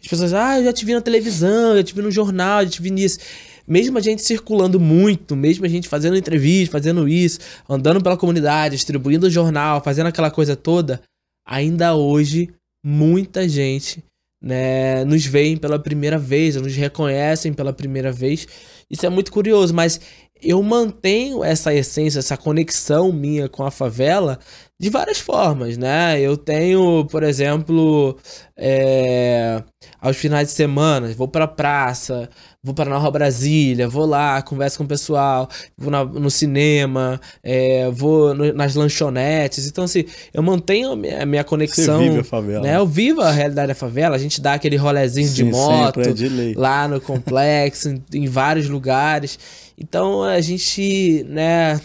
As 0.00 0.06
pessoas, 0.08 0.34
ah, 0.34 0.58
eu 0.58 0.64
já 0.64 0.72
te 0.72 0.84
vi 0.84 0.92
na 0.92 1.00
televisão, 1.00 1.76
já 1.76 1.84
te 1.84 1.94
vi 1.94 2.02
no 2.02 2.10
jornal, 2.10 2.64
já 2.64 2.70
te 2.70 2.82
vi 2.82 2.90
nisso. 2.90 3.18
Mesmo 3.66 3.96
a 3.98 4.00
gente 4.00 4.22
circulando 4.22 4.80
muito, 4.80 5.36
mesmo 5.36 5.64
a 5.64 5.68
gente 5.68 5.88
fazendo 5.88 6.16
entrevista, 6.16 6.72
fazendo 6.72 7.08
isso, 7.08 7.38
andando 7.68 8.02
pela 8.02 8.16
comunidade, 8.16 8.76
distribuindo 8.76 9.30
jornal, 9.30 9.82
fazendo 9.82 10.06
aquela 10.06 10.30
coisa 10.30 10.56
toda, 10.56 11.02
ainda 11.46 11.94
hoje 11.94 12.52
muita 12.84 13.48
gente 13.48 14.02
né, 14.40 15.04
nos 15.04 15.24
veem 15.26 15.56
pela 15.56 15.78
primeira 15.78 16.18
vez, 16.18 16.56
nos 16.56 16.74
reconhecem 16.74 17.52
pela 17.52 17.72
primeira 17.72 18.12
vez. 18.12 18.46
Isso 18.90 19.04
é 19.04 19.08
muito 19.08 19.32
curioso, 19.32 19.74
mas 19.74 20.00
eu 20.40 20.62
mantenho 20.62 21.42
essa 21.42 21.74
essência, 21.74 22.20
essa 22.20 22.36
conexão 22.36 23.12
minha 23.12 23.48
com 23.48 23.64
a 23.64 23.70
favela 23.70 24.38
de 24.78 24.88
várias 24.88 25.18
formas, 25.18 25.76
né? 25.76 26.20
Eu 26.20 26.36
tenho, 26.36 27.04
por 27.06 27.22
exemplo, 27.24 28.16
é, 28.56 29.62
aos 30.00 30.16
finais 30.16 30.48
de 30.48 30.54
semana, 30.54 31.12
vou 31.14 31.26
pra 31.26 31.48
praça, 31.48 32.28
vou 32.62 32.74
para 32.74 32.90
Nova 32.90 33.10
Brasília, 33.10 33.88
vou 33.88 34.04
lá, 34.04 34.42
converso 34.42 34.78
com 34.78 34.84
o 34.84 34.88
pessoal, 34.88 35.48
vou 35.76 35.90
na, 35.90 36.04
no 36.04 36.30
cinema, 36.30 37.20
é, 37.42 37.88
vou 37.90 38.34
no, 38.34 38.52
nas 38.52 38.74
lanchonetes. 38.74 39.66
Então, 39.66 39.84
assim, 39.84 40.04
eu 40.34 40.42
mantenho 40.42 40.92
a 40.92 40.96
minha, 40.96 41.22
a 41.22 41.26
minha 41.26 41.44
conexão. 41.44 41.98
Você 41.98 42.08
vive 42.08 42.20
a 42.20 42.24
favela. 42.24 42.62
Né? 42.62 42.76
Eu 42.76 42.86
vivo 42.86 43.20
a 43.20 43.30
realidade 43.30 43.68
da 43.68 43.74
favela. 43.74 44.16
A 44.16 44.18
gente 44.18 44.40
dá 44.40 44.54
aquele 44.54 44.76
rolezinho 44.76 45.28
Sim, 45.28 45.34
de 45.34 45.44
moto 45.44 46.00
é 46.00 46.12
de 46.12 46.54
lá 46.54 46.88
no 46.88 47.00
complexo, 47.00 47.88
em, 47.90 48.02
em 48.12 48.26
vários 48.26 48.68
lugares. 48.68 49.38
Então, 49.78 50.24
a 50.24 50.40
gente, 50.40 51.24
né 51.28 51.80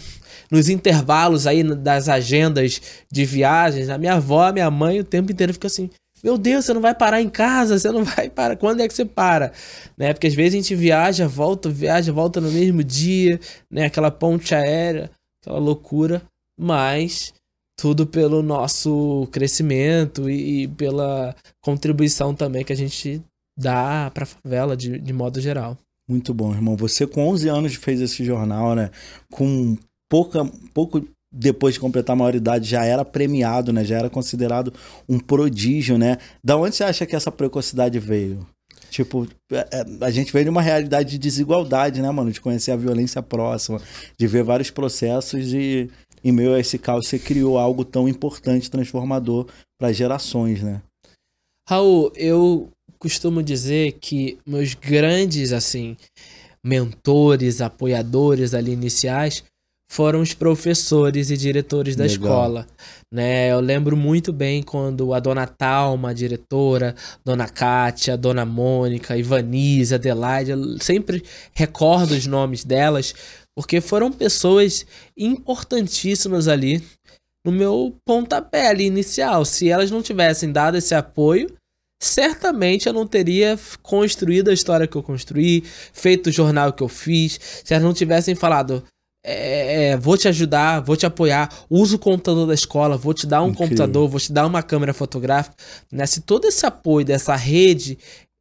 nos 0.53 0.69
intervalos 0.69 1.47
aí 1.47 1.63
das 1.63 2.07
agendas 2.07 2.79
de 3.11 3.25
viagens, 3.25 3.89
a 3.89 3.97
minha 3.97 4.13
avó, 4.13 4.43
a 4.43 4.53
minha 4.53 4.69
mãe, 4.69 4.99
o 4.99 5.03
tempo 5.03 5.31
inteiro 5.31 5.51
fica 5.51 5.65
assim: 5.65 5.89
Meu 6.23 6.37
Deus, 6.37 6.63
você 6.63 6.73
não 6.73 6.79
vai 6.79 6.95
parar 6.95 7.21
em 7.21 7.29
casa, 7.29 7.77
você 7.77 7.91
não 7.91 8.03
vai 8.05 8.29
parar. 8.29 8.55
Quando 8.55 8.79
é 8.79 8.87
que 8.87 8.93
você 8.93 9.03
para? 9.03 9.51
Né? 9.97 10.13
Porque 10.13 10.27
às 10.27 10.33
vezes 10.33 10.53
a 10.53 10.57
gente 10.57 10.75
viaja, 10.75 11.27
volta, 11.27 11.69
viaja, 11.69 12.13
volta 12.13 12.39
no 12.39 12.49
mesmo 12.49 12.81
dia, 12.81 13.39
né? 13.69 13.85
Aquela 13.85 14.09
ponte 14.09 14.55
aérea, 14.55 15.11
aquela 15.41 15.59
loucura, 15.59 16.21
mas 16.57 17.33
tudo 17.77 18.07
pelo 18.07 18.41
nosso 18.41 19.27
crescimento 19.31 20.29
e, 20.29 20.63
e 20.63 20.67
pela 20.69 21.35
contribuição 21.61 22.33
também 22.33 22.63
que 22.63 22.71
a 22.71 22.77
gente 22.77 23.21
dá 23.57 24.09
para 24.13 24.23
a 24.23 24.27
favela 24.27 24.77
de, 24.77 24.97
de 24.97 25.11
modo 25.11 25.41
geral. 25.41 25.77
Muito 26.07 26.33
bom, 26.33 26.53
irmão. 26.53 26.77
Você 26.77 27.05
com 27.05 27.27
11 27.29 27.49
anos 27.49 27.75
fez 27.75 27.99
esse 27.99 28.23
jornal, 28.23 28.75
né? 28.75 28.91
Com 29.31 29.77
pouca, 30.09 30.45
pouco 30.73 31.05
depois 31.33 31.73
de 31.73 31.79
completar 31.79 32.13
a 32.13 32.17
maioridade 32.17 32.69
já 32.69 32.85
era 32.85 33.03
premiado, 33.03 33.73
né? 33.73 33.83
Já 33.83 33.97
era 33.97 34.09
considerado 34.09 34.71
um 35.09 35.19
prodígio, 35.19 35.97
né? 35.97 36.19
Da 36.43 36.55
onde 36.55 36.75
você 36.75 36.83
acha 36.83 37.05
que 37.07 37.15
essa 37.15 37.31
precocidade 37.31 37.97
veio? 37.97 38.45
Tipo, 38.91 39.27
é, 39.51 39.67
é, 39.71 39.85
a 40.01 40.11
gente 40.11 40.31
veio 40.31 40.45
de 40.45 40.51
uma 40.51 40.61
realidade 40.61 41.09
de 41.09 41.17
desigualdade, 41.17 41.99
né, 41.99 42.11
mano? 42.11 42.31
De 42.31 42.39
conhecer 42.39 42.71
a 42.71 42.75
violência 42.75 43.23
próxima, 43.23 43.81
de 44.17 44.27
ver 44.27 44.43
vários 44.43 44.69
processos 44.69 45.51
e, 45.51 45.89
em 46.23 46.31
meio 46.31 46.53
a 46.53 46.59
esse 46.59 46.77
caos, 46.77 47.07
você 47.07 47.17
criou 47.17 47.57
algo 47.57 47.83
tão 47.83 48.07
importante, 48.07 48.69
transformador 48.69 49.47
para 49.79 49.91
gerações, 49.91 50.61
né? 50.61 50.83
Raul, 51.67 52.11
eu 52.15 52.69
costumo 52.99 53.41
dizer 53.41 53.93
que 53.93 54.37
meus 54.45 54.75
grandes, 54.75 55.51
assim, 55.53 55.97
mentores, 56.63 57.61
apoiadores 57.61 58.53
ali 58.53 58.73
iniciais 58.73 59.43
foram 59.93 60.21
os 60.21 60.33
professores 60.33 61.29
e 61.29 61.37
diretores 61.37 61.95
da 61.95 62.05
Legal. 62.05 62.15
escola. 62.15 62.67
Né? 63.13 63.51
Eu 63.51 63.59
lembro 63.59 63.95
muito 63.95 64.33
bem 64.33 64.63
quando 64.63 65.13
a 65.13 65.19
dona 65.19 65.45
Talma, 65.45 66.09
a 66.09 66.13
diretora, 66.13 66.95
dona 67.23 67.47
Kátia, 67.47 68.17
dona 68.17 68.43
Mônica, 68.43 69.15
Ivanise, 69.15 69.93
Adelaide, 69.93 70.49
eu 70.49 70.79
sempre 70.79 71.23
recordo 71.53 72.13
os 72.13 72.25
nomes 72.25 72.63
delas, 72.63 73.13
porque 73.55 73.79
foram 73.79 74.11
pessoas 74.11 74.83
importantíssimas 75.15 76.47
ali 76.47 76.83
no 77.45 77.51
meu 77.51 77.95
pontapé 78.03 78.69
ali 78.69 78.85
inicial. 78.85 79.45
Se 79.45 79.69
elas 79.69 79.91
não 79.91 80.01
tivessem 80.01 80.51
dado 80.51 80.75
esse 80.75 80.95
apoio, 80.95 81.55
certamente 82.01 82.87
eu 82.87 82.93
não 82.93 83.05
teria 83.05 83.59
construído 83.83 84.49
a 84.49 84.53
história 84.53 84.87
que 84.87 84.95
eu 84.95 85.03
construí, 85.03 85.63
feito 85.93 86.27
o 86.27 86.33
jornal 86.33 86.73
que 86.73 86.81
eu 86.81 86.89
fiz, 86.89 87.39
se 87.63 87.75
elas 87.75 87.83
não 87.83 87.93
tivessem 87.93 88.33
falado, 88.33 88.83
é, 89.25 89.91
é, 89.91 89.97
vou 89.97 90.17
te 90.17 90.27
ajudar, 90.27 90.81
vou 90.81 90.97
te 90.97 91.05
apoiar, 91.05 91.49
usa 91.69 91.95
o 91.95 91.99
computador 91.99 92.45
da 92.45 92.53
escola, 92.53 92.97
vou 92.97 93.13
te 93.13 93.25
dar 93.25 93.41
um 93.41 93.49
Incrível. 93.49 93.67
computador, 93.69 94.09
vou 94.09 94.19
te 94.19 94.31
dar 94.31 94.45
uma 94.45 94.61
câmera 94.61 94.93
fotográfica. 94.93 95.55
Né? 95.91 96.05
Se 96.05 96.21
todo 96.21 96.45
esse 96.45 96.65
apoio 96.65 97.05
dessa 97.05 97.35
rede 97.35 97.97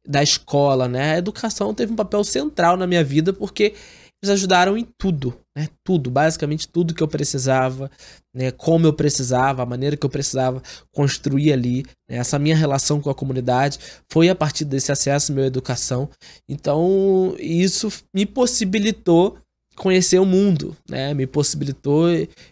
da 0.07 0.21
escola, 0.21 0.87
né? 0.87 1.13
A 1.13 1.17
educação 1.17 1.73
teve 1.73 1.93
um 1.93 1.95
papel 1.95 2.23
central 2.23 2.75
na 2.75 2.85
minha 2.85 3.03
vida, 3.03 3.31
porque 3.31 3.73
nos 4.21 4.29
ajudaram 4.29 4.77
em 4.77 4.87
tudo, 4.97 5.37
né? 5.55 5.67
Tudo, 5.83 6.09
basicamente 6.09 6.67
tudo 6.67 6.93
que 6.93 7.03
eu 7.03 7.07
precisava, 7.07 7.89
né? 8.33 8.51
Como 8.51 8.85
eu 8.85 8.93
precisava, 8.93 9.63
a 9.63 9.65
maneira 9.65 9.95
que 9.95 10.05
eu 10.05 10.09
precisava 10.09 10.61
construir 10.91 11.51
ali. 11.51 11.85
Né? 12.09 12.17
Essa 12.17 12.39
minha 12.39 12.55
relação 12.55 13.01
com 13.01 13.09
a 13.09 13.15
comunidade 13.15 13.79
foi 14.11 14.29
a 14.29 14.35
partir 14.35 14.65
desse 14.65 14.91
acesso 14.91 15.31
à 15.31 15.35
minha 15.35 15.47
educação. 15.47 16.09
Então, 16.49 17.35
isso 17.39 17.89
me 18.13 18.25
possibilitou 18.25 19.37
conhecer 19.75 20.19
o 20.19 20.25
mundo, 20.25 20.75
né? 20.89 21.13
Me 21.13 21.25
possibilitou 21.25 22.07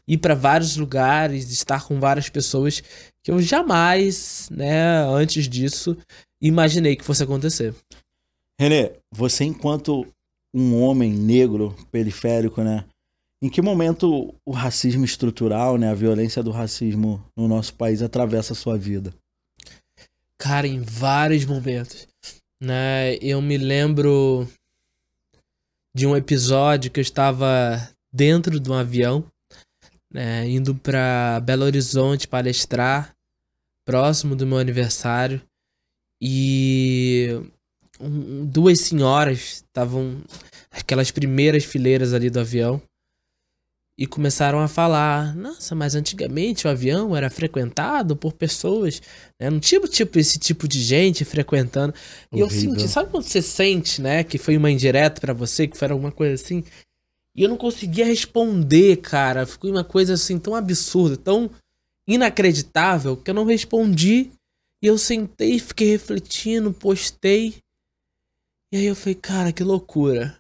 ir 0.08 0.18
para 0.18 0.36
vários 0.36 0.76
lugares, 0.78 1.52
estar 1.52 1.86
com 1.86 2.00
várias 2.00 2.30
pessoas 2.30 2.82
que 3.24 3.32
eu 3.32 3.42
jamais, 3.42 4.50
né, 4.52 5.04
antes 5.06 5.48
disso, 5.48 5.96
imaginei 6.42 6.96
que 6.96 7.06
fosse 7.06 7.24
acontecer. 7.24 7.74
Renê, 8.60 8.94
você 9.12 9.44
enquanto 9.44 10.08
um 10.54 10.82
homem 10.82 11.14
negro 11.14 11.76
periférico, 11.92 12.62
né? 12.64 12.86
Em 13.44 13.50
que 13.50 13.62
momento 13.62 14.36
o 14.46 14.52
racismo 14.52 15.04
estrutural, 15.04 15.78
né, 15.78 15.90
a 15.90 15.96
violência 15.96 16.44
do 16.44 16.52
racismo 16.52 17.24
no 17.36 17.48
nosso 17.48 17.74
país 17.74 18.02
atravessa 18.02 18.54
a 18.54 18.56
sua 18.56 18.78
vida? 18.78 19.14
Cara, 20.38 20.68
em 20.68 20.82
vários 20.82 21.46
momentos, 21.46 22.08
né? 22.62 23.16
Eu 23.22 23.42
me 23.42 23.58
lembro 23.58 24.48
de 25.96 26.08
um 26.08 26.16
episódio 26.16 26.92
que 26.92 27.00
eu 27.00 27.04
estava 27.04 27.90
dentro 28.14 28.60
de 28.60 28.70
um 28.70 28.74
avião, 28.74 29.26
né, 30.14 30.48
indo 30.50 30.76
para 30.76 31.40
Belo 31.42 31.64
Horizonte 31.64 32.28
palestrar, 32.28 33.16
próximo 33.86 34.36
do 34.36 34.46
meu 34.46 34.58
aniversário, 34.58 35.42
e 36.22 37.30
um, 38.00 38.46
duas 38.46 38.80
senhoras 38.82 39.64
estavam 39.68 40.22
aquelas 40.70 41.12
primeiras 41.12 41.64
fileiras 41.66 42.14
ali 42.14 42.30
do 42.30 42.40
avião 42.40 42.82
e 44.02 44.08
começaram 44.08 44.60
a 44.60 44.68
falar: 44.68 45.36
Nossa, 45.36 45.76
mas 45.76 45.94
antigamente 45.94 46.66
o 46.66 46.70
avião 46.72 47.16
era 47.16 47.30
frequentado 47.30 48.16
por 48.16 48.34
pessoas, 48.34 49.00
né? 49.40 49.48
Não 49.48 49.60
tinha 49.60 49.80
tipo 49.82 50.18
esse 50.18 50.40
tipo 50.40 50.68
de 50.68 50.82
gente 50.82 51.24
frequentando. 51.24 51.94
E 52.32 52.42
Horrível. 52.42 52.74
eu 52.74 52.80
senti, 52.80 52.92
sabe 52.92 53.12
quando 53.12 53.26
você 53.26 53.44
sente, 53.44 54.02
né, 54.02 54.24
que 54.24 54.40
foi 54.40 54.58
uma 54.58 54.72
indireta 54.72 55.22
para 55.22 55.34
você, 55.34 55.68
que 55.68 55.78
foi 55.78 55.88
alguma 55.88 56.12
coisa 56.12 56.34
assim? 56.34 56.64
E 57.36 57.44
eu 57.44 57.50
não 57.50 57.58
conseguia 57.58 58.04
responder, 58.04 58.98
cara. 58.98 59.46
Ficou 59.46 59.70
uma 59.70 59.84
coisa 59.84 60.16
assim 60.16 60.40
tão 60.40 60.56
absurda, 60.56 61.16
tão 61.16 61.52
inacreditável 62.08 63.16
que 63.16 63.30
eu 63.30 63.36
não 63.36 63.46
respondi. 63.46 64.32
E 64.84 64.88
eu 64.88 64.98
sentei, 64.98 65.60
fiquei 65.60 65.92
refletindo, 65.92 66.74
postei. 66.74 67.54
E 68.74 68.78
aí 68.78 68.86
eu 68.86 68.96
falei, 68.96 69.14
cara, 69.14 69.54
que 69.54 69.64
loucura. 69.64 70.36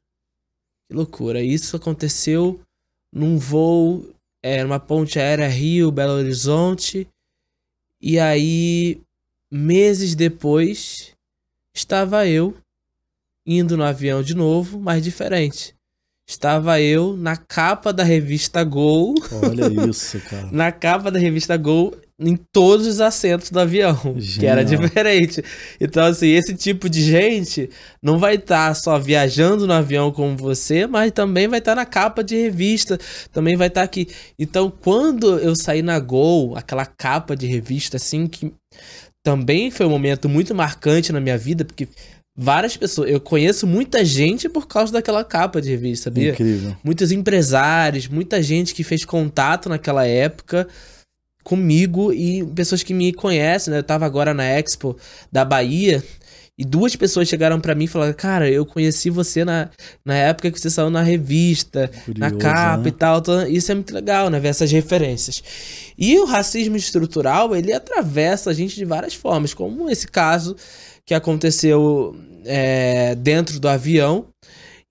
Que 0.89 0.97
loucura. 0.97 1.43
Isso 1.43 1.75
aconteceu 1.75 2.59
num 3.13 3.37
voo, 3.37 4.09
é, 4.41 4.63
numa 4.63 4.79
ponte 4.79 5.19
aérea 5.19 5.47
Rio, 5.47 5.91
Belo 5.91 6.13
Horizonte. 6.13 7.07
E 7.99 8.19
aí, 8.19 9.01
meses 9.51 10.15
depois, 10.15 11.13
estava 11.75 12.27
eu 12.27 12.55
indo 13.45 13.75
no 13.75 13.83
avião 13.83 14.23
de 14.23 14.35
novo, 14.35 14.79
mas 14.79 15.03
diferente. 15.03 15.75
Estava 16.27 16.79
eu 16.79 17.17
na 17.17 17.35
capa 17.35 17.91
da 17.91 18.03
revista 18.03 18.63
Gol. 18.63 19.15
Olha 19.43 19.89
isso, 19.89 20.19
cara. 20.21 20.49
na 20.53 20.71
capa 20.71 21.11
da 21.11 21.19
revista 21.19 21.57
Gol, 21.57 21.93
em 22.21 22.35
todos 22.35 22.85
os 22.85 23.01
assentos 23.01 23.49
do 23.49 23.59
avião, 23.59 23.95
Genial. 24.17 24.21
que 24.39 24.45
era 24.45 24.63
diferente. 24.63 25.43
Então, 25.79 26.05
assim, 26.05 26.27
esse 26.29 26.53
tipo 26.53 26.89
de 26.89 27.01
gente 27.01 27.69
não 28.01 28.19
vai 28.19 28.35
estar 28.35 28.69
tá 28.69 28.73
só 28.73 28.99
viajando 28.99 29.65
no 29.65 29.73
avião 29.73 30.11
como 30.11 30.37
você, 30.37 30.85
mas 30.85 31.11
também 31.11 31.47
vai 31.47 31.59
estar 31.59 31.71
tá 31.71 31.81
na 31.81 31.85
capa 31.85 32.23
de 32.23 32.35
revista, 32.35 32.99
também 33.33 33.55
vai 33.55 33.67
estar 33.67 33.81
tá 33.81 33.85
aqui. 33.85 34.07
Então, 34.37 34.71
quando 34.71 35.39
eu 35.39 35.55
saí 35.55 35.81
na 35.81 35.99
Gol, 35.99 36.55
aquela 36.55 36.85
capa 36.85 37.35
de 37.35 37.47
revista, 37.47 37.97
assim, 37.97 38.27
que 38.27 38.53
também 39.23 39.71
foi 39.71 39.85
um 39.85 39.89
momento 39.89 40.29
muito 40.29 40.53
marcante 40.53 41.11
na 41.11 41.19
minha 41.19 41.37
vida, 41.37 41.65
porque 41.65 41.87
várias 42.35 42.77
pessoas. 42.77 43.09
Eu 43.09 43.19
conheço 43.19 43.67
muita 43.67 44.03
gente 44.05 44.47
por 44.47 44.67
causa 44.67 44.93
daquela 44.93 45.23
capa 45.23 45.61
de 45.61 45.69
revista, 45.69 46.05
sabia? 46.05 46.31
Incrível. 46.31 46.75
Muitos 46.83 47.11
empresários, 47.11 48.07
muita 48.07 48.41
gente 48.41 48.73
que 48.73 48.83
fez 48.83 49.05
contato 49.05 49.69
naquela 49.69 50.05
época 50.07 50.67
comigo 51.43 52.13
e 52.13 52.45
pessoas 52.55 52.83
que 52.83 52.93
me 52.93 53.13
conhecem, 53.13 53.71
né? 53.71 53.79
Eu 53.79 53.83
tava 53.83 54.05
agora 54.05 54.33
na 54.33 54.43
Expo 54.43 54.97
da 55.31 55.43
Bahia 55.43 56.03
e 56.57 56.63
duas 56.63 56.95
pessoas 56.95 57.27
chegaram 57.27 57.59
para 57.59 57.73
mim 57.73 57.85
e 57.85 57.87
falaram: 57.87 58.13
Cara, 58.13 58.49
eu 58.49 58.65
conheci 58.65 59.09
você 59.09 59.43
na, 59.43 59.69
na 60.05 60.13
época 60.13 60.51
que 60.51 60.59
você 60.59 60.69
saiu 60.69 60.89
na 60.89 61.01
revista, 61.01 61.89
Curioso, 62.05 62.19
na 62.19 62.39
capa 62.39 62.83
né? 62.83 62.89
e 62.89 62.91
tal. 62.91 63.23
Isso 63.49 63.71
é 63.71 63.75
muito 63.75 63.93
legal, 63.93 64.29
né? 64.29 64.39
Ver 64.39 64.49
essas 64.49 64.71
referências. 64.71 65.41
E 65.97 66.19
o 66.19 66.25
racismo 66.25 66.75
estrutural, 66.75 67.55
ele 67.55 67.73
atravessa 67.73 68.51
a 68.51 68.53
gente 68.53 68.75
de 68.75 68.85
várias 68.85 69.15
formas, 69.15 69.53
como 69.53 69.89
esse 69.89 70.07
caso 70.07 70.55
que 71.03 71.13
aconteceu 71.15 72.15
é, 72.45 73.15
dentro 73.15 73.59
do 73.59 73.67
avião 73.67 74.27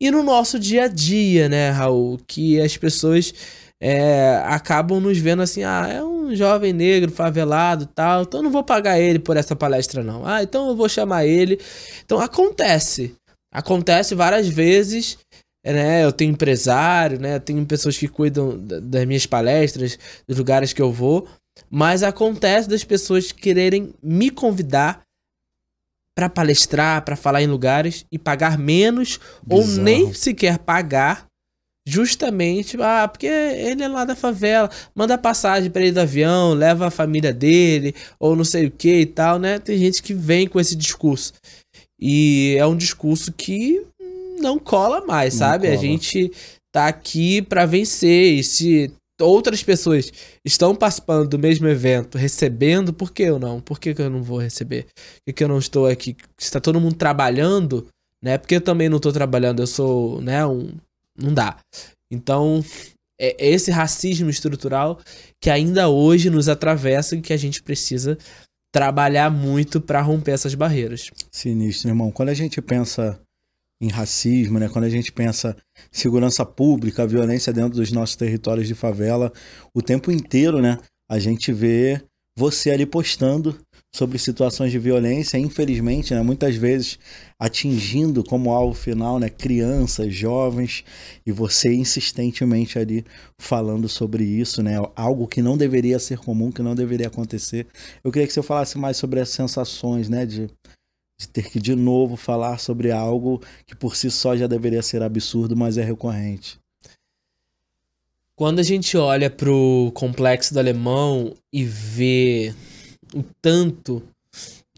e 0.01 0.11
no 0.11 0.23
nosso 0.23 0.59
dia 0.59 0.85
a 0.85 0.89
dia, 0.89 1.49
né, 1.49 1.71
Raul? 1.71 2.19
Que 2.27 2.61
as 2.61 2.77
pessoas 2.77 3.33
é, 3.83 4.43
acabam 4.45 5.01
nos 5.01 5.17
vendo 5.19 5.41
assim, 5.41 5.65
ah, 5.65 5.89
é 5.89 6.05
um 6.05 6.35
jovem 6.37 6.73
negro 6.73 7.11
favelado 7.11 7.87
tal, 7.87 8.23
então 8.23 8.43
não 8.43 8.51
vou 8.51 8.63
pagar 8.63 9.01
ele 9.01 9.19
por 9.19 9.37
essa 9.37 9.57
palestra 9.57 10.03
não. 10.05 10.27
Ah, 10.27 10.43
então 10.43 10.69
eu 10.69 10.77
vou 10.77 10.89
chamar 10.89 11.25
ele. 11.25 11.59
Então 12.05 12.21
acontece, 12.21 13.15
acontece 13.51 14.15
várias 14.15 14.47
vezes, 14.47 15.19
né? 15.65 16.05
Eu 16.05 16.13
tenho 16.13 16.33
empresário, 16.33 17.19
né? 17.19 17.37
Eu 17.37 17.41
tenho 17.41 17.65
pessoas 17.65 17.97
que 17.97 18.07
cuidam 18.07 18.59
das 18.59 19.07
minhas 19.07 19.25
palestras, 19.25 19.99
dos 20.29 20.37
lugares 20.37 20.75
que 20.75 20.83
eu 20.83 20.93
vou, 20.93 21.27
mas 21.71 22.03
acontece 22.03 22.69
das 22.69 22.85
pessoas 22.85 23.33
quererem 23.33 23.95
me 24.03 24.31
convidar 24.31 25.03
para 26.15 26.29
palestrar, 26.29 27.03
para 27.03 27.17
falar 27.17 27.43
em 27.43 27.47
lugares 27.47 28.05
e 28.13 28.19
pagar 28.19 28.59
menos 28.59 29.19
Bizarro. 29.43 29.79
ou 29.79 29.83
nem 29.83 30.13
sequer 30.13 30.59
pagar 30.59 31.30
justamente, 31.91 32.77
ah, 32.81 33.09
porque 33.09 33.27
ele 33.27 33.83
é 33.83 33.89
lá 33.89 34.05
da 34.05 34.15
favela, 34.15 34.71
manda 34.95 35.19
passagem 35.19 35.71
para 35.71 35.83
ele 35.83 35.93
do 35.93 36.01
avião, 36.01 36.55
leva 36.55 36.87
a 36.87 36.91
família 36.91 37.33
dele, 37.33 37.95
ou 38.19 38.37
não 38.37 38.45
sei 38.45 38.67
o 38.67 38.71
que 38.71 39.01
e 39.01 39.07
tal, 39.07 39.39
né? 39.39 39.59
Tem 39.59 39.77
gente 39.77 40.03
que 40.03 40.15
vem 40.15 40.47
com 40.47 40.61
esse 40.61 40.77
discurso. 40.77 41.33
E 42.01 42.55
é 42.59 42.65
um 42.65 42.77
discurso 42.77 43.33
que 43.33 43.85
não 44.39 44.59
cola 44.59 45.05
mais, 45.05 45.35
não 45.35 45.39
sabe? 45.41 45.67
Cola. 45.67 45.79
A 45.79 45.83
gente 45.83 46.31
tá 46.73 46.87
aqui 46.87 47.43
para 47.43 47.67
vencer 47.67 48.35
e 48.35 48.45
se 48.45 48.93
outras 49.21 49.63
pessoas 49.63 50.13
estão 50.45 50.75
participando 50.75 51.29
do 51.29 51.39
mesmo 51.39 51.67
evento, 51.67 52.17
recebendo, 52.17 52.93
por 52.93 53.13
que 53.13 53.25
eu 53.25 53.39
não? 53.39 53.61
Por 53.61 53.81
que, 53.81 53.93
que 53.93 54.01
eu 54.01 54.09
não 54.09 54.23
vou 54.23 54.39
receber? 54.39 54.85
Por 54.85 55.23
que, 55.27 55.33
que 55.33 55.45
eu 55.45 55.49
não 55.49 55.59
estou 55.59 55.87
aqui? 55.87 56.17
Está 56.39 56.61
todo 56.61 56.81
mundo 56.81 56.95
trabalhando, 56.95 57.87
né? 58.23 58.39
Porque 58.39 58.55
eu 58.55 58.61
também 58.61 58.89
não 58.89 58.99
estou 58.99 59.13
trabalhando, 59.13 59.61
eu 59.61 59.67
sou, 59.67 60.21
né, 60.23 60.47
um, 60.47 60.71
não 61.23 61.33
dá. 61.33 61.59
Então, 62.11 62.65
é, 63.21 63.37
é 63.39 63.51
esse 63.51 63.71
racismo 63.71 64.31
estrutural 64.31 65.01
que 65.41 65.51
ainda 65.51 65.89
hoje 65.89 66.31
nos 66.31 66.49
atravessa 66.49 67.17
e 67.17 67.21
que 67.21 67.33
a 67.33 67.37
gente 67.37 67.63
precisa 67.63 68.17
trabalhar 68.73 69.31
muito 69.31 69.81
para 69.81 70.01
romper 70.01 70.33
essas 70.33 70.55
barreiras. 70.55 71.11
Sinistro, 71.31 71.91
irmão. 71.91 72.11
Quando 72.11 72.29
a 72.29 72.35
gente 72.35 72.63
pensa 72.63 73.21
em 73.81 73.89
racismo, 73.89 74.59
né? 74.59 74.69
Quando 74.69 74.85
a 74.85 74.91
gente 74.91 75.11
pensa 75.11 75.57
segurança 75.91 76.45
pública, 76.45 77.07
violência 77.07 77.53
dentro 77.53 77.79
dos 77.79 77.91
nossos 77.91 78.15
territórios 78.15 78.69
de 78.69 78.75
favela, 78.75 79.33
o 79.75 79.81
tempo 79.81 80.11
inteiro, 80.11 80.61
né? 80.61 80.79
A 81.11 81.19
gente 81.19 81.53
vê 81.53 82.01
você 82.37 82.71
ali 82.71 82.87
postando 82.87 83.59
sobre 83.93 84.19
situações 84.19 84.71
de 84.71 84.79
violência, 84.79 85.37
infelizmente, 85.37 86.15
né, 86.15 86.23
muitas 86.23 86.55
vezes 86.55 86.99
atingindo 87.39 88.23
como 88.23 88.53
alvo 88.53 88.73
final 88.73 89.19
né, 89.19 89.29
crianças, 89.29 90.15
jovens, 90.15 90.85
e 91.27 91.33
você 91.33 91.75
insistentemente 91.75 92.79
ali 92.79 93.05
falando 93.39 93.89
sobre 93.89 94.25
isso, 94.25 94.63
né, 94.63 94.77
algo 94.95 95.27
que 95.27 95.43
não 95.43 95.57
deveria 95.57 95.99
ser 95.99 96.19
comum, 96.19 96.53
que 96.53 96.63
não 96.63 96.75
deveria 96.75 97.09
acontecer. 97.09 97.67
Eu 98.05 98.13
queria 98.13 98.29
que 98.29 98.33
você 98.33 98.43
falasse 98.43 98.79
mais 98.79 98.97
sobre 98.97 99.19
as 99.21 99.31
sensações 99.31 100.09
né, 100.09 100.25
de, 100.25 100.47
de 101.19 101.29
ter 101.29 101.51
que 101.51 101.59
de 101.59 101.75
novo 101.75 102.17
falar 102.17 102.59
sobre 102.59 102.93
algo 102.93 103.43
que 103.67 103.75
por 103.75 103.97
si 103.97 104.09
só 104.11 104.37
já 104.37 104.47
deveria 104.47 104.83
ser 104.83 105.03
absurdo, 105.03 105.57
mas 105.57 105.77
é 105.77 105.83
recorrente. 105.85 106.61
Quando 108.37 108.61
a 108.61 108.63
gente 108.63 108.97
olha 108.97 109.29
para 109.29 109.51
o 109.51 109.91
complexo 109.93 110.55
do 110.55 110.61
alemão 110.61 111.35
e 111.53 111.63
vê 111.63 112.55
o 113.15 113.25
tanto 113.41 114.03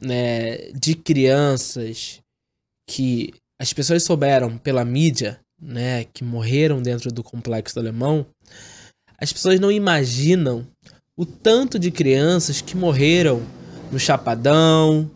né, 0.01 0.57
de 0.73 0.95
crianças 0.95 2.21
que 2.87 3.33
as 3.59 3.73
pessoas 3.73 4.03
souberam 4.03 4.59
pela 4.59 4.85
mídia, 4.85 5.41
né, 5.61 6.05
que 6.05 6.25
morreram 6.25 6.83
dentro 6.83 7.13
do 7.13 7.23
complexo 7.23 7.79
alemão, 7.79 8.27
as 9.19 9.33
pessoas 9.33 9.61
não 9.61 9.71
imaginam 9.71 10.67
o 11.17 11.25
tanto 11.25 11.79
de 11.79 11.91
crianças 11.91 12.61
que 12.61 12.77
morreram 12.77 13.41
no 13.93 13.99
Chapadão, 13.99 15.11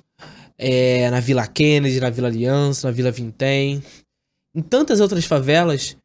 é, 0.59 1.11
na 1.11 1.21
Vila 1.21 1.47
Kennedy, 1.47 2.01
na 2.01 2.11
Vila 2.11 2.29
Aliança, 2.29 2.87
na 2.87 2.93
Vila 2.93 3.11
Vintém, 3.11 3.83
em 4.55 4.62
tantas 4.62 5.01
outras 5.01 5.25
favelas, 5.25 5.97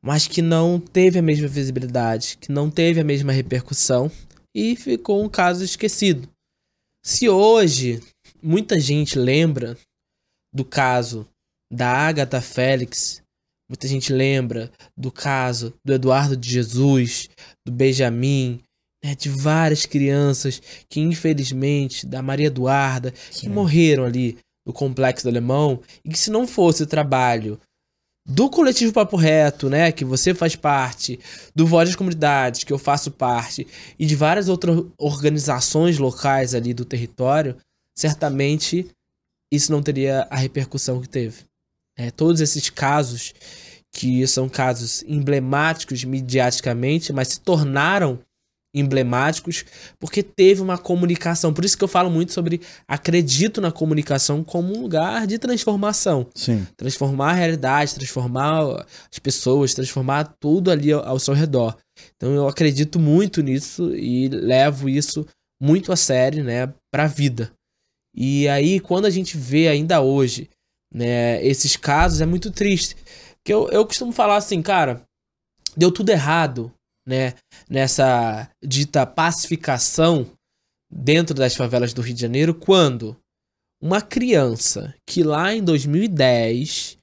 mas 0.00 0.26
que 0.26 0.40
não 0.40 0.78
teve 0.80 1.18
a 1.18 1.22
mesma 1.22 1.48
visibilidade, 1.48 2.38
que 2.40 2.52
não 2.52 2.70
teve 2.70 3.00
a 3.00 3.04
mesma 3.04 3.32
repercussão 3.32 4.10
e 4.54 4.76
ficou 4.76 5.22
um 5.22 5.28
caso 5.28 5.64
esquecido. 5.64 6.28
Se 7.04 7.28
hoje 7.28 8.00
muita 8.40 8.78
gente 8.78 9.18
lembra 9.18 9.76
do 10.54 10.64
caso 10.64 11.28
da 11.72 11.88
Agatha 11.88 12.40
Félix, 12.40 13.20
muita 13.68 13.88
gente 13.88 14.12
lembra 14.12 14.70
do 14.96 15.10
caso 15.10 15.74
do 15.84 15.92
Eduardo 15.92 16.36
de 16.36 16.48
Jesus, 16.48 17.28
do 17.66 17.72
Benjamin, 17.72 18.62
né, 19.04 19.16
de 19.16 19.28
várias 19.28 19.84
crianças 19.84 20.62
que 20.88 21.00
infelizmente, 21.00 22.06
da 22.06 22.22
Maria 22.22 22.46
Eduarda, 22.46 23.12
Sim. 23.32 23.40
que 23.40 23.48
morreram 23.48 24.04
ali 24.04 24.38
no 24.64 24.72
Complexo 24.72 25.24
do 25.24 25.30
Alemão, 25.30 25.82
e 26.04 26.10
que 26.10 26.18
se 26.18 26.30
não 26.30 26.46
fosse 26.46 26.84
o 26.84 26.86
trabalho 26.86 27.58
do 28.26 28.48
coletivo 28.48 28.92
Papo 28.92 29.16
Reto, 29.16 29.68
né, 29.68 29.90
que 29.90 30.04
você 30.04 30.32
faz 30.32 30.54
parte, 30.54 31.18
do 31.54 31.66
Voz 31.66 31.88
das 31.88 31.96
Comunidades, 31.96 32.62
que 32.62 32.72
eu 32.72 32.78
faço 32.78 33.10
parte, 33.10 33.66
e 33.98 34.06
de 34.06 34.14
várias 34.14 34.48
outras 34.48 34.84
organizações 34.96 35.98
locais 35.98 36.54
ali 36.54 36.72
do 36.72 36.84
território, 36.84 37.56
certamente 37.96 38.88
isso 39.52 39.72
não 39.72 39.82
teria 39.82 40.26
a 40.30 40.36
repercussão 40.36 41.00
que 41.00 41.08
teve. 41.08 41.44
É, 41.98 42.10
todos 42.10 42.40
esses 42.40 42.70
casos, 42.70 43.34
que 43.92 44.26
são 44.26 44.48
casos 44.48 45.02
emblemáticos 45.02 46.04
mediaticamente, 46.04 47.12
mas 47.12 47.28
se 47.28 47.40
tornaram 47.40 48.18
emblemáticos, 48.74 49.64
porque 49.98 50.22
teve 50.22 50.60
uma 50.60 50.78
comunicação. 50.78 51.52
Por 51.52 51.64
isso 51.64 51.76
que 51.76 51.84
eu 51.84 51.88
falo 51.88 52.10
muito 52.10 52.32
sobre 52.32 52.60
acredito 52.88 53.60
na 53.60 53.70
comunicação 53.70 54.42
como 54.42 54.74
um 54.74 54.80
lugar 54.80 55.26
de 55.26 55.38
transformação. 55.38 56.26
Sim. 56.34 56.66
Transformar 56.76 57.30
a 57.30 57.34
realidade, 57.34 57.94
transformar 57.94 58.86
as 59.10 59.18
pessoas, 59.18 59.74
transformar 59.74 60.36
tudo 60.40 60.70
ali 60.70 60.92
ao, 60.92 61.06
ao 61.06 61.18
seu 61.18 61.34
redor. 61.34 61.76
Então 62.16 62.32
eu 62.34 62.48
acredito 62.48 62.98
muito 62.98 63.42
nisso 63.42 63.94
e 63.94 64.28
levo 64.28 64.88
isso 64.88 65.26
muito 65.60 65.92
a 65.92 65.96
sério, 65.96 66.42
né, 66.42 66.72
para 66.90 67.04
a 67.04 67.08
vida. 67.08 67.52
E 68.14 68.48
aí 68.48 68.80
quando 68.80 69.04
a 69.04 69.10
gente 69.10 69.36
vê 69.36 69.68
ainda 69.68 70.00
hoje, 70.00 70.48
né, 70.92 71.44
esses 71.44 71.76
casos 71.76 72.20
é 72.20 72.26
muito 72.26 72.50
triste. 72.50 72.96
Que 73.44 73.52
eu, 73.52 73.68
eu 73.70 73.84
costumo 73.84 74.12
falar 74.12 74.36
assim, 74.36 74.62
cara, 74.62 75.02
deu 75.76 75.90
tudo 75.90 76.10
errado 76.10 76.72
né, 77.06 77.34
nessa 77.68 78.48
dita 78.62 79.06
pacificação 79.06 80.30
dentro 80.90 81.34
das 81.34 81.54
favelas 81.54 81.92
do 81.92 82.02
Rio 82.02 82.14
de 82.14 82.20
Janeiro 82.20 82.54
quando 82.54 83.16
uma 83.80 84.00
criança 84.00 84.94
que 85.08 85.22
lá 85.22 85.54
em 85.54 85.62
2010 85.62 86.98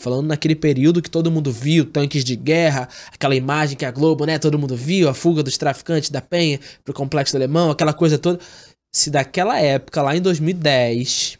falando 0.00 0.28
naquele 0.28 0.54
período 0.54 1.02
que 1.02 1.10
todo 1.10 1.30
mundo 1.30 1.50
viu 1.50 1.84
tanques 1.84 2.24
de 2.24 2.36
guerra, 2.36 2.88
aquela 3.12 3.34
imagem 3.34 3.76
que 3.76 3.84
a 3.84 3.90
Globo, 3.90 4.24
né, 4.24 4.38
todo 4.38 4.58
mundo 4.58 4.76
viu, 4.76 5.08
a 5.08 5.14
fuga 5.14 5.42
dos 5.42 5.58
traficantes 5.58 6.10
da 6.10 6.20
Penha 6.20 6.60
pro 6.84 6.94
complexo 6.94 7.36
Alemão, 7.36 7.70
aquela 7.70 7.92
coisa 7.92 8.18
toda. 8.18 8.38
Se 8.94 9.10
daquela 9.10 9.60
época, 9.60 10.00
lá 10.00 10.16
em 10.16 10.22
2010, 10.22 11.38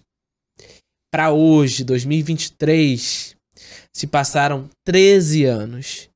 para 1.10 1.32
hoje, 1.32 1.84
2023, 1.84 3.36
se 3.94 4.06
passaram 4.06 4.68
13 4.84 5.44
anos. 5.44 6.07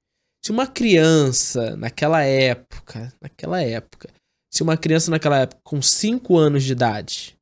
Se 0.44 0.50
uma 0.50 0.66
criança 0.66 1.76
naquela 1.76 2.24
época, 2.24 3.12
naquela 3.20 3.62
época, 3.62 4.10
se 4.52 4.62
uma 4.62 4.76
criança 4.76 5.10
naquela 5.10 5.38
época 5.38 5.60
com 5.62 5.80
5 5.80 6.36
anos 6.36 6.64
de 6.64 6.72
idade 6.72 7.36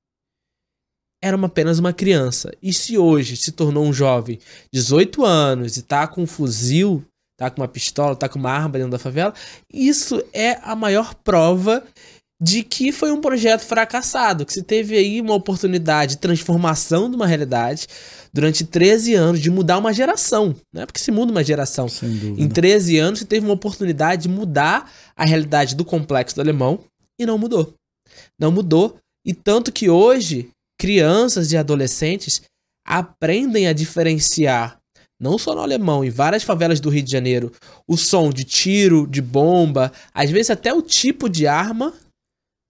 era 1.22 1.36
uma, 1.36 1.46
apenas 1.46 1.78
uma 1.78 1.92
criança, 1.92 2.50
e 2.62 2.72
se 2.72 2.96
hoje 2.96 3.36
se 3.36 3.52
tornou 3.52 3.84
um 3.84 3.92
jovem, 3.92 4.38
18 4.72 5.22
anos, 5.22 5.76
e 5.76 5.82
tá 5.82 6.06
com 6.06 6.22
um 6.22 6.26
fuzil, 6.26 7.04
tá 7.38 7.50
com 7.50 7.60
uma 7.60 7.68
pistola, 7.68 8.16
tá 8.16 8.26
com 8.26 8.38
uma 8.38 8.50
arma 8.50 8.78
dentro 8.78 8.90
da 8.90 8.98
favela, 8.98 9.34
isso 9.70 10.22
é 10.32 10.52
a 10.62 10.74
maior 10.74 11.14
prova 11.14 11.84
de 12.40 12.62
que 12.62 12.90
foi 12.90 13.12
um 13.12 13.20
projeto 13.20 13.60
fracassado, 13.60 14.46
que 14.46 14.52
se 14.52 14.62
teve 14.62 14.96
aí 14.96 15.20
uma 15.20 15.34
oportunidade 15.34 16.12
de 16.12 16.18
transformação 16.18 17.10
de 17.10 17.16
uma 17.16 17.26
realidade 17.26 17.86
durante 18.32 18.64
13 18.64 19.14
anos, 19.14 19.40
de 19.40 19.50
mudar 19.50 19.76
uma 19.76 19.92
geração, 19.92 20.54
né? 20.72 20.86
Porque 20.86 21.00
se 21.00 21.10
muda 21.10 21.32
uma 21.32 21.44
geração. 21.44 21.86
Em 22.38 22.48
13 22.48 22.98
anos 22.98 23.18
você 23.18 23.26
teve 23.26 23.44
uma 23.44 23.54
oportunidade 23.54 24.22
de 24.22 24.28
mudar 24.28 24.90
a 25.14 25.26
realidade 25.26 25.74
do 25.74 25.84
complexo 25.84 26.34
do 26.34 26.40
alemão 26.40 26.80
e 27.20 27.26
não 27.26 27.36
mudou. 27.36 27.74
Não 28.38 28.50
mudou. 28.50 28.96
E 29.26 29.34
tanto 29.34 29.70
que 29.70 29.90
hoje 29.90 30.48
crianças 30.78 31.52
e 31.52 31.58
adolescentes 31.58 32.40
aprendem 32.86 33.68
a 33.68 33.74
diferenciar 33.74 34.80
não 35.20 35.36
só 35.36 35.54
no 35.54 35.60
alemão, 35.60 36.02
em 36.02 36.08
várias 36.08 36.42
favelas 36.42 36.80
do 36.80 36.88
Rio 36.88 37.02
de 37.02 37.12
Janeiro, 37.12 37.52
o 37.86 37.94
som 37.94 38.30
de 38.30 38.42
tiro, 38.42 39.06
de 39.06 39.20
bomba, 39.20 39.92
às 40.14 40.30
vezes 40.30 40.48
até 40.48 40.72
o 40.72 40.80
tipo 40.80 41.28
de 41.28 41.46
arma 41.46 41.92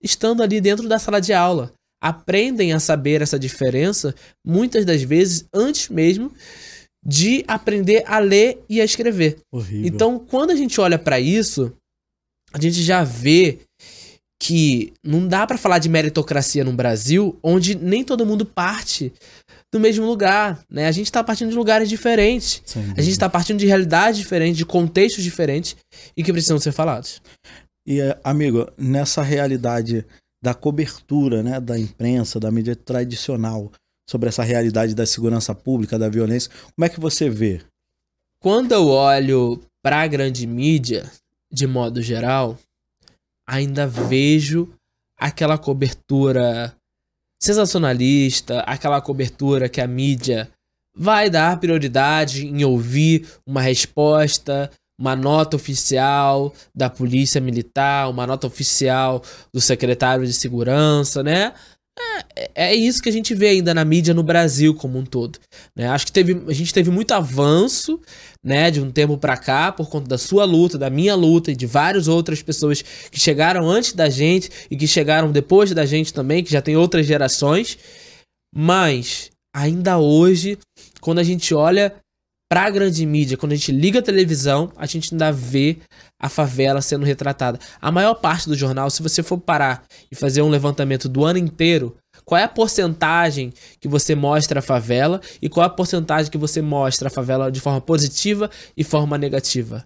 estando 0.03 0.43
ali 0.43 0.61
dentro 0.61 0.89
da 0.89 0.99
sala 0.99 1.21
de 1.21 1.33
aula. 1.33 1.73
Aprendem 2.03 2.73
a 2.73 2.81
saber 2.81 3.21
essa 3.21 3.39
diferença 3.39 4.15
muitas 4.45 4.85
das 4.85 5.03
vezes 5.03 5.45
antes 5.53 5.89
mesmo 5.89 6.33
de 7.05 7.45
aprender 7.47 8.05
a 8.07 8.19
ler 8.19 8.63
e 8.69 8.81
a 8.81 8.85
escrever. 8.85 9.39
Horrível. 9.53 9.87
Então, 9.87 10.19
quando 10.19 10.51
a 10.51 10.55
gente 10.55 10.81
olha 10.81 10.99
para 10.99 11.21
isso, 11.21 11.73
a 12.53 12.61
gente 12.61 12.83
já 12.83 13.05
vê 13.05 13.61
que 14.43 14.93
não 15.05 15.29
dá 15.29 15.47
para 15.47 15.59
falar 15.59 15.79
de 15.79 15.89
meritocracia 15.89 16.65
no 16.65 16.73
Brasil, 16.73 17.39
onde 17.43 17.75
nem 17.75 18.03
todo 18.03 18.25
mundo 18.25 18.47
parte 18.47 19.13
do 19.73 19.79
mesmo 19.79 20.07
lugar, 20.07 20.65
né? 20.69 20.87
A 20.87 20.93
gente 20.93 21.07
está 21.07 21.23
partindo 21.23 21.51
de 21.51 21.55
lugares 21.57 21.89
diferentes. 21.89 22.63
A 22.97 23.03
gente 23.03 23.13
está 23.13 23.29
partindo 23.29 23.59
de 23.59 23.67
realidades 23.67 24.19
diferentes, 24.19 24.57
de 24.57 24.65
contextos 24.65 25.23
diferentes 25.23 25.77
e 26.17 26.25
que 26.25 26.33
precisam 26.33 26.59
ser 26.59 26.73
falados. 26.73 27.21
E, 27.91 27.99
amigo, 28.23 28.71
nessa 28.79 29.21
realidade 29.21 30.07
da 30.41 30.55
cobertura 30.55 31.43
né, 31.43 31.59
da 31.59 31.77
imprensa, 31.77 32.39
da 32.39 32.49
mídia 32.49 32.77
tradicional, 32.77 33.73
sobre 34.09 34.29
essa 34.29 34.45
realidade 34.45 34.95
da 34.95 35.05
segurança 35.05 35.53
pública, 35.57 35.99
da 35.99 36.09
violência, 36.09 36.53
como 36.77 36.85
é 36.85 36.89
que 36.89 37.01
você 37.01 37.29
vê? 37.29 37.61
Quando 38.41 38.71
eu 38.71 38.87
olho 38.87 39.61
para 39.83 40.03
a 40.03 40.07
grande 40.07 40.47
mídia, 40.47 41.11
de 41.51 41.67
modo 41.67 42.01
geral, 42.01 42.57
ainda 43.45 43.89
vejo 43.89 44.73
aquela 45.19 45.59
cobertura 45.59 46.73
sensacionalista, 47.43 48.61
aquela 48.61 49.01
cobertura 49.01 49.69
que 49.69 49.81
a 49.81 49.87
mídia 49.89 50.49
vai 50.95 51.29
dar 51.29 51.59
prioridade 51.59 52.47
em 52.47 52.63
ouvir 52.65 53.27
uma 53.45 53.61
resposta 53.61 54.71
uma 55.01 55.17
nota 55.17 55.57
oficial 55.57 56.53
da 56.75 56.91
Polícia 56.91 57.41
Militar, 57.41 58.11
uma 58.11 58.27
nota 58.27 58.47
oficial 58.47 59.23
do 59.53 59.61
secretário 59.61 60.27
de 60.27 60.33
Segurança, 60.35 61.23
né? 61.23 61.55
É, 62.37 62.67
é 62.67 62.75
isso 62.75 63.03
que 63.03 63.09
a 63.09 63.13
gente 63.13 63.35
vê 63.35 63.49
ainda 63.49 63.73
na 63.73 63.85
mídia 63.85 64.13
no 64.13 64.23
Brasil 64.23 64.75
como 64.75 64.99
um 64.99 65.05
todo. 65.05 65.39
Né? 65.75 65.89
Acho 65.89 66.07
que 66.07 66.13
teve, 66.13 66.43
a 66.47 66.53
gente 66.53 66.73
teve 66.73 66.91
muito 66.91 67.13
avanço 67.13 67.99
né, 68.45 68.71
de 68.71 68.81
um 68.81 68.91
tempo 68.91 69.17
para 69.17 69.37
cá 69.37 69.73
por 69.73 69.89
conta 69.89 70.09
da 70.09 70.19
sua 70.19 70.45
luta, 70.45 70.79
da 70.79 70.91
minha 70.91 71.15
luta 71.15 71.51
e 71.51 71.57
de 71.57 71.67
várias 71.67 72.07
outras 72.07 72.43
pessoas 72.43 72.83
que 72.83 73.19
chegaram 73.19 73.69
antes 73.69 73.95
da 73.95 74.09
gente 74.09 74.51
e 74.71 74.77
que 74.77 74.87
chegaram 74.87 75.33
depois 75.33 75.73
da 75.73 75.87
gente 75.87 76.13
também, 76.13 76.45
que 76.45 76.53
já 76.53 76.63
tem 76.63 76.77
outras 76.77 77.07
gerações. 77.07 77.79
Mas 78.55 79.31
ainda 79.55 79.99
hoje, 79.99 80.59
quando 81.01 81.19
a 81.19 81.25
gente 81.25 81.55
olha 81.55 81.95
pra 82.51 82.69
grande 82.69 83.07
mídia, 83.07 83.37
quando 83.37 83.53
a 83.53 83.55
gente 83.55 83.71
liga 83.71 84.01
a 84.01 84.03
televisão, 84.03 84.73
a 84.77 84.85
gente 84.85 85.15
ainda 85.15 85.31
vê 85.31 85.79
a 86.19 86.29
favela 86.29 86.83
sendo 86.83 87.07
retratada. 87.07 87.61
A 87.81 87.93
maior 87.93 88.15
parte 88.15 88.49
do 88.49 88.57
jornal, 88.57 88.91
se 88.91 89.03
você 89.05 89.23
for 89.23 89.39
parar 89.39 89.85
e 90.11 90.17
fazer 90.17 90.43
um 90.43 90.49
levantamento 90.49 91.09
do 91.09 91.25
ano 91.25 91.39
inteiro, 91.39 91.97
qual 92.25 92.41
é 92.41 92.43
a 92.43 92.49
porcentagem 92.49 93.53
que 93.79 93.87
você 93.87 94.17
mostra 94.17 94.59
a 94.59 94.63
favela 94.63 95.21
e 95.41 95.49
qual 95.49 95.63
é 95.63 95.69
a 95.69 95.73
porcentagem 95.73 96.31
que 96.31 96.37
você 96.37 96.61
mostra 96.61 97.07
a 97.07 97.11
favela 97.11 97.53
de 97.53 97.61
forma 97.61 97.81
positiva 97.81 98.51
e 98.77 98.83
forma 98.83 99.17
negativa? 99.17 99.85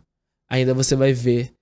Ainda 0.50 0.72
você 0.72 0.96
vai 0.96 1.12
ver 1.12 1.52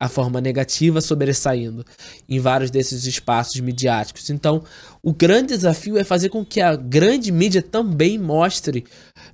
a 0.00 0.08
forma 0.08 0.40
negativa 0.40 1.00
sobressaindo 1.00 1.84
em 2.28 2.38
vários 2.38 2.70
desses 2.70 3.06
espaços 3.06 3.58
midiáticos. 3.60 4.28
Então, 4.28 4.62
o 5.02 5.12
grande 5.12 5.54
desafio 5.54 5.96
é 5.96 6.04
fazer 6.04 6.28
com 6.28 6.44
que 6.44 6.60
a 6.60 6.76
grande 6.76 7.30
mídia 7.32 7.62
também 7.62 8.18
mostre. 8.18 8.84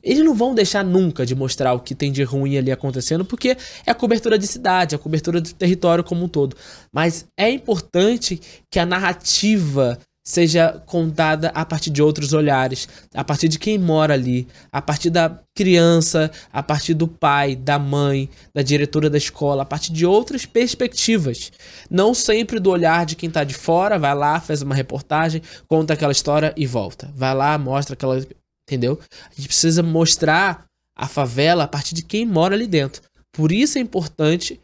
Eles 0.03 0.25
não 0.25 0.35
vão 0.35 0.55
deixar 0.55 0.85
nunca 0.85 1.27
de 1.27 1.35
mostrar 1.35 1.73
o 1.75 1.81
que 1.81 1.95
tem 1.95 2.11
de 2.11 2.23
ruim 2.23 2.57
ali 2.57 2.73
acontecendo, 2.73 3.25
porque 3.25 3.57
é 3.87 3.91
a 3.91 3.95
cobertura 3.95 4.39
de 4.39 4.47
cidade, 4.47 4.95
a 4.95 4.99
cobertura 4.99 5.41
do 5.41 5.53
território 5.53 6.05
como 6.05 6.25
um 6.25 6.29
todo. 6.29 6.57
Mas 6.93 7.27
é 7.37 7.51
importante 7.51 8.41
que 8.71 8.79
a 8.79 8.87
narrativa 8.87 9.99
seja 10.31 10.81
contada 10.87 11.49
a 11.55 11.65
partir 11.65 11.91
de 11.91 12.03
outros 12.03 12.33
olhares, 12.33 12.89
a 13.15 13.25
partir 13.25 13.49
de 13.49 13.59
quem 13.59 13.79
mora 13.79 14.15
ali, 14.15 14.47
a 14.71 14.81
partir 14.81 15.11
da 15.11 15.41
criança, 15.55 16.31
a 16.53 16.63
partir 16.63 16.95
do 16.95 17.09
pai, 17.09 17.57
da 17.57 17.79
mãe, 17.79 18.29
da 18.55 18.63
diretora 18.63 19.11
da 19.11 19.19
escola, 19.19 19.63
a 19.63 19.67
partir 19.67 19.93
de 19.93 20.07
outras 20.07 20.47
perspectivas. 20.47 21.51
Não 21.91 22.15
sempre 22.15 22.61
do 22.61 22.71
olhar 22.71 23.05
de 23.05 23.17
quem 23.17 23.29
está 23.29 23.43
de 23.45 23.55
fora, 23.55 23.99
vai 23.99 24.15
lá, 24.15 24.41
faz 24.41 24.63
uma 24.63 24.75
reportagem, 24.75 25.43
conta 25.67 25.95
aquela 25.95 26.13
história 26.13 26.55
e 26.57 26.67
volta. 26.67 27.11
Vai 27.15 27.35
lá, 27.35 27.59
mostra 27.59 27.95
aquela. 27.95 28.25
Entendeu? 28.71 29.01
A 29.29 29.35
gente 29.35 29.49
precisa 29.49 29.83
mostrar 29.83 30.65
a 30.97 31.09
favela 31.09 31.65
a 31.65 31.69
partir 31.69 31.93
de 31.93 32.05
quem 32.05 32.25
mora 32.25 32.55
ali 32.55 32.69
dentro. 32.69 33.03
Por 33.33 33.51
isso 33.51 33.79
é 33.79 33.81
importante 33.81 34.61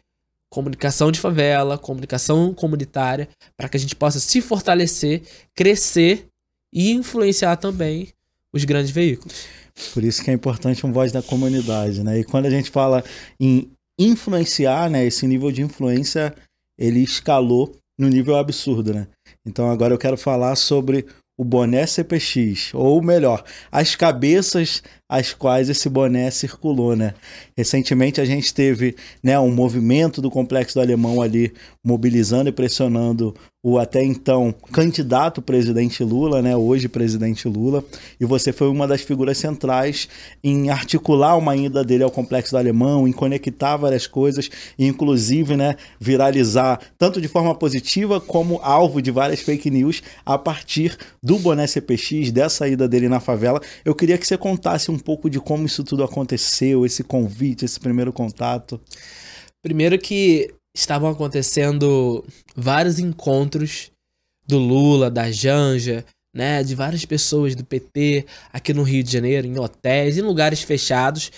comunicação 0.49 1.11
de 1.11 1.19
favela, 1.19 1.77
comunicação 1.77 2.53
comunitária, 2.53 3.27
para 3.57 3.67
que 3.67 3.75
a 3.75 3.79
gente 3.79 3.97
possa 3.97 4.21
se 4.21 4.39
fortalecer, 4.39 5.23
crescer 5.53 6.27
e 6.73 6.91
influenciar 6.91 7.57
também 7.57 8.13
os 8.53 8.63
grandes 8.63 8.91
veículos. 8.91 9.45
Por 9.93 10.05
isso 10.05 10.23
que 10.23 10.31
é 10.31 10.33
importante 10.33 10.85
um 10.85 10.93
voz 10.93 11.11
da 11.11 11.21
comunidade, 11.21 12.01
né? 12.01 12.19
E 12.19 12.23
quando 12.23 12.45
a 12.45 12.49
gente 12.49 12.71
fala 12.71 13.03
em 13.37 13.69
influenciar, 13.99 14.89
né, 14.89 15.05
esse 15.05 15.27
nível 15.27 15.51
de 15.51 15.61
influência, 15.61 16.33
ele 16.77 17.01
escalou 17.01 17.75
no 17.99 18.07
nível 18.07 18.37
absurdo, 18.37 18.93
né? 18.93 19.07
Então 19.45 19.69
agora 19.69 19.93
eu 19.93 19.97
quero 19.97 20.17
falar 20.17 20.55
sobre 20.55 21.05
o 21.37 21.43
boné 21.43 21.85
CPX, 21.85 22.73
ou 22.73 23.01
melhor, 23.01 23.43
as 23.71 23.95
cabeças 23.95 24.81
às 25.07 25.33
quais 25.33 25.69
esse 25.69 25.87
boné 25.87 26.31
circulou, 26.31 26.95
né? 26.95 27.13
Recentemente 27.55 28.19
a 28.19 28.25
gente 28.25 28.53
teve, 28.53 28.95
né, 29.21 29.39
um 29.39 29.53
movimento 29.53 30.21
do 30.21 30.31
complexo 30.31 30.73
do 30.73 30.81
alemão 30.81 31.21
ali 31.21 31.53
mobilizando 31.85 32.49
e 32.49 32.51
pressionando 32.51 33.35
o 33.63 33.79
até 33.79 34.03
então 34.03 34.53
candidato 34.71 35.41
presidente 35.41 36.03
Lula, 36.03 36.41
né, 36.41 36.55
hoje 36.55 36.87
presidente 36.87 37.47
Lula, 37.47 37.83
e 38.19 38.25
você 38.25 38.53
foi 38.53 38.69
uma 38.69 38.87
das 38.87 39.01
figuras 39.01 39.37
centrais 39.37 40.07
em 40.43 40.69
articular 40.69 41.35
uma 41.35 41.55
ida 41.55 41.83
dele 41.83 42.03
ao 42.03 42.11
complexo 42.11 42.51
do 42.51 42.57
alemão, 42.57 43.07
em 43.07 43.11
conectar 43.11 43.75
várias 43.75 44.05
coisas, 44.05 44.49
e 44.77 44.85
inclusive, 44.85 45.57
né, 45.57 45.75
viralizar 45.99 46.79
tanto 46.97 47.19
de 47.19 47.27
forma 47.27 47.53
positiva 47.55 48.21
como 48.21 48.59
alvo 48.61 49.01
de 49.01 49.11
várias 49.11 49.41
fake 49.41 49.71
news 49.71 50.03
a 50.25 50.37
partir 50.37 50.95
do 51.21 51.39
boné 51.39 51.65
CPX, 51.65 52.31
dessa 52.31 52.67
ida 52.67 52.87
dele 52.87 53.09
na 53.09 53.19
favela. 53.19 53.59
Eu 53.83 53.95
queria 53.95 54.17
que 54.17 54.27
você 54.27 54.37
contasse 54.37 54.91
um 54.91 54.99
pouco 54.99 55.29
de 55.29 55.39
como 55.39 55.65
isso 55.65 55.83
tudo 55.83 56.03
aconteceu, 56.03 56.85
esse 56.85 57.03
convite, 57.03 57.65
esse 57.65 57.79
primeiro 57.79 58.13
contato. 58.13 58.79
Primeiro 59.63 59.97
que 59.97 60.53
estavam 60.79 61.09
acontecendo 61.09 62.23
vários 62.55 62.99
encontros 62.99 63.91
do 64.47 64.57
Lula, 64.57 65.09
da 65.09 65.31
Janja, 65.31 66.05
né, 66.33 66.63
de 66.63 66.75
várias 66.75 67.03
pessoas 67.03 67.55
do 67.55 67.65
PT 67.65 68.25
aqui 68.53 68.73
no 68.73 68.83
Rio 68.83 69.03
de 69.03 69.11
Janeiro, 69.11 69.47
em 69.47 69.59
hotéis, 69.59 70.17
em 70.17 70.21
lugares 70.21 70.61
fechados. 70.61 71.31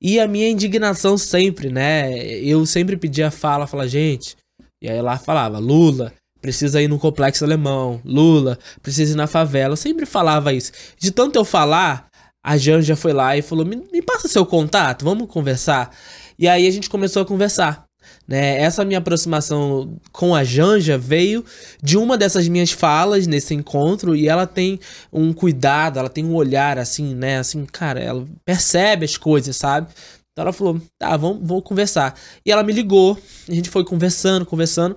E 0.00 0.20
a 0.20 0.28
minha 0.28 0.48
indignação 0.48 1.16
sempre, 1.16 1.70
né, 1.70 2.12
eu 2.40 2.64
sempre 2.66 2.96
pedia 2.96 3.30
fala, 3.30 3.66
fala, 3.66 3.88
gente, 3.88 4.36
e 4.82 4.88
aí 4.88 5.00
lá 5.00 5.18
falava, 5.18 5.58
Lula, 5.58 6.12
precisa 6.40 6.82
ir 6.82 6.88
no 6.88 6.98
complexo 6.98 7.44
alemão, 7.44 8.00
Lula, 8.04 8.58
precisa 8.82 9.12
ir 9.12 9.16
na 9.16 9.26
favela. 9.26 9.72
Eu 9.72 9.76
sempre 9.76 10.04
falava 10.04 10.52
isso. 10.52 10.72
De 10.98 11.10
tanto 11.10 11.36
eu 11.36 11.44
falar, 11.44 12.08
a 12.44 12.58
Janja 12.58 12.96
foi 12.96 13.12
lá 13.12 13.36
e 13.36 13.42
falou: 13.42 13.64
me, 13.64 13.76
me 13.76 14.02
passa 14.02 14.28
seu 14.28 14.44
contato, 14.44 15.04
vamos 15.04 15.28
conversar. 15.28 15.94
E 16.38 16.48
aí 16.48 16.66
a 16.66 16.70
gente 16.70 16.90
começou 16.90 17.22
a 17.22 17.26
conversar. 17.26 17.84
Né? 18.32 18.62
Essa 18.62 18.82
minha 18.82 18.98
aproximação 18.98 19.94
com 20.10 20.34
a 20.34 20.42
Janja 20.42 20.96
veio 20.96 21.44
de 21.82 21.98
uma 21.98 22.16
dessas 22.16 22.48
minhas 22.48 22.70
falas 22.70 23.26
nesse 23.26 23.52
encontro 23.52 24.16
e 24.16 24.26
ela 24.26 24.46
tem 24.46 24.80
um 25.12 25.34
cuidado, 25.34 25.98
ela 25.98 26.08
tem 26.08 26.24
um 26.24 26.34
olhar 26.34 26.78
assim, 26.78 27.14
né? 27.14 27.36
Assim, 27.36 27.66
cara, 27.66 28.00
ela 28.00 28.26
percebe 28.42 29.04
as 29.04 29.18
coisas, 29.18 29.54
sabe? 29.54 29.88
Então 30.32 30.44
ela 30.44 30.52
falou: 30.54 30.80
tá, 30.98 31.14
vamos, 31.14 31.46
vamos 31.46 31.62
conversar. 31.62 32.18
E 32.42 32.50
ela 32.50 32.62
me 32.62 32.72
ligou, 32.72 33.18
a 33.46 33.52
gente 33.52 33.68
foi 33.68 33.84
conversando, 33.84 34.46
conversando. 34.46 34.96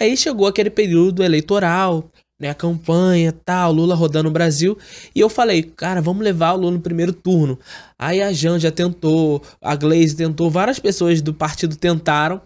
Aí 0.00 0.16
chegou 0.16 0.48
aquele 0.48 0.68
período 0.68 1.22
eleitoral, 1.22 2.10
né, 2.40 2.50
a 2.50 2.54
campanha, 2.54 3.32
tal, 3.44 3.72
Lula 3.72 3.94
rodando 3.94 4.28
o 4.28 4.32
Brasil, 4.32 4.76
e 5.14 5.20
eu 5.20 5.28
falei, 5.28 5.62
cara, 5.62 6.02
vamos 6.02 6.24
levar 6.24 6.54
o 6.54 6.56
Lula 6.56 6.72
no 6.72 6.80
primeiro 6.80 7.12
turno. 7.12 7.58
Aí 7.96 8.20
a 8.20 8.32
Janja 8.32 8.72
tentou, 8.72 9.40
a 9.62 9.76
Glaze 9.76 10.16
tentou, 10.16 10.50
várias 10.50 10.80
pessoas 10.80 11.22
do 11.22 11.32
partido 11.32 11.76
tentaram, 11.76 12.42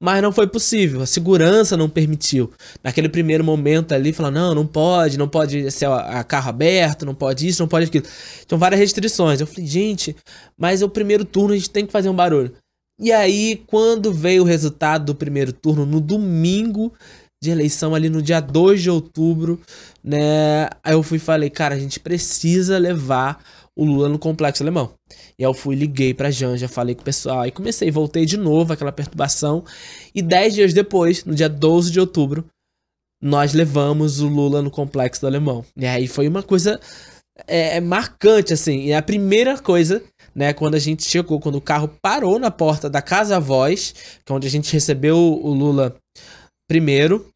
mas 0.00 0.22
não 0.22 0.30
foi 0.30 0.46
possível, 0.46 1.02
a 1.02 1.06
segurança 1.06 1.76
não 1.76 1.88
permitiu. 1.88 2.52
Naquele 2.84 3.08
primeiro 3.08 3.42
momento 3.42 3.92
ali, 3.92 4.12
falar, 4.12 4.30
não, 4.30 4.54
não 4.54 4.66
pode, 4.66 5.18
não 5.18 5.28
pode 5.28 5.70
ser 5.72 5.86
a 5.86 6.22
carro 6.22 6.50
aberto, 6.50 7.04
não 7.04 7.14
pode 7.14 7.48
isso, 7.48 7.62
não 7.62 7.68
pode 7.68 7.86
aquilo. 7.86 8.06
Então 8.44 8.58
várias 8.58 8.80
restrições. 8.80 9.40
Eu 9.40 9.46
falei, 9.46 9.66
gente, 9.66 10.14
mas 10.56 10.82
é 10.82 10.84
o 10.84 10.88
primeiro 10.88 11.24
turno, 11.24 11.52
a 11.52 11.56
gente 11.56 11.70
tem 11.70 11.84
que 11.84 11.92
fazer 11.92 12.08
um 12.08 12.14
barulho. 12.14 12.54
E 13.00 13.12
aí, 13.12 13.62
quando 13.66 14.12
veio 14.12 14.42
o 14.42 14.46
resultado 14.46 15.06
do 15.06 15.14
primeiro 15.14 15.52
turno, 15.52 15.86
no 15.86 16.00
domingo, 16.00 16.92
de 17.40 17.50
eleição 17.50 17.94
ali 17.94 18.08
no 18.08 18.20
dia 18.20 18.40
2 18.40 18.82
de 18.82 18.90
outubro, 18.90 19.60
né? 20.02 20.68
Aí 20.82 20.94
eu 20.94 21.02
fui 21.02 21.18
e 21.18 21.20
falei, 21.20 21.48
cara, 21.48 21.74
a 21.74 21.78
gente 21.78 22.00
precisa 22.00 22.78
levar 22.78 23.42
o 23.78 23.84
Lula 23.84 24.08
no 24.08 24.18
complexo 24.18 24.62
alemão. 24.62 24.92
E 25.38 25.42
eu 25.42 25.54
fui, 25.54 25.76
liguei 25.76 26.12
pra 26.12 26.30
Janja, 26.30 26.68
falei 26.68 26.94
com 26.94 27.02
o 27.02 27.04
pessoal, 27.04 27.40
aí 27.40 27.50
comecei, 27.50 27.90
voltei 27.90 28.26
de 28.26 28.36
novo 28.36 28.72
aquela 28.72 28.92
perturbação. 28.92 29.64
E 30.14 30.20
dez 30.20 30.54
dias 30.54 30.74
depois, 30.74 31.24
no 31.24 31.34
dia 31.34 31.48
12 31.48 31.90
de 31.92 32.00
outubro, 32.00 32.44
nós 33.22 33.54
levamos 33.54 34.20
o 34.20 34.28
Lula 34.28 34.60
no 34.60 34.70
complexo 34.70 35.20
do 35.20 35.26
alemão. 35.28 35.64
E 35.76 35.86
aí 35.86 36.08
foi 36.08 36.26
uma 36.26 36.42
coisa 36.42 36.80
é, 37.46 37.76
é 37.76 37.80
marcante, 37.80 38.52
assim. 38.52 38.86
E 38.86 38.92
a 38.92 39.00
primeira 39.00 39.56
coisa 39.56 40.02
né, 40.34 40.52
quando 40.52 40.74
a 40.74 40.78
gente 40.78 41.04
chegou, 41.04 41.40
quando 41.40 41.56
o 41.56 41.60
carro 41.60 41.88
parou 42.02 42.38
na 42.38 42.50
porta 42.50 42.88
da 42.88 43.02
Casa 43.02 43.40
Voz, 43.40 43.92
que 44.24 44.32
é 44.32 44.34
onde 44.34 44.46
a 44.46 44.50
gente 44.50 44.72
recebeu 44.72 45.16
o 45.16 45.52
Lula 45.52 45.96
Primeiro, 46.68 47.28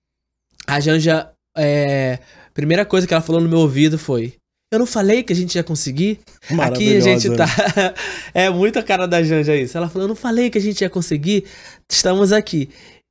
a 0.66 0.78
Janja. 0.78 1.32
É, 1.56 2.18
primeira 2.54 2.84
coisa 2.84 3.06
que 3.06 3.12
ela 3.12 3.22
falou 3.22 3.40
no 3.40 3.48
meu 3.48 3.60
ouvido 3.60 3.98
foi: 3.98 4.34
Eu 4.72 4.78
não 4.78 4.86
falei 4.86 5.22
que 5.22 5.34
a 5.34 5.36
gente 5.36 5.54
ia 5.54 5.62
conseguir? 5.62 6.20
Aqui 6.58 6.96
a 6.96 7.00
gente 7.00 7.28
tá. 7.36 7.44
é 8.32 8.48
muita 8.48 8.82
cara 8.82 9.06
da 9.06 9.22
Janja 9.22 9.54
isso. 9.54 9.76
Ela 9.76 9.86
falou: 9.86 10.04
Eu 10.04 10.08
não 10.08 10.16
falei 10.16 10.48
que 10.48 10.56
a 10.56 10.60
gente 10.62 10.80
ia 10.80 10.88
conseguir? 10.88 11.44
Estamos 11.86 12.32
aqui. 12.32 12.70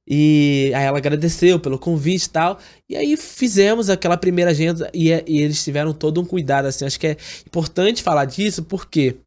E 0.10 0.72
aí 0.76 0.86
ela 0.86 0.98
agradeceu 0.98 1.60
pelo 1.60 1.78
convite 1.78 2.26
e 2.26 2.30
tal. 2.32 2.60
E 2.90 2.96
aí 2.96 3.16
fizemos 3.16 3.92
aquela 3.92 4.18
primeira 4.18 4.50
agenda 4.50 4.90
e, 4.92 5.10
e, 5.28 5.40
eles 5.40 5.64
tiveram 5.64 5.94
todo 5.94 6.20
um 6.20 6.26
cuidado, 6.26 6.66
assim. 6.66 6.84
Acho 6.84 7.00
que 7.00 7.06
é 7.06 7.18
importante 7.46 8.02
falar 8.02 8.26
disso 8.26 8.64
porque 8.64 9.18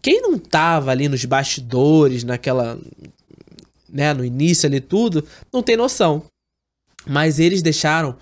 quem 0.00 0.22
não 0.22 0.38
tava 0.38 0.90
ali 0.90 1.06
nos 1.06 1.22
bastidores, 1.26 2.24
naquela. 2.24 2.78
Né, 3.92 4.14
no 4.14 4.24
início 4.24 4.66
ali 4.66 4.80
tudo, 4.80 5.22
não 5.52 5.62
tem 5.62 5.76
noção. 5.76 6.22
Mas 7.06 7.38
eles 7.38 7.60
deixaram 7.60 8.16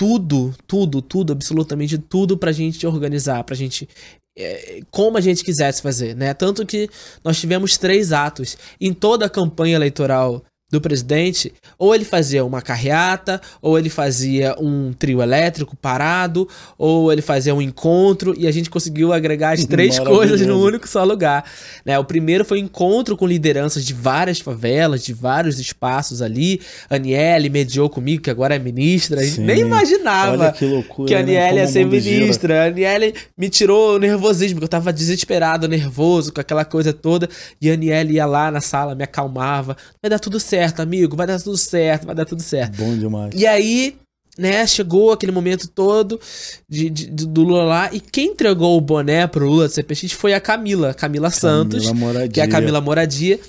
tudo, 0.00 0.54
tudo, 0.66 1.02
tudo, 1.02 1.34
absolutamente 1.34 1.98
tudo 1.98 2.38
pra 2.38 2.52
gente 2.52 2.86
organizar, 2.86 3.44
pra 3.44 3.54
gente 3.54 3.86
é, 4.34 4.80
como 4.90 5.18
a 5.18 5.20
gente 5.20 5.44
quisesse 5.44 5.82
fazer, 5.82 6.16
né? 6.16 6.32
Tanto 6.32 6.64
que 6.64 6.88
nós 7.22 7.38
tivemos 7.38 7.76
três 7.76 8.10
atos 8.10 8.56
em 8.80 8.94
toda 8.94 9.26
a 9.26 9.28
campanha 9.28 9.76
eleitoral 9.76 10.42
do 10.70 10.80
presidente, 10.80 11.52
ou 11.76 11.94
ele 11.94 12.04
fazia 12.04 12.44
uma 12.44 12.62
carreata, 12.62 13.40
ou 13.60 13.76
ele 13.76 13.90
fazia 13.90 14.54
um 14.58 14.92
trio 14.92 15.20
elétrico 15.20 15.76
parado, 15.76 16.48
ou 16.78 17.12
ele 17.12 17.20
fazia 17.20 17.54
um 17.54 17.60
encontro, 17.60 18.34
e 18.38 18.46
a 18.46 18.52
gente 18.52 18.70
conseguiu 18.70 19.12
agregar 19.12 19.52
as 19.52 19.64
três 19.64 19.98
coisas 20.00 20.40
num 20.42 20.60
único 20.60 20.88
só 20.88 21.02
lugar. 21.02 21.44
Né? 21.84 21.98
O 21.98 22.04
primeiro 22.04 22.44
foi 22.44 22.62
um 22.62 22.64
encontro 22.64 23.16
com 23.16 23.26
lideranças 23.26 23.84
de 23.84 23.92
várias 23.92 24.38
favelas, 24.38 25.02
de 25.02 25.12
vários 25.12 25.58
espaços 25.58 26.22
ali. 26.22 26.60
Aniele 26.88 27.48
mediou 27.48 27.90
comigo, 27.90 28.22
que 28.22 28.30
agora 28.30 28.54
é 28.54 28.58
ministra. 28.58 29.20
A 29.20 29.24
gente 29.24 29.40
nem 29.40 29.60
imaginava 29.60 30.52
que, 30.52 30.64
loucura, 30.64 31.08
que 31.08 31.14
a 31.14 31.18
né? 31.18 31.22
Aniele 31.22 31.56
né? 31.56 31.60
ia 31.62 31.66
ser 31.66 31.84
ministra. 31.84 32.54
Gira. 32.54 32.64
A 32.64 32.66
Aniele 32.68 33.14
me 33.36 33.48
tirou 33.48 33.96
o 33.96 33.98
nervosismo, 33.98 34.56
porque 34.56 34.66
eu 34.66 34.68
tava 34.68 34.92
desesperado, 34.92 35.66
nervoso, 35.66 36.32
com 36.32 36.40
aquela 36.40 36.64
coisa 36.64 36.92
toda. 36.92 37.28
E 37.60 37.68
a 37.68 37.74
Aniele 37.74 38.14
ia 38.14 38.26
lá 38.26 38.52
na 38.52 38.60
sala, 38.60 38.94
me 38.94 39.02
acalmava. 39.02 39.76
Vai 40.00 40.08
dar 40.08 40.20
tudo 40.20 40.38
certo 40.38 40.59
certo, 40.60 40.80
amigo, 40.80 41.16
vai 41.16 41.26
dar 41.26 41.40
tudo 41.40 41.56
certo, 41.56 42.06
vai 42.06 42.14
dar 42.14 42.26
tudo 42.26 42.42
certo. 42.42 42.76
Bom 42.76 42.96
demais. 42.96 43.32
E 43.34 43.46
aí, 43.46 43.96
né, 44.36 44.66
chegou 44.66 45.12
aquele 45.12 45.32
momento 45.32 45.68
todo 45.68 46.20
de, 46.68 46.90
de, 46.90 47.06
do 47.06 47.42
Lula 47.42 47.64
lá, 47.64 47.90
e 47.92 47.98
quem 47.98 48.32
entregou 48.32 48.76
o 48.76 48.80
boné 48.80 49.26
pro 49.26 49.48
Lula 49.48 49.68
do 49.68 49.72
CPX 49.72 50.12
foi 50.12 50.34
a 50.34 50.40
Camila, 50.40 50.92
Camila 50.92 51.30
Santos, 51.30 51.86
Camila 51.86 52.28
que 52.28 52.40
é 52.40 52.44
a 52.44 52.48
Camila 52.48 52.80
Moradia 52.80 53.40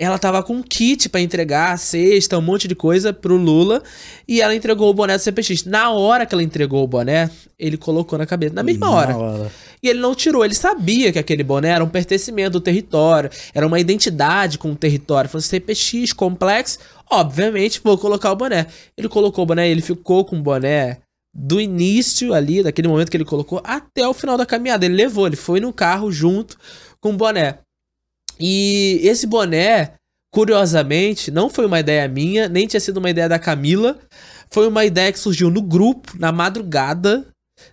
ela 0.00 0.18
tava 0.18 0.42
com 0.42 0.54
um 0.54 0.62
kit 0.62 1.10
para 1.10 1.20
entregar, 1.20 1.78
cesta, 1.78 2.38
um 2.38 2.40
monte 2.40 2.66
de 2.66 2.74
coisa 2.74 3.12
pro 3.12 3.36
Lula, 3.36 3.82
e 4.26 4.40
ela 4.40 4.54
entregou 4.54 4.88
o 4.88 4.94
boné 4.94 5.14
do 5.14 5.20
CPX. 5.20 5.66
Na 5.66 5.90
hora 5.90 6.24
que 6.24 6.34
ela 6.34 6.42
entregou 6.42 6.82
o 6.82 6.86
boné, 6.86 7.30
ele 7.58 7.76
colocou 7.76 8.18
na 8.18 8.24
cabeça, 8.24 8.54
na 8.54 8.62
mesma 8.62 8.88
hora. 8.88 9.14
hora. 9.14 9.52
E 9.82 9.88
ele 9.88 10.00
não 10.00 10.14
tirou, 10.14 10.44
ele 10.44 10.54
sabia 10.54 11.10
que 11.12 11.18
aquele 11.18 11.42
boné 11.42 11.70
era 11.70 11.84
um 11.84 11.88
pertencimento 11.88 12.52
do 12.52 12.60
território, 12.60 13.30
era 13.54 13.66
uma 13.66 13.80
identidade 13.80 14.58
com 14.58 14.72
o 14.72 14.76
território. 14.76 15.30
Falou 15.30 15.42
CPX, 15.42 16.12
complexo, 16.12 16.78
obviamente 17.10 17.80
vou 17.82 17.96
colocar 17.96 18.30
o 18.32 18.36
boné. 18.36 18.66
Ele 18.96 19.08
colocou 19.08 19.44
o 19.44 19.46
boné, 19.46 19.68
ele 19.70 19.80
ficou 19.80 20.24
com 20.24 20.36
o 20.36 20.42
boné 20.42 20.98
do 21.32 21.60
início 21.60 22.34
ali, 22.34 22.62
daquele 22.62 22.88
momento 22.88 23.10
que 23.10 23.16
ele 23.16 23.24
colocou, 23.24 23.60
até 23.64 24.06
o 24.06 24.12
final 24.12 24.36
da 24.36 24.44
caminhada. 24.44 24.84
Ele 24.84 24.94
levou, 24.94 25.26
ele 25.26 25.36
foi 25.36 25.60
no 25.60 25.72
carro 25.72 26.10
junto 26.10 26.58
com 27.00 27.10
o 27.10 27.16
boné. 27.16 27.58
E 28.38 29.00
esse 29.02 29.26
boné, 29.26 29.94
curiosamente, 30.32 31.30
não 31.30 31.48
foi 31.48 31.66
uma 31.66 31.80
ideia 31.80 32.08
minha, 32.08 32.48
nem 32.48 32.66
tinha 32.66 32.80
sido 32.80 32.96
uma 32.96 33.10
ideia 33.10 33.28
da 33.28 33.38
Camila. 33.38 33.98
Foi 34.50 34.66
uma 34.66 34.84
ideia 34.84 35.12
que 35.12 35.18
surgiu 35.18 35.50
no 35.50 35.62
grupo, 35.62 36.12
na 36.18 36.32
madrugada 36.32 37.26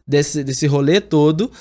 desse, 0.05 0.43
desse 0.43 0.68
rolê 0.68 1.01
todo. 1.01 1.51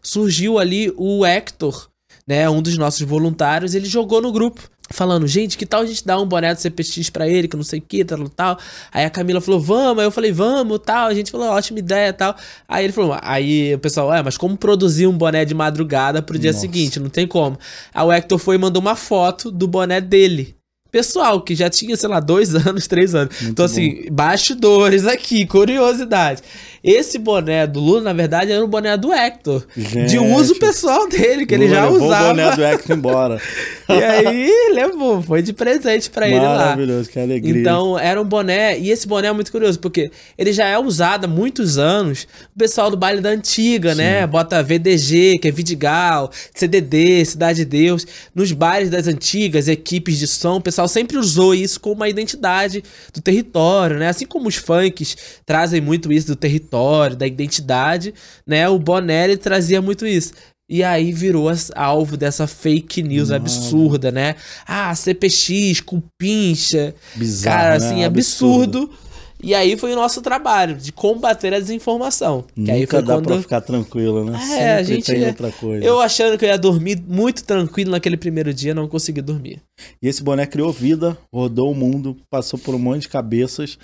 Surgiu 0.00 0.58
ali 0.58 0.92
o 0.96 1.24
Hector, 1.26 1.88
né, 2.26 2.48
um 2.48 2.62
dos 2.62 2.78
nossos 2.78 3.02
voluntários, 3.02 3.74
ele 3.74 3.86
jogou 3.86 4.20
no 4.22 4.32
grupo. 4.32 4.70
falando, 4.90 5.26
gente, 5.26 5.56
que 5.56 5.64
tal 5.64 5.80
a 5.80 5.86
gente 5.86 6.04
dar 6.04 6.20
um 6.20 6.26
boné 6.26 6.54
do 6.54 6.60
CPX 6.60 7.08
pra 7.08 7.26
ele, 7.26 7.48
que 7.48 7.56
não 7.56 7.64
sei 7.64 7.78
o 7.78 7.82
que, 7.82 8.04
tal, 8.04 8.28
tal. 8.28 8.58
Aí 8.92 9.06
a 9.06 9.10
Camila 9.10 9.40
falou, 9.40 9.58
vamos. 9.58 10.00
Aí 10.00 10.06
eu 10.06 10.10
falei, 10.10 10.30
vamos, 10.30 10.78
tal. 10.84 11.06
A 11.06 11.14
gente 11.14 11.30
falou, 11.30 11.48
ótima 11.48 11.78
ideia, 11.78 12.12
tal. 12.12 12.36
Aí 12.68 12.84
ele 12.84 12.92
falou, 12.92 13.16
aí 13.22 13.74
o 13.74 13.78
pessoal, 13.78 14.12
é, 14.12 14.22
mas 14.22 14.36
como 14.36 14.54
produzir 14.54 15.06
um 15.06 15.16
boné 15.16 15.46
de 15.46 15.54
madrugada 15.54 16.20
pro 16.20 16.38
dia 16.38 16.52
Nossa. 16.52 16.60
seguinte? 16.60 17.00
Não 17.00 17.08
tem 17.08 17.26
como. 17.26 17.58
Aí 17.94 18.04
o 18.04 18.12
Hector 18.12 18.38
foi 18.38 18.56
e 18.56 18.58
mandou 18.58 18.82
uma 18.82 18.94
foto 18.94 19.50
do 19.50 19.66
boné 19.66 19.98
dele. 19.98 20.54
Pessoal, 20.92 21.40
que 21.40 21.54
já 21.54 21.70
tinha, 21.70 21.96
sei 21.96 22.06
lá, 22.06 22.20
dois 22.20 22.54
anos, 22.68 22.86
três 22.86 23.14
anos. 23.14 23.34
Muito 23.40 23.52
então, 23.52 23.64
assim, 23.64 24.04
bastidores 24.12 25.06
aqui, 25.06 25.46
curiosidade. 25.46 26.42
Esse 26.84 27.16
boné 27.16 27.66
do 27.66 27.80
Lula, 27.80 28.02
na 28.02 28.12
verdade, 28.12 28.52
era 28.52 28.62
o 28.62 28.68
boné 28.68 28.96
do 28.96 29.12
Hector. 29.12 29.64
De 29.74 29.82
Gente, 29.82 30.18
uso 30.18 30.56
pessoal 30.56 31.08
dele, 31.08 31.46
que 31.46 31.54
ele 31.54 31.64
Lula 31.66 31.76
já 31.76 31.84
levou 31.88 32.06
usava. 32.06 32.24
o 32.24 32.28
boné 32.28 32.56
do 32.56 32.62
Hector 32.62 32.96
embora. 32.96 33.40
E 33.88 34.02
aí, 34.02 34.70
levou, 34.72 35.20
foi 35.20 35.42
de 35.42 35.52
presente 35.52 36.08
pra 36.08 36.26
ele 36.26 36.40
lá. 36.40 36.56
Maravilhoso, 36.56 37.10
que 37.10 37.20
alegria. 37.20 37.60
Então, 37.60 37.98
era 37.98 38.18
um 38.22 38.24
boné, 38.24 38.78
e 38.78 38.90
esse 38.90 39.06
boné 39.06 39.28
é 39.28 39.32
muito 39.32 39.52
curioso, 39.52 39.78
porque 39.80 40.10
ele 40.38 40.50
já 40.50 40.66
é 40.66 40.78
usado 40.78 41.26
há 41.26 41.28
muitos 41.28 41.76
anos. 41.76 42.26
O 42.56 42.58
pessoal 42.58 42.90
do 42.90 42.96
baile 42.96 43.20
da 43.20 43.28
antiga, 43.28 43.94
né? 43.94 44.26
Bota 44.26 44.62
VDG, 44.62 45.38
que 45.38 45.48
é 45.48 45.50
Vidigal, 45.50 46.30
CDD, 46.54 47.22
Cidade 47.26 47.58
de 47.58 47.64
Deus. 47.66 48.06
Nos 48.34 48.50
bailes 48.52 48.88
das 48.88 49.06
antigas, 49.06 49.68
equipes 49.68 50.18
de 50.18 50.26
som, 50.26 50.56
o 50.56 50.60
pessoal 50.60 50.81
sempre 50.88 51.16
usou 51.16 51.54
isso 51.54 51.80
como 51.80 51.94
uma 51.96 52.08
identidade 52.08 52.82
do 53.12 53.20
território, 53.20 53.98
né? 53.98 54.08
Assim 54.08 54.26
como 54.26 54.48
os 54.48 54.56
funks 54.56 55.16
trazem 55.44 55.80
muito 55.80 56.12
isso 56.12 56.28
do 56.28 56.36
território, 56.36 57.16
da 57.16 57.26
identidade, 57.26 58.14
né? 58.46 58.68
O 58.68 58.78
boné 58.78 59.24
ele 59.24 59.36
trazia 59.36 59.80
muito 59.82 60.06
isso. 60.06 60.32
E 60.68 60.82
aí 60.82 61.12
virou 61.12 61.50
alvo 61.74 62.16
dessa 62.16 62.46
fake 62.46 63.02
news 63.02 63.28
Nossa. 63.28 63.36
absurda, 63.36 64.10
né? 64.10 64.36
Ah, 64.66 64.94
CPX, 64.94 65.80
cupincha. 65.80 66.94
Bizarro, 67.14 67.56
Cara, 67.56 67.78
né? 67.78 67.86
assim, 67.86 68.04
absurdo. 68.04 68.90
E 69.42 69.54
aí 69.54 69.76
foi 69.76 69.92
o 69.92 69.96
nosso 69.96 70.22
trabalho, 70.22 70.76
de 70.76 70.92
combater 70.92 71.52
a 71.52 71.58
desinformação. 71.58 72.42
Que 72.54 72.60
Nunca 72.60 72.72
aí 72.74 72.86
foi 72.86 73.02
dá 73.02 73.14
quando. 73.14 73.26
pra 73.26 73.40
ficar 73.40 73.60
tranquilo, 73.60 74.24
né? 74.24 74.38
É, 74.52 74.74
a 74.74 74.78
Sempre 74.78 74.94
gente- 74.94 75.06
tem 75.06 75.26
outra 75.26 75.50
coisa. 75.50 75.84
Eu 75.84 76.00
achando 76.00 76.38
que 76.38 76.44
eu 76.44 76.48
ia 76.48 76.58
dormir 76.58 77.02
muito 77.06 77.42
tranquilo 77.44 77.90
naquele 77.90 78.16
primeiro 78.16 78.54
dia, 78.54 78.74
não 78.74 78.86
consegui 78.86 79.20
dormir. 79.20 79.60
E 80.00 80.06
esse 80.08 80.22
boné 80.22 80.46
criou 80.46 80.72
vida, 80.72 81.18
rodou 81.34 81.72
o 81.72 81.74
mundo, 81.74 82.16
passou 82.30 82.58
por 82.58 82.74
um 82.74 82.78
monte 82.78 83.02
de 83.02 83.08
cabeças. 83.08 83.76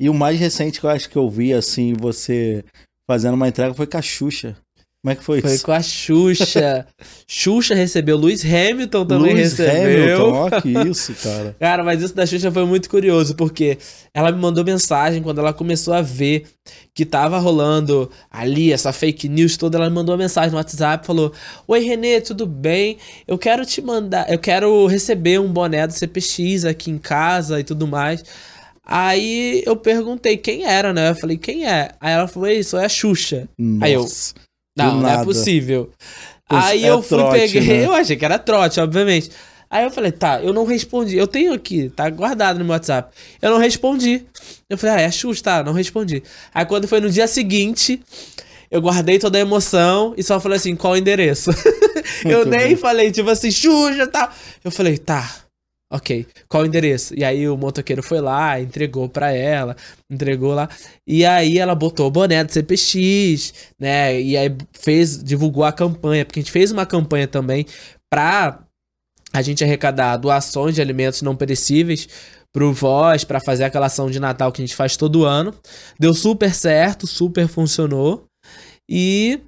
E 0.00 0.08
o 0.08 0.14
mais 0.14 0.40
recente 0.40 0.80
que 0.80 0.86
eu 0.86 0.90
acho 0.90 1.10
que 1.10 1.16
eu 1.16 1.28
vi, 1.28 1.52
assim, 1.52 1.92
você 1.92 2.64
fazendo 3.08 3.34
uma 3.34 3.48
entrega 3.48 3.74
foi 3.74 3.86
com 3.86 3.98
a 3.98 4.02
Xuxa. 4.02 4.56
Como 5.02 5.12
é 5.12 5.16
que 5.16 5.24
foi, 5.24 5.40
Foi 5.40 5.54
isso? 5.54 5.64
com 5.64 5.72
a 5.72 5.82
Xuxa. 5.82 6.86
Xuxa 7.26 7.74
recebeu, 7.74 8.16
Lewis 8.16 8.44
Hamilton 8.44 9.04
também 9.04 9.34
Lewis 9.34 9.58
recebeu. 9.58 10.20
Hamilton, 10.20 10.32
ó 10.32 10.60
que 10.60 10.68
isso, 10.88 11.12
cara. 11.20 11.56
Cara, 11.58 11.82
mas 11.82 12.00
isso 12.00 12.14
da 12.14 12.24
Xuxa 12.24 12.52
foi 12.52 12.64
muito 12.64 12.88
curioso, 12.88 13.34
porque 13.34 13.78
ela 14.14 14.30
me 14.30 14.38
mandou 14.38 14.64
mensagem 14.64 15.20
quando 15.20 15.40
ela 15.40 15.52
começou 15.52 15.92
a 15.92 16.02
ver 16.02 16.44
que 16.94 17.04
tava 17.04 17.36
rolando 17.40 18.08
ali 18.30 18.72
essa 18.72 18.92
fake 18.92 19.28
news 19.28 19.56
toda. 19.56 19.76
Ela 19.76 19.90
me 19.90 19.96
mandou 19.96 20.14
uma 20.14 20.22
mensagem 20.22 20.52
no 20.52 20.56
WhatsApp, 20.56 21.04
falou: 21.04 21.32
Oi, 21.66 21.80
Renê, 21.80 22.20
tudo 22.20 22.46
bem? 22.46 22.96
Eu 23.26 23.36
quero 23.36 23.66
te 23.66 23.82
mandar, 23.82 24.30
eu 24.30 24.38
quero 24.38 24.86
receber 24.86 25.40
um 25.40 25.52
boné 25.52 25.84
do 25.84 25.92
CPX 25.92 26.64
aqui 26.64 26.92
em 26.92 26.98
casa 26.98 27.58
e 27.58 27.64
tudo 27.64 27.88
mais. 27.88 28.22
Aí 28.84 29.62
eu 29.66 29.76
perguntei 29.76 30.36
quem 30.36 30.64
era, 30.64 30.92
né? 30.92 31.10
Eu 31.10 31.14
falei, 31.14 31.36
quem 31.36 31.66
é? 31.66 31.90
Aí 32.00 32.12
ela 32.12 32.26
falou, 32.26 32.48
isso 32.48 32.76
é 32.76 32.84
a 32.84 32.88
Xuxa. 32.88 33.48
Aí 33.80 33.92
eu, 33.92 34.02
Nossa. 34.02 34.34
Não, 34.76 35.00
não 35.00 35.08
é 35.08 35.24
possível. 35.24 35.90
Pois 36.48 36.64
Aí 36.64 36.84
é 36.84 36.90
eu 36.90 37.02
fui, 37.02 37.18
trote, 37.18 37.38
peguei, 37.38 37.60
né? 37.60 37.84
eu 37.86 37.94
achei 37.94 38.16
que 38.16 38.24
era 38.24 38.38
trote, 38.38 38.80
obviamente. 38.80 39.30
Aí 39.70 39.84
eu 39.84 39.90
falei, 39.90 40.12
tá, 40.12 40.42
eu 40.42 40.52
não 40.52 40.66
respondi. 40.66 41.16
Eu 41.16 41.26
tenho 41.26 41.54
aqui, 41.54 41.88
tá 41.88 42.08
guardado 42.10 42.58
no 42.58 42.64
meu 42.64 42.74
WhatsApp. 42.74 43.10
Eu 43.40 43.50
não 43.50 43.58
respondi. 43.58 44.26
Eu 44.68 44.76
falei, 44.76 44.96
ah, 44.96 45.00
é 45.00 45.10
Xuxa, 45.10 45.42
tá, 45.42 45.62
não 45.62 45.72
respondi. 45.72 46.22
Aí 46.52 46.66
quando 46.66 46.86
foi 46.86 47.00
no 47.00 47.08
dia 47.08 47.26
seguinte, 47.26 47.98
eu 48.70 48.82
guardei 48.82 49.18
toda 49.18 49.38
a 49.38 49.40
emoção 49.40 50.12
e 50.16 50.22
só 50.22 50.38
falei 50.38 50.58
assim, 50.58 50.76
qual 50.76 50.92
o 50.92 50.96
endereço? 50.96 51.50
eu 52.24 52.44
nem 52.44 52.74
bom. 52.74 52.82
falei, 52.82 53.10
tipo 53.10 53.30
assim, 53.30 53.50
Xuxa, 53.50 54.06
tá. 54.06 54.30
Eu 54.62 54.70
falei, 54.70 54.98
tá, 54.98 55.42
ok, 55.92 56.26
qual 56.48 56.62
o 56.62 56.66
endereço? 56.66 57.14
E 57.14 57.22
aí 57.22 57.46
o 57.46 57.56
motoqueiro 57.56 58.02
foi 58.02 58.18
lá, 58.20 58.58
entregou 58.58 59.10
pra 59.10 59.30
ela, 59.30 59.76
entregou 60.10 60.54
lá. 60.54 60.68
E 61.06 61.24
aí 61.24 61.58
ela 61.58 61.74
botou 61.74 62.06
o 62.06 62.10
boné 62.10 62.42
do 62.42 62.50
CPX, 62.50 63.52
né? 63.78 64.18
E 64.18 64.34
aí 64.36 64.56
fez, 64.72 65.22
divulgou 65.22 65.64
a 65.64 65.72
campanha, 65.72 66.24
porque 66.24 66.40
a 66.40 66.42
gente 66.42 66.50
fez 66.50 66.72
uma 66.72 66.86
campanha 66.86 67.28
também 67.28 67.66
pra 68.10 68.64
a 69.34 69.42
gente 69.42 69.62
arrecadar 69.62 70.16
doações 70.16 70.74
de 70.74 70.80
alimentos 70.80 71.20
não 71.20 71.36
perecíveis 71.36 72.08
pro 72.50 72.72
Voz, 72.72 73.24
pra 73.24 73.40
fazer 73.40 73.64
aquela 73.64 73.86
ação 73.86 74.10
de 74.10 74.20
Natal 74.20 74.50
que 74.50 74.62
a 74.62 74.66
gente 74.66 74.76
faz 74.76 74.96
todo 74.96 75.24
ano. 75.24 75.54
Deu 75.98 76.14
super 76.14 76.54
certo, 76.54 77.06
super 77.06 77.48
funcionou. 77.48 78.26
E 78.88 79.40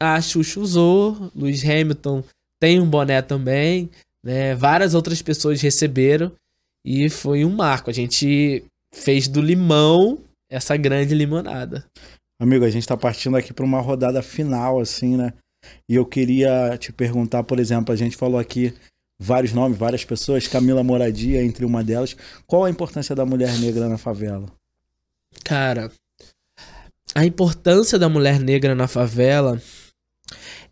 a 0.00 0.20
Xuxa 0.20 0.58
usou, 0.58 1.30
Luiz 1.34 1.62
Hamilton 1.64 2.24
tem 2.60 2.80
um 2.80 2.88
boné 2.88 3.20
também, 3.20 3.90
né? 4.24 4.54
Várias 4.54 4.94
outras 4.94 5.20
pessoas 5.20 5.60
receberam 5.60 6.32
e 6.84 7.08
foi 7.08 7.44
um 7.44 7.54
marco. 7.54 7.90
A 7.90 7.92
gente 7.92 8.64
fez 8.94 9.28
do 9.28 9.40
limão 9.40 10.20
essa 10.50 10.76
grande 10.76 11.14
limonada. 11.14 11.84
Amigo, 12.40 12.64
a 12.64 12.70
gente 12.70 12.86
tá 12.86 12.96
partindo 12.96 13.36
aqui 13.36 13.52
pra 13.52 13.64
uma 13.64 13.80
rodada 13.80 14.22
final, 14.22 14.80
assim, 14.80 15.16
né? 15.16 15.32
E 15.88 15.94
eu 15.94 16.04
queria 16.04 16.76
te 16.76 16.92
perguntar, 16.92 17.44
por 17.44 17.60
exemplo, 17.60 17.92
a 17.92 17.96
gente 17.96 18.16
falou 18.16 18.38
aqui 18.38 18.74
vários 19.20 19.52
nomes, 19.52 19.78
várias 19.78 20.04
pessoas, 20.04 20.48
Camila 20.48 20.82
Moradia, 20.82 21.42
entre 21.42 21.64
uma 21.64 21.84
delas. 21.84 22.16
Qual 22.46 22.64
a 22.64 22.70
importância 22.70 23.14
da 23.14 23.24
mulher 23.24 23.56
negra 23.58 23.88
na 23.88 23.96
favela? 23.96 24.46
Cara, 25.44 25.90
a 27.14 27.24
importância 27.24 27.98
da 27.98 28.08
mulher 28.08 28.40
negra 28.40 28.74
na 28.74 28.88
favela 28.88 29.62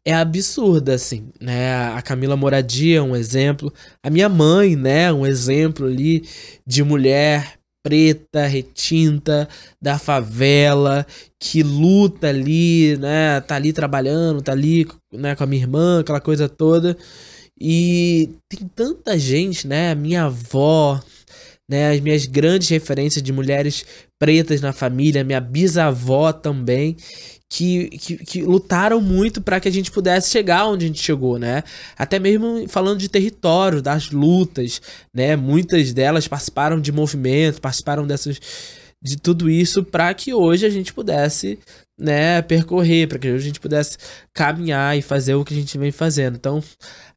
é 0.04 0.14
absurda, 0.14 0.94
assim, 0.94 1.28
né? 1.40 1.74
A 1.92 2.02
Camila 2.02 2.36
Moradia 2.36 2.98
é 2.98 3.02
um 3.02 3.14
exemplo. 3.14 3.72
A 4.02 4.10
minha 4.10 4.28
mãe, 4.28 4.76
né? 4.76 5.12
Um 5.12 5.26
exemplo 5.26 5.86
ali 5.86 6.24
de 6.66 6.82
mulher 6.82 7.60
preta, 7.82 8.46
retinta, 8.46 9.48
da 9.80 9.98
favela, 9.98 11.06
que 11.38 11.62
luta 11.62 12.28
ali, 12.28 12.96
né? 12.98 13.40
Tá 13.40 13.56
ali 13.56 13.72
trabalhando, 13.72 14.42
tá 14.42 14.52
ali, 14.52 14.86
né, 15.12 15.34
com 15.34 15.44
a 15.44 15.46
minha 15.46 15.62
irmã, 15.62 16.00
aquela 16.00 16.20
coisa 16.20 16.48
toda. 16.48 16.96
E 17.58 18.30
tem 18.48 18.68
tanta 18.74 19.18
gente, 19.18 19.66
né? 19.66 19.92
A 19.92 19.94
minha 19.94 20.24
avó, 20.24 21.00
né? 21.68 21.92
As 21.92 22.00
minhas 22.00 22.26
grandes 22.26 22.68
referências 22.68 23.22
de 23.22 23.32
mulheres 23.32 23.84
pretas 24.18 24.60
na 24.60 24.72
família, 24.72 25.24
minha 25.24 25.40
bisavó 25.40 26.32
também, 26.32 26.96
que, 27.52 27.88
que, 27.90 28.16
que 28.16 28.42
lutaram 28.42 29.00
muito 29.00 29.42
para 29.42 29.58
que 29.58 29.66
a 29.66 29.72
gente 29.72 29.90
pudesse 29.90 30.30
chegar 30.30 30.68
onde 30.68 30.84
a 30.84 30.88
gente 30.88 31.02
chegou, 31.02 31.36
né? 31.36 31.64
Até 31.98 32.20
mesmo 32.20 32.68
falando 32.68 32.98
de 32.98 33.08
território, 33.08 33.82
das 33.82 34.12
lutas, 34.12 34.80
né? 35.12 35.34
Muitas 35.34 35.92
delas 35.92 36.28
participaram 36.28 36.80
de 36.80 36.92
movimentos, 36.92 37.58
participaram 37.58 38.06
dessas 38.06 38.40
de 39.02 39.16
tudo 39.16 39.50
isso 39.50 39.82
para 39.82 40.12
que 40.14 40.32
hoje 40.32 40.64
a 40.64 40.70
gente 40.70 40.92
pudesse, 40.92 41.58
né, 42.00 42.40
percorrer, 42.42 43.06
para 43.06 43.18
que 43.18 43.28
a 43.28 43.38
gente 43.38 43.60
pudesse 43.60 43.98
caminhar 44.32 44.96
e 44.96 45.02
fazer 45.02 45.34
o 45.34 45.44
que 45.44 45.54
a 45.54 45.56
gente 45.56 45.76
vem 45.76 45.92
fazendo. 45.92 46.36
Então, 46.36 46.62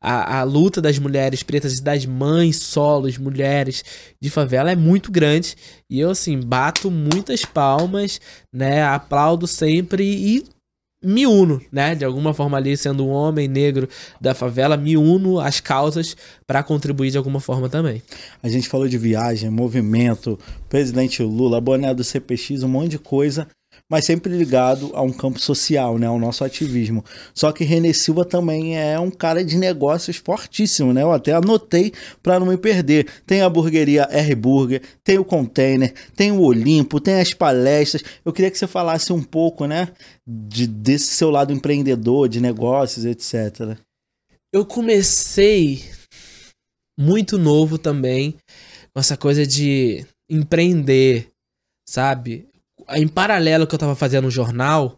a, 0.02 0.40
a 0.40 0.44
luta 0.44 0.82
das 0.82 1.00
mulheres 1.00 1.42
pretas, 1.42 1.80
das 1.80 2.06
mães 2.06 2.58
solos, 2.58 3.18
mulheres 3.18 3.84
de 4.22 4.30
favela 4.30 4.72
é 4.72 4.76
muito 4.76 5.12
grande. 5.12 5.56
E 5.90 6.00
eu, 6.00 6.12
assim, 6.12 6.40
bato 6.40 6.92
muitas 6.92 7.46
palmas, 7.46 8.20
né? 8.52 8.84
Aplaudo 8.84 9.48
sempre 9.48 10.04
e 10.04 10.44
me 11.04 11.28
uno, 11.28 11.62
né? 11.72 11.94
De 11.96 12.06
alguma 12.06 12.34
forma 12.34 12.58
ali, 12.58 12.76
sendo 12.78 13.06
um 13.06 13.10
homem 13.10 13.48
negro 13.48 13.90
da 14.20 14.34
favela, 14.34 14.78
me 14.78 14.96
uno 14.96 15.40
às 15.40 15.60
causas 15.60 16.16
para 16.48 16.64
contribuir 16.64 17.12
de 17.12 17.18
alguma 17.18 17.40
forma 17.40 17.68
também. 17.68 18.02
A 18.42 18.48
gente 18.48 18.70
falou 18.70 18.88
de 18.88 18.98
viagem, 18.98 19.50
movimento, 19.50 20.40
presidente 20.70 21.22
Lula, 21.22 21.60
boné 21.60 21.94
do 21.94 22.04
CPX, 22.04 22.64
um 22.64 22.70
monte 22.70 22.92
de 22.92 23.00
coisa, 23.00 23.48
mas 23.94 24.06
sempre 24.06 24.36
ligado 24.36 24.90
a 24.96 25.04
um 25.04 25.14
campo 25.14 25.40
social, 25.40 26.00
né? 26.00 26.08
Ao 26.08 26.18
nosso 26.18 26.44
ativismo. 26.44 27.06
Só 27.32 27.52
que 27.52 27.64
René 27.64 27.94
Silva 27.94 28.26
também 28.26 28.76
é 28.76 29.00
um 29.00 29.12
cara 29.12 29.46
de 29.46 29.56
negócios 29.56 30.18
fortíssimo, 30.18 30.92
né? 30.92 31.04
Eu 31.04 31.12
até 31.12 31.32
anotei 31.32 31.94
para 32.24 32.40
não 32.40 32.48
me 32.48 32.58
perder. 32.58 33.06
Tem 33.24 33.42
a 33.42 33.46
hamburgueria 33.46 34.08
R 34.10 34.34
Burger, 34.34 34.82
tem 35.04 35.20
o 35.20 35.24
container, 35.24 35.94
tem 36.16 36.32
o 36.32 36.42
Olimpo, 36.42 37.00
tem 37.00 37.20
as 37.20 37.36
palestras. 37.36 38.04
Eu 38.26 38.34
queria 38.34 38.50
que 38.50 38.58
você 38.58 38.66
falasse 38.66 39.14
um 39.14 39.22
pouco, 39.22 39.68
né? 39.68 39.90
De, 40.28 40.66
desse 40.66 41.14
seu 41.14 41.30
lado 41.30 41.54
empreendedor, 41.54 42.28
de 42.28 42.42
negócios, 42.42 43.06
etc. 43.06 43.78
Eu 44.52 44.66
comecei 44.66 45.84
muito 47.00 47.38
novo 47.38 47.78
também 47.78 48.32
com 48.92 49.00
essa 49.00 49.16
coisa 49.16 49.46
de 49.46 50.04
empreender, 50.28 51.30
sabe? 51.88 52.52
Em 52.92 53.08
paralelo 53.08 53.68
que 53.68 53.76
eu 53.76 53.80
tava 53.80 53.96
fazendo 53.96 54.28
um 54.28 54.32
jornal, 54.32 54.98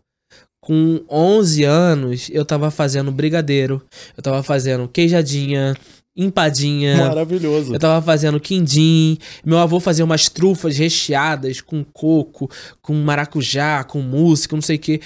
com 0.59 1.03
11 1.09 1.63
anos 1.63 2.29
eu 2.31 2.43
tava 2.43 2.71
fazendo 2.71 3.11
brigadeiro, 3.11 3.83
eu 4.17 4.23
tava 4.23 4.41
fazendo 4.41 4.87
queijadinha, 4.87 5.75
empadinha. 6.15 7.07
Maravilhoso. 7.07 7.73
Eu 7.73 7.79
tava 7.79 8.03
fazendo 8.03 8.39
quindim. 8.39 9.17
Meu 9.45 9.59
avô 9.59 9.79
fazia 9.79 10.05
umas 10.05 10.29
trufas 10.29 10.77
recheadas 10.77 11.61
com 11.61 11.83
coco, 11.83 12.49
com 12.81 12.93
maracujá, 12.93 13.83
com 13.83 14.01
com 14.47 14.55
não 14.55 14.61
sei 14.61 14.77
o 14.77 14.79
que 14.79 15.01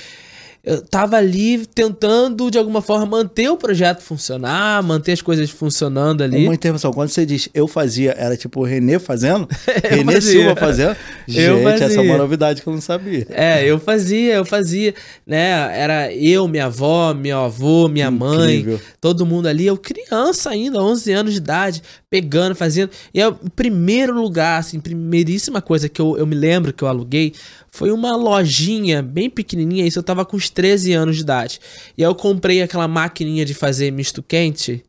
eu 0.70 0.82
tava 0.84 1.18
ali 1.18 1.66
tentando, 1.66 2.52
de 2.52 2.58
alguma 2.60 2.80
forma, 2.80 3.04
manter 3.04 3.50
o 3.50 3.58
projeto 3.58 4.04
funcionar, 4.04 4.84
manter 4.84 5.14
as 5.14 5.22
coisas 5.22 5.50
funcionando 5.50 6.24
ali. 6.24 6.46
Uma 6.46 6.54
intervenção. 6.54 6.94
Quando 6.94 7.10
você 7.10 7.26
diz 7.26 7.50
eu 7.56 7.68
fazia, 7.68 8.14
era 8.16 8.38
tipo 8.38 8.60
o 8.60 8.64
Renê 8.64 9.00
fazendo? 9.00 9.48
Renê 9.84 10.14
fazia. 10.14 10.32
Silva 10.32 10.56
fazendo? 10.56 10.96
eu 11.28 11.64
fazia. 11.64 11.86
essa 11.88 12.00
é 12.00 12.02
uma 12.02 12.18
novidade 12.20 12.62
que 12.62 12.68
eu 12.68 12.74
não 12.74 12.82
sabia. 12.82 13.26
É, 13.32 13.66
eu 13.66 13.80
fazia, 13.80 14.36
eu 14.36 14.46
fazia, 14.46 14.94
né? 15.26 15.76
Era 15.76 16.14
eu, 16.14 16.48
minha 16.48 16.66
avó, 16.66 17.16
meu 17.16 17.40
avô, 17.40 17.88
minha 17.88 18.10
Incrível. 18.10 18.74
mãe, 18.74 18.82
todo 19.02 19.26
mundo 19.26 19.48
ali. 19.48 19.66
Eu 19.66 19.76
criança 19.76 20.52
ainda, 20.52 20.80
11 20.80 21.12
anos 21.12 21.32
de 21.34 21.40
idade, 21.40 21.82
pegando, 22.10 22.56
fazendo. 22.56 22.92
E 23.14 23.22
é 23.22 23.28
o 23.28 23.36
primeiro 23.52 24.14
lugar, 24.14 24.60
assim, 24.60 24.80
primeiríssima 24.80 25.62
coisa 25.62 25.88
que 25.88 26.02
eu, 26.02 26.18
eu 26.18 26.26
me 26.26 26.36
lembro 26.36 26.74
que 26.74 26.84
eu 26.84 26.88
aluguei 26.88 27.34
foi 27.72 27.92
uma 27.92 28.16
lojinha 28.16 29.02
bem 29.02 29.30
pequenininha, 29.30 29.86
isso 29.86 30.00
eu 30.00 30.04
tava 30.04 30.26
com 30.26 30.36
uns 30.36 30.50
13 30.50 30.94
anos 30.94 31.16
de 31.16 31.22
idade. 31.22 31.60
E 31.98 32.04
aí 32.04 32.10
eu 32.10 32.16
comprei 32.16 32.62
aquela 32.62 32.88
maquininha 32.88 33.46
de 33.46 33.54
fazer 33.54 33.92
misto 33.92 34.24
quente, 34.24 34.84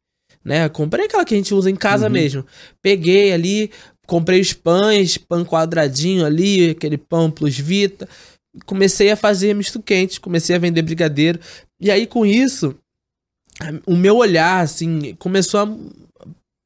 né? 0.44 0.68
Comprei 0.68 1.04
aquela 1.04 1.24
que 1.24 1.34
a 1.34 1.36
gente 1.36 1.54
usa 1.54 1.70
em 1.70 1.76
casa 1.76 2.06
uhum. 2.06 2.12
mesmo. 2.12 2.46
Peguei 2.82 3.32
ali, 3.32 3.70
comprei 4.06 4.40
os 4.40 4.52
pães, 4.52 5.18
pão 5.18 5.44
quadradinho 5.44 6.24
ali, 6.24 6.70
aquele 6.70 6.96
pão 6.96 7.30
plus 7.30 7.58
vita. 7.58 8.08
Comecei 8.64 9.10
a 9.10 9.16
fazer 9.16 9.54
misto 9.54 9.80
quente, 9.80 10.20
comecei 10.20 10.56
a 10.56 10.58
vender 10.58 10.82
brigadeiro. 10.82 11.38
E 11.78 11.90
aí 11.90 12.06
com 12.06 12.24
isso, 12.24 12.74
o 13.86 13.94
meu 13.94 14.16
olhar 14.16 14.60
assim 14.60 15.14
começou 15.16 15.60
a 15.60 15.76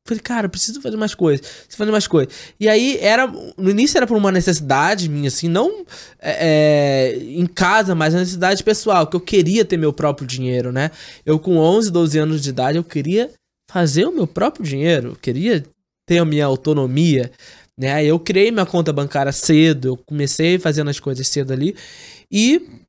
Falei, 0.06 0.20
cara, 0.20 0.50
preciso 0.50 0.82
fazer 0.82 0.98
mais 0.98 1.14
coisas, 1.14 1.40
preciso 1.40 1.78
fazer 1.78 1.90
mais 1.90 2.06
coisas. 2.06 2.34
E 2.60 2.68
aí, 2.68 2.98
era 3.00 3.26
no 3.26 3.70
início 3.70 3.96
era 3.96 4.06
por 4.06 4.18
uma 4.18 4.30
necessidade 4.30 5.08
minha, 5.08 5.28
assim, 5.28 5.48
não 5.48 5.82
é, 6.20 7.14
é, 7.14 7.16
em 7.16 7.46
casa, 7.46 7.94
mas 7.94 8.12
uma 8.12 8.20
necessidade 8.20 8.62
pessoal, 8.62 9.06
que 9.06 9.16
eu 9.16 9.20
queria 9.20 9.64
ter 9.64 9.78
meu 9.78 9.94
próprio 9.94 10.26
dinheiro, 10.26 10.70
né? 10.70 10.90
Eu 11.24 11.38
com 11.38 11.56
11, 11.56 11.90
12 11.90 12.18
anos 12.18 12.42
de 12.42 12.50
idade, 12.50 12.76
eu 12.76 12.84
queria 12.84 13.30
fazer 13.70 14.04
o 14.04 14.12
meu 14.12 14.26
próprio 14.26 14.62
dinheiro, 14.62 15.12
eu 15.12 15.16
queria 15.16 15.64
ter 16.06 16.18
a 16.18 16.24
minha 16.26 16.44
autonomia, 16.44 17.32
né? 17.78 18.04
Eu 18.04 18.20
criei 18.20 18.50
minha 18.50 18.66
conta 18.66 18.92
bancária 18.92 19.32
cedo, 19.32 19.88
eu 19.88 19.96
comecei 19.96 20.58
fazendo 20.58 20.90
as 20.90 21.00
coisas 21.00 21.26
cedo 21.26 21.50
ali, 21.50 21.74
e 22.30 22.83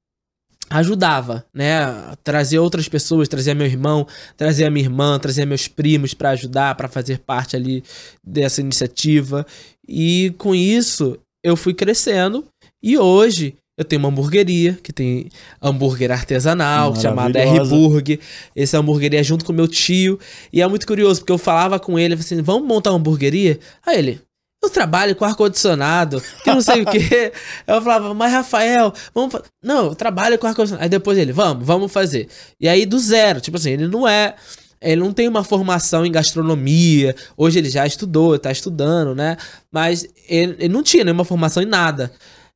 ajudava, 0.69 1.45
né? 1.53 2.13
Trazer 2.23 2.59
outras 2.59 2.87
pessoas, 2.87 3.27
trazer 3.27 3.53
meu 3.53 3.67
irmão, 3.67 4.07
trazer 4.35 4.65
a 4.65 4.71
minha 4.71 4.85
irmã, 4.85 5.19
trazer 5.19 5.45
meus 5.45 5.67
primos 5.67 6.13
para 6.13 6.31
ajudar, 6.31 6.75
para 6.75 6.87
fazer 6.87 7.19
parte 7.19 7.55
ali 7.55 7.83
dessa 8.23 8.61
iniciativa. 8.61 9.45
E 9.87 10.33
com 10.37 10.55
isso 10.55 11.17
eu 11.43 11.55
fui 11.55 11.73
crescendo 11.73 12.45
e 12.81 12.97
hoje 12.97 13.55
eu 13.77 13.83
tenho 13.83 13.99
uma 13.99 14.09
hamburgueria 14.09 14.79
que 14.81 14.93
tem 14.93 15.29
hambúrguer 15.61 16.09
artesanal 16.09 16.95
chamada 16.95 17.39
R-Burg. 17.39 18.19
Essa 18.55 18.79
hamburgueria 18.79 19.19
é 19.19 19.23
junto 19.23 19.43
com 19.43 19.51
meu 19.51 19.67
tio. 19.67 20.17
E 20.51 20.61
é 20.61 20.67
muito 20.67 20.87
curioso, 20.87 21.19
porque 21.19 21.31
eu 21.31 21.37
falava 21.37 21.77
com 21.77 21.99
ele, 21.99 22.13
assim, 22.13 22.41
vamos 22.41 22.65
montar 22.65 22.91
uma 22.91 22.99
hamburgueria? 22.99 23.59
Aí 23.85 23.97
ele, 23.97 24.21
eu 24.65 24.69
trabalho 24.69 25.15
com 25.15 25.25
ar-condicionado, 25.25 26.21
que 26.43 26.49
não 26.49 26.61
sei 26.61 26.81
o 26.81 26.85
que. 26.85 26.99
Eu 27.67 27.81
falava, 27.81 28.13
mas 28.13 28.31
Rafael, 28.31 28.93
vamos 29.13 29.31
fa-". 29.31 29.43
Não, 29.63 29.87
eu 29.87 29.95
trabalho 29.95 30.37
com 30.37 30.47
ar-condicionado. 30.47 30.83
Aí 30.83 30.89
depois 30.89 31.17
ele, 31.17 31.31
vamos, 31.31 31.65
vamos 31.65 31.91
fazer. 31.91 32.27
E 32.59 32.67
aí 32.67 32.85
do 32.85 32.99
zero, 32.99 33.41
tipo 33.41 33.57
assim, 33.57 33.71
ele 33.71 33.87
não 33.87 34.07
é. 34.07 34.35
Ele 34.81 35.01
não 35.01 35.11
tem 35.11 35.27
uma 35.27 35.43
formação 35.43 36.05
em 36.05 36.11
gastronomia. 36.11 37.15
Hoje 37.35 37.57
ele 37.57 37.69
já 37.69 37.87
estudou, 37.87 38.37
tá 38.37 38.51
estudando, 38.51 39.15
né? 39.15 39.37
Mas 39.71 40.05
ele, 40.27 40.55
ele 40.59 40.73
não 40.73 40.83
tinha 40.83 41.03
nenhuma 41.03 41.25
formação 41.25 41.63
em 41.63 41.65
nada. 41.65 42.11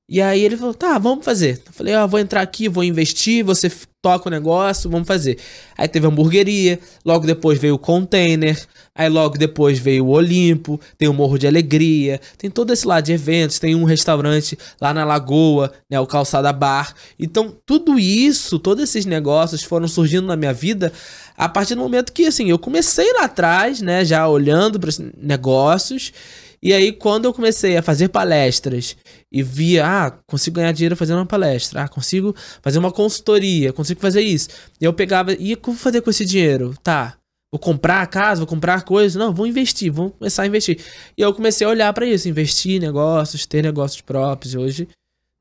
E 0.07 0.22
aí 0.22 0.43
ele 0.43 0.57
falou, 0.57 0.74
tá, 0.74 0.97
vamos 0.97 1.24
fazer. 1.24 1.62
Eu 1.66 1.74
falei, 1.74 1.95
ó, 1.95 2.07
vou 2.07 2.20
entrar 2.20 2.41
aqui, 2.41 2.68
vou 2.68 2.84
investir, 2.84 3.43
você 3.43 3.72
toca 4.02 4.30
o 4.30 4.32
negócio, 4.32 4.89
vamos 4.89 5.08
fazer. 5.08 5.38
Aí 5.78 5.88
teve 5.88 6.06
a 6.06 6.10
hamburgueria, 6.10 6.80
logo 7.04 7.26
depois 7.26 7.60
veio 7.60 7.76
o 7.76 7.80
container, 7.80 8.58
aí 8.95 9.10
logo 9.10 9.38
depois 9.38 9.78
veio 9.78 10.06
o 10.06 10.10
Olimpo, 10.10 10.80
tem 10.97 11.10
o 11.10 11.14
Morro 11.14 11.38
de 11.38 11.47
Alegria, 11.47 12.20
tem 12.38 12.50
todo 12.50 12.72
esse 12.72 12.88
lado 12.88 13.06
de 13.06 13.12
eventos, 13.12 13.60
tem 13.60 13.76
um 13.76 13.84
restaurante 13.84 14.58
lá 14.80 14.93
na 14.93 15.04
Lagoa, 15.04 15.74
né, 15.89 16.00
o 16.00 16.08
Calçada 16.08 16.54
Bar. 16.54 16.93
Então, 17.20 17.54
tudo 17.66 18.00
isso, 18.00 18.58
todos 18.58 18.84
esses 18.84 19.06
negócios 19.06 19.64
foram 19.64 19.88
surgindo 19.88 20.28
na 20.28 20.38
minha 20.38 20.54
vida 20.54 20.93
a 21.38 21.50
partir 21.50 21.76
do 21.76 21.82
momento 21.82 22.14
que, 22.14 22.26
assim, 22.26 22.50
eu 22.50 22.60
comecei 22.60 23.12
lá 23.14 23.26
atrás, 23.26 23.82
né, 23.82 24.06
já 24.06 24.28
olhando 24.28 24.80
para 24.80 24.89
os 24.89 25.00
negócios, 25.00 26.14
e 26.62 26.74
aí, 26.74 26.91
quando 26.91 27.26
eu 27.26 27.34
comecei 27.34 27.78
a 27.78 27.82
fazer 27.82 28.10
palestras 28.10 28.97
e 29.32 29.41
via, 29.41 29.86
ah, 29.86 30.12
consigo 30.28 30.57
ganhar 30.57 30.74
dinheiro 30.74 30.95
fazendo 30.95 31.18
uma 31.20 31.26
palestra, 31.26 31.84
ah, 31.84 31.88
consigo 31.88 32.36
fazer 32.62 32.80
uma 32.80 32.91
consultoria, 32.91 33.72
consigo 33.72 34.01
fazer 34.01 34.22
isso. 34.22 34.49
E 34.80 34.84
eu 34.84 34.93
pegava, 34.93 35.34
e 35.34 35.53
o 35.53 35.57
que 35.57 35.70
eu 35.70 35.74
vou 35.74 35.82
fazer 35.82 36.01
com 36.01 36.10
esse 36.10 36.26
dinheiro? 36.26 36.76
Tá, 36.84 37.18
vou 37.49 37.60
comprar 37.60 38.01
a 38.01 38.07
casa, 38.07 38.41
vou 38.41 38.47
comprar 38.47 38.84
coisas? 38.84 39.16
Não, 39.16 39.34
vou 39.34 39.47
investir, 39.47 39.89
vou 39.89 40.12
começar 40.12 40.43
a 40.43 40.47
investir. 40.47 40.84
E 41.18 41.22
eu 41.22 41.34
comecei 41.34 41.66
a 41.66 41.70
olhar 41.70 41.93
para 41.93 42.05
isso, 42.05 42.28
investir 42.28 42.74
em 42.74 42.80
negócios, 42.80 43.45
ter 43.45 43.64
negócios 43.64 44.01
próprios. 44.01 44.53
E 44.53 44.57
hoje, 44.57 44.88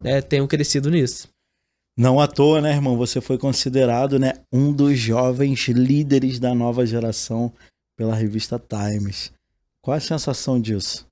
né, 0.01 0.21
tenho 0.23 0.47
crescido 0.47 0.89
nisso. 0.89 1.29
Não 1.97 2.21
à 2.21 2.29
toa, 2.29 2.61
né, 2.61 2.71
irmão? 2.71 2.97
Você 2.97 3.21
foi 3.21 3.37
considerado, 3.37 4.21
né, 4.21 4.35
um 4.53 4.73
dos 4.73 4.97
jovens 4.97 5.67
líderes 5.67 6.39
da 6.39 6.55
nova 6.55 6.87
geração 6.87 7.53
pela 7.97 8.15
revista 8.15 8.57
Times. 8.57 9.33
Qual 9.83 9.97
a 9.97 10.01
sensação 10.01 10.61
disso? 10.61 11.08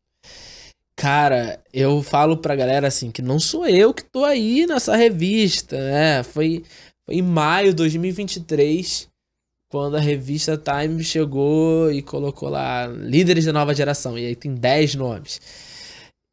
Cara, 0.98 1.62
eu 1.72 2.02
falo 2.02 2.38
pra 2.38 2.56
galera 2.56 2.88
assim 2.88 3.10
que 3.10 3.20
não 3.20 3.38
sou 3.38 3.66
eu 3.66 3.92
que 3.92 4.02
tô 4.02 4.24
aí 4.24 4.66
nessa 4.66 4.96
revista, 4.96 5.76
né? 5.76 6.22
Foi, 6.22 6.64
foi 7.04 7.16
em 7.16 7.22
maio 7.22 7.70
de 7.70 7.76
2023 7.76 9.06
quando 9.70 9.96
a 9.96 10.00
revista 10.00 10.56
Time 10.56 11.04
chegou 11.04 11.92
e 11.92 12.00
colocou 12.00 12.48
lá 12.48 12.86
líderes 12.86 13.44
da 13.44 13.52
nova 13.52 13.74
geração. 13.74 14.18
E 14.18 14.24
aí 14.24 14.34
tem 14.34 14.54
10 14.54 14.94
nomes. 14.94 15.38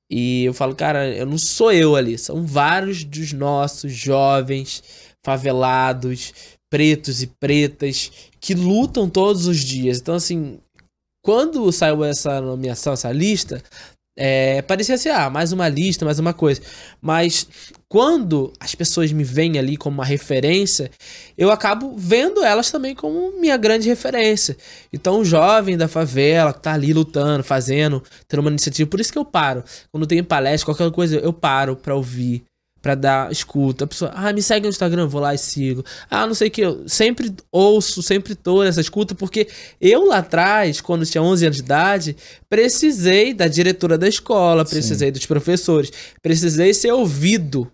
E 0.10 0.46
eu 0.46 0.54
falo, 0.54 0.76
cara, 0.76 1.10
eu 1.10 1.26
não 1.26 1.38
sou 1.38 1.72
eu 1.72 1.96
ali, 1.96 2.18
são 2.18 2.46
vários 2.46 3.04
dos 3.04 3.34
nossos 3.34 3.92
jovens, 3.92 4.84
favelados, 5.26 6.34
pretos 6.72 7.22
e 7.22 7.28
pretas 7.28 8.12
que 8.40 8.54
lutam 8.54 9.10
todos 9.10 9.48
os 9.48 9.60
dias. 9.60 10.00
Então, 10.00 10.16
assim, 10.16 10.60
quando 11.24 11.72
saiu 11.72 12.04
essa 12.04 12.40
nomeação, 12.42 12.94
essa 12.94 13.12
lista, 13.12 13.64
é, 14.16 14.62
parecia 14.62 14.98
ser, 14.98 15.10
ah, 15.10 15.30
mais 15.30 15.52
uma 15.52 15.68
lista, 15.68 16.06
mais 16.06 16.20
uma 16.20 16.34
coisa. 16.34 16.62
Mas 17.02 17.48
quando 17.90 18.54
as 18.60 18.76
pessoas 18.76 19.12
me 19.12 19.24
veem 19.24 19.58
ali 19.58 19.76
como 19.76 19.96
uma 19.96 20.06
referência, 20.06 20.92
eu 21.38 21.52
acabo 21.52 21.96
vendo 21.98 22.44
elas 22.44 22.70
também 22.72 22.94
como 22.96 23.40
minha 23.40 23.58
grande 23.58 23.90
referência. 23.90 24.56
Então, 24.92 25.20
o 25.20 25.26
jovem 25.26 25.78
da 25.78 25.88
favela 25.88 26.54
que 26.54 26.62
tá 26.62 26.74
ali 26.74 26.94
lutando, 26.94 27.44
fazendo, 27.44 28.04
tendo 28.28 28.42
uma 28.42 28.50
iniciativa, 28.50 28.90
por 28.90 29.00
isso 29.00 29.12
que 29.12 29.18
eu 29.18 29.26
paro. 29.26 29.64
Quando 29.92 30.08
tem 30.08 30.24
palestra, 30.24 30.66
qualquer 30.74 30.92
coisa, 30.92 31.18
eu 31.18 31.34
paro 31.34 31.76
pra 31.76 31.96
ouvir 31.96 32.44
para 32.84 32.96
dar 32.96 33.32
escuta. 33.32 33.86
A 33.86 33.88
pessoa, 33.88 34.12
ah, 34.14 34.34
me 34.34 34.44
segue 34.44 34.66
no 34.66 34.70
Instagram, 34.70 35.08
vou 35.08 35.22
lá 35.22 35.34
e 35.34 35.38
sigo. 35.38 35.86
Ah, 36.10 36.28
não 36.28 36.34
sei 36.34 36.50
o 36.50 36.52
que, 36.52 36.62
eu 36.62 36.84
sempre 36.86 37.34
ouço, 37.50 38.04
sempre 38.04 38.36
tô 38.36 38.62
nessa 38.62 38.82
escuta, 38.82 39.16
porque 39.16 39.48
eu 39.80 40.06
lá 40.06 40.18
atrás, 40.18 40.82
quando 40.82 41.06
tinha 41.06 41.24
11 41.24 41.46
anos 41.46 41.56
de 41.56 41.64
idade, 41.64 42.18
precisei 42.50 43.34
da 43.34 43.48
diretora 43.48 43.98
da 43.98 44.08
escola, 44.08 44.66
precisei 44.66 45.08
Sim. 45.08 45.14
dos 45.14 45.26
professores, 45.26 45.92
precisei 46.22 46.74
ser 46.74 46.92
ouvido. 46.92 47.72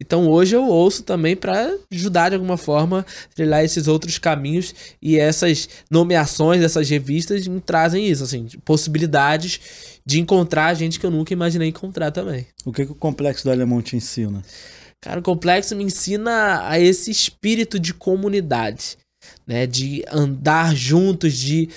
Então 0.00 0.28
hoje 0.28 0.54
eu 0.54 0.64
ouço 0.64 1.02
também 1.02 1.36
para 1.36 1.72
ajudar 1.92 2.28
de 2.28 2.36
alguma 2.36 2.56
forma 2.56 3.00
a 3.00 3.34
trilhar 3.34 3.64
esses 3.64 3.88
outros 3.88 4.16
caminhos 4.18 4.74
e 5.02 5.18
essas 5.18 5.68
nomeações 5.90 6.60
dessas 6.60 6.88
revistas 6.88 7.46
me 7.46 7.60
trazem 7.60 8.06
isso, 8.06 8.22
assim, 8.24 8.46
possibilidades 8.64 9.97
de 10.08 10.18
encontrar 10.18 10.72
gente 10.72 10.98
que 10.98 11.04
eu 11.04 11.10
nunca 11.10 11.34
imaginei 11.34 11.68
encontrar 11.68 12.10
também. 12.10 12.46
O 12.64 12.72
que, 12.72 12.86
que 12.86 12.92
o 12.92 12.94
complexo 12.94 13.44
do 13.44 13.50
alemão 13.50 13.82
te 13.82 13.94
ensina? 13.94 14.42
Cara, 15.02 15.20
o 15.20 15.22
complexo 15.22 15.76
me 15.76 15.84
ensina 15.84 16.66
a 16.66 16.80
esse 16.80 17.10
espírito 17.10 17.78
de 17.78 17.92
comunidade, 17.92 18.96
né? 19.46 19.66
De 19.66 20.02
andar 20.10 20.74
juntos, 20.74 21.34
de 21.34 21.68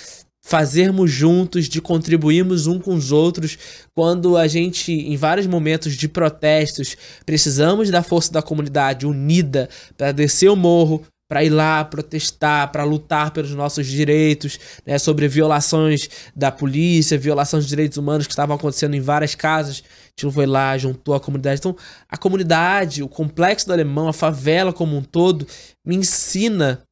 fazermos 0.42 1.10
juntos, 1.10 1.68
de 1.68 1.82
contribuirmos 1.82 2.66
um 2.66 2.78
com 2.78 2.94
os 2.94 3.12
outros. 3.12 3.58
Quando 3.94 4.38
a 4.38 4.48
gente, 4.48 4.90
em 4.90 5.14
vários 5.14 5.46
momentos 5.46 5.94
de 5.94 6.08
protestos, 6.08 6.96
precisamos 7.26 7.90
da 7.90 8.02
força 8.02 8.32
da 8.32 8.40
comunidade 8.40 9.06
unida 9.06 9.68
para 9.94 10.10
descer 10.10 10.48
o 10.48 10.56
morro, 10.56 11.04
para 11.32 11.42
ir 11.42 11.48
lá 11.48 11.82
protestar, 11.82 12.70
para 12.70 12.84
lutar 12.84 13.30
pelos 13.30 13.54
nossos 13.54 13.86
direitos, 13.86 14.60
né, 14.84 14.98
sobre 14.98 15.26
violações 15.26 16.10
da 16.36 16.52
polícia, 16.52 17.16
violações 17.16 17.64
de 17.64 17.70
direitos 17.70 17.96
humanos 17.96 18.26
que 18.26 18.34
estavam 18.34 18.54
acontecendo 18.54 18.94
em 18.94 19.00
várias 19.00 19.34
casas. 19.34 19.82
A 19.82 20.20
gente 20.20 20.34
foi 20.34 20.44
lá, 20.44 20.76
juntou 20.76 21.14
a 21.14 21.20
comunidade. 21.20 21.58
Então, 21.58 21.74
a 22.06 22.18
comunidade, 22.18 23.02
o 23.02 23.08
complexo 23.08 23.66
do 23.66 23.72
alemão, 23.72 24.08
a 24.08 24.12
favela 24.12 24.74
como 24.74 24.94
um 24.94 25.02
todo, 25.02 25.46
me 25.82 25.96
ensina 25.96 26.82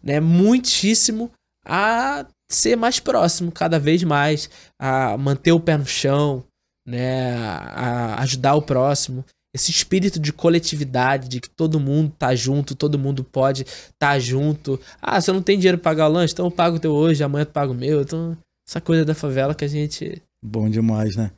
né, 0.00 0.20
muitíssimo 0.20 1.32
a 1.66 2.24
ser 2.48 2.76
mais 2.76 3.00
próximo 3.00 3.50
cada 3.50 3.80
vez 3.80 4.04
mais, 4.04 4.48
a 4.80 5.18
manter 5.18 5.50
o 5.50 5.58
pé 5.58 5.76
no 5.76 5.86
chão, 5.86 6.44
né, 6.86 7.34
a 7.34 8.22
ajudar 8.22 8.54
o 8.54 8.62
próximo. 8.62 9.24
Esse 9.54 9.70
espírito 9.70 10.20
de 10.20 10.32
coletividade, 10.32 11.28
de 11.28 11.40
que 11.40 11.48
todo 11.48 11.80
mundo 11.80 12.12
tá 12.18 12.34
junto, 12.34 12.74
todo 12.74 12.98
mundo 12.98 13.24
pode 13.24 13.64
tá 13.98 14.18
junto. 14.18 14.78
Ah, 15.00 15.20
você 15.20 15.32
não 15.32 15.42
tem 15.42 15.56
dinheiro 15.56 15.78
pra 15.78 15.90
pagar 15.90 16.08
o 16.08 16.12
lanche, 16.12 16.34
então 16.34 16.46
eu 16.46 16.50
pago 16.50 16.76
o 16.76 16.80
teu 16.80 16.92
hoje, 16.92 17.24
amanhã 17.24 17.42
eu 17.42 17.46
pago 17.46 17.72
o 17.72 17.76
meu. 17.76 18.02
Então, 18.02 18.36
essa 18.68 18.80
coisa 18.80 19.04
da 19.04 19.14
favela 19.14 19.54
que 19.54 19.64
a 19.64 19.68
gente. 19.68 20.22
Bom 20.44 20.68
demais, 20.68 21.16
né? 21.16 21.32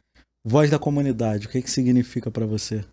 Voz 0.45 0.71
da 0.71 0.79
comunidade, 0.79 1.47
o 1.47 1.51
que, 1.51 1.63
que 1.63 1.71
significa 1.71 2.31
para 2.31 2.47
você? 2.47 2.85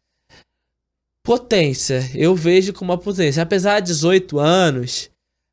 Potência. 1.23 1.99
Eu 2.13 2.35
vejo 2.35 2.71
como 2.71 2.91
uma 2.91 2.97
potência. 2.97 3.41
Apesar 3.41 3.79
de 3.79 3.87
18 3.87 4.39
anos, 4.39 5.09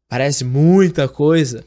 parece 0.08 0.44
muita 0.44 1.08
coisa. 1.08 1.64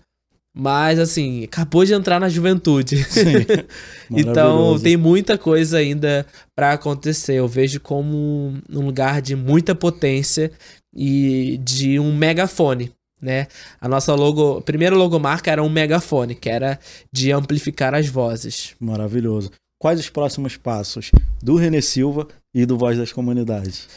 Mas, 0.60 0.98
assim, 0.98 1.44
acabou 1.44 1.86
de 1.86 1.94
entrar 1.94 2.20
na 2.20 2.28
juventude. 2.30 3.04
Sim, 3.06 3.46
então, 4.10 4.80
tem 4.80 4.98
muita 4.98 5.38
coisa 5.38 5.78
ainda 5.78 6.26
para 6.56 6.74
acontecer. 6.74 7.36
Eu 7.36 7.48
vejo 7.48 7.80
como 7.80 8.54
um 8.68 8.80
lugar 8.82 9.22
de 9.22 9.36
muita 9.36 9.76
potência 9.76 10.52
e 10.96 11.60
de 11.64 12.00
um 12.00 12.16
megafone, 12.16 12.92
né? 13.22 13.46
A 13.80 13.88
nossa 13.88 14.16
logo, 14.16 14.58
a 14.58 14.62
primeira 14.62 14.96
logomarca 14.96 15.52
era 15.52 15.62
um 15.62 15.70
megafone, 15.70 16.34
que 16.34 16.50
era 16.50 16.80
de 17.14 17.32
amplificar 17.32 17.94
as 17.94 18.08
vozes. 18.08 18.74
Maravilhoso. 18.80 19.52
Quais 19.80 20.00
os 20.00 20.10
próximos 20.10 20.58
passos 20.58 21.12
do 21.40 21.56
René 21.56 21.82
Silva 21.82 22.28
e 22.52 22.66
do 22.66 22.80
Voz 22.80 22.98
das 22.98 23.14
Comunidades? 23.14 23.88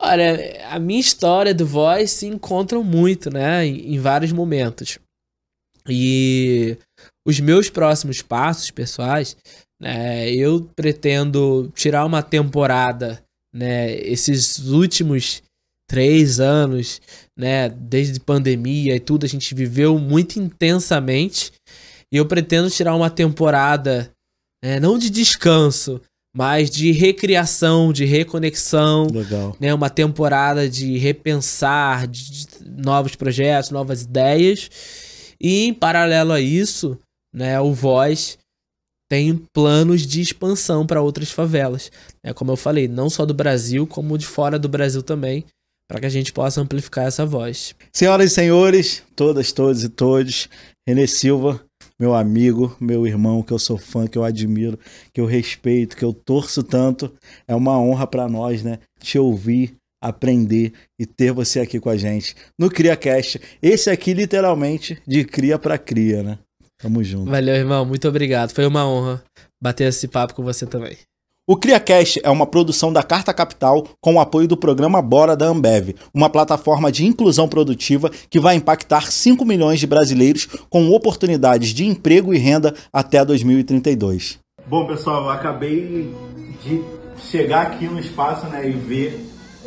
Olha, 0.00 0.58
a 0.70 0.78
minha 0.78 1.00
história 1.00 1.52
do 1.52 1.66
Voz 1.66 2.12
se 2.12 2.26
encontram 2.26 2.82
muito, 2.82 3.30
né? 3.30 3.66
Em, 3.66 3.94
em 3.94 3.98
vários 3.98 4.32
momentos. 4.32 4.98
E 5.88 6.76
os 7.26 7.40
meus 7.40 7.68
próximos 7.70 8.22
passos 8.22 8.70
pessoais, 8.70 9.36
né, 9.80 10.30
eu 10.30 10.68
pretendo 10.74 11.70
tirar 11.74 12.04
uma 12.04 12.22
temporada, 12.22 13.22
né, 13.54 13.94
esses 14.00 14.58
últimos 14.68 15.42
três 15.88 16.38
anos, 16.38 17.00
né, 17.36 17.68
desde 17.68 18.20
pandemia 18.20 18.94
e 18.94 19.00
tudo, 19.00 19.24
a 19.24 19.28
gente 19.28 19.54
viveu 19.54 19.98
muito 19.98 20.38
intensamente. 20.38 21.52
E 22.12 22.16
eu 22.16 22.26
pretendo 22.26 22.70
tirar 22.70 22.94
uma 22.94 23.10
temporada, 23.10 24.10
né, 24.62 24.78
não 24.80 24.98
de 24.98 25.10
descanso, 25.10 26.00
mas 26.36 26.70
de 26.70 26.92
recriação, 26.92 27.92
de 27.92 28.04
reconexão. 28.04 29.06
Legal. 29.06 29.56
Né, 29.58 29.72
uma 29.72 29.90
temporada 29.90 30.68
de 30.68 30.98
repensar 30.98 32.06
de 32.06 32.46
novos 32.64 33.14
projetos, 33.14 33.70
novas 33.70 34.02
ideias. 34.02 34.70
E 35.40 35.66
em 35.66 35.74
paralelo 35.74 36.32
a 36.32 36.40
isso, 36.40 36.98
né, 37.32 37.60
o 37.60 37.72
Voz 37.72 38.38
tem 39.10 39.34
planos 39.54 40.06
de 40.06 40.20
expansão 40.20 40.86
para 40.86 41.00
outras 41.00 41.30
favelas. 41.30 41.90
É 42.22 42.32
como 42.32 42.52
eu 42.52 42.56
falei, 42.56 42.86
não 42.86 43.08
só 43.08 43.24
do 43.24 43.32
Brasil, 43.32 43.86
como 43.86 44.18
de 44.18 44.26
fora 44.26 44.58
do 44.58 44.68
Brasil 44.68 45.02
também, 45.02 45.44
para 45.88 46.00
que 46.00 46.06
a 46.06 46.10
gente 46.10 46.32
possa 46.32 46.60
amplificar 46.60 47.06
essa 47.06 47.24
voz. 47.24 47.74
Senhoras 47.92 48.30
e 48.30 48.34
senhores, 48.34 49.02
todas, 49.16 49.50
todos 49.52 49.82
e 49.82 49.88
todos, 49.88 50.48
Renê 50.86 51.06
Silva, 51.06 51.64
meu 51.98 52.14
amigo, 52.14 52.76
meu 52.78 53.06
irmão, 53.06 53.42
que 53.42 53.52
eu 53.52 53.58
sou 53.58 53.78
fã, 53.78 54.06
que 54.06 54.18
eu 54.18 54.24
admiro, 54.24 54.78
que 55.12 55.20
eu 55.20 55.26
respeito, 55.26 55.96
que 55.96 56.04
eu 56.04 56.12
torço 56.12 56.62
tanto, 56.62 57.12
é 57.46 57.54
uma 57.54 57.78
honra 57.80 58.06
para 58.06 58.28
nós, 58.28 58.62
né? 58.62 58.78
Te 59.00 59.18
ouvir, 59.18 59.74
aprender 60.00 60.72
e 60.98 61.06
ter 61.06 61.32
você 61.32 61.60
aqui 61.60 61.80
com 61.80 61.90
a 61.90 61.96
gente 61.96 62.34
no 62.58 62.70
CriaCast. 62.70 63.40
Esse 63.62 63.90
aqui, 63.90 64.14
literalmente, 64.14 65.00
de 65.06 65.24
cria 65.24 65.58
para 65.58 65.78
cria, 65.78 66.22
né? 66.22 66.38
Tamo 66.78 67.02
junto. 67.02 67.30
Valeu, 67.30 67.54
irmão. 67.54 67.84
Muito 67.84 68.06
obrigado. 68.08 68.50
Foi 68.50 68.66
uma 68.66 68.86
honra 68.86 69.22
bater 69.60 69.88
esse 69.88 70.06
papo 70.06 70.34
com 70.34 70.44
você 70.44 70.64
também. 70.64 70.96
O 71.50 71.56
CriaCast 71.56 72.20
é 72.22 72.28
uma 72.28 72.46
produção 72.46 72.92
da 72.92 73.02
Carta 73.02 73.32
Capital 73.32 73.82
com 74.02 74.16
o 74.16 74.20
apoio 74.20 74.46
do 74.46 74.54
programa 74.54 75.00
Bora 75.00 75.34
da 75.34 75.46
Ambev, 75.46 75.96
uma 76.12 76.28
plataforma 76.28 76.92
de 76.92 77.06
inclusão 77.06 77.48
produtiva 77.48 78.10
que 78.28 78.38
vai 78.38 78.54
impactar 78.54 79.10
5 79.10 79.46
milhões 79.46 79.80
de 79.80 79.86
brasileiros 79.86 80.46
com 80.68 80.90
oportunidades 80.90 81.70
de 81.70 81.86
emprego 81.86 82.34
e 82.34 82.38
renda 82.38 82.74
até 82.92 83.24
2032. 83.24 84.38
Bom, 84.66 84.86
pessoal, 84.86 85.24
eu 85.24 85.30
acabei 85.30 86.14
de 86.62 86.82
chegar 87.30 87.62
aqui 87.62 87.86
no 87.86 87.98
espaço 87.98 88.46
né, 88.48 88.68
e 88.68 88.72
ver 88.72 89.18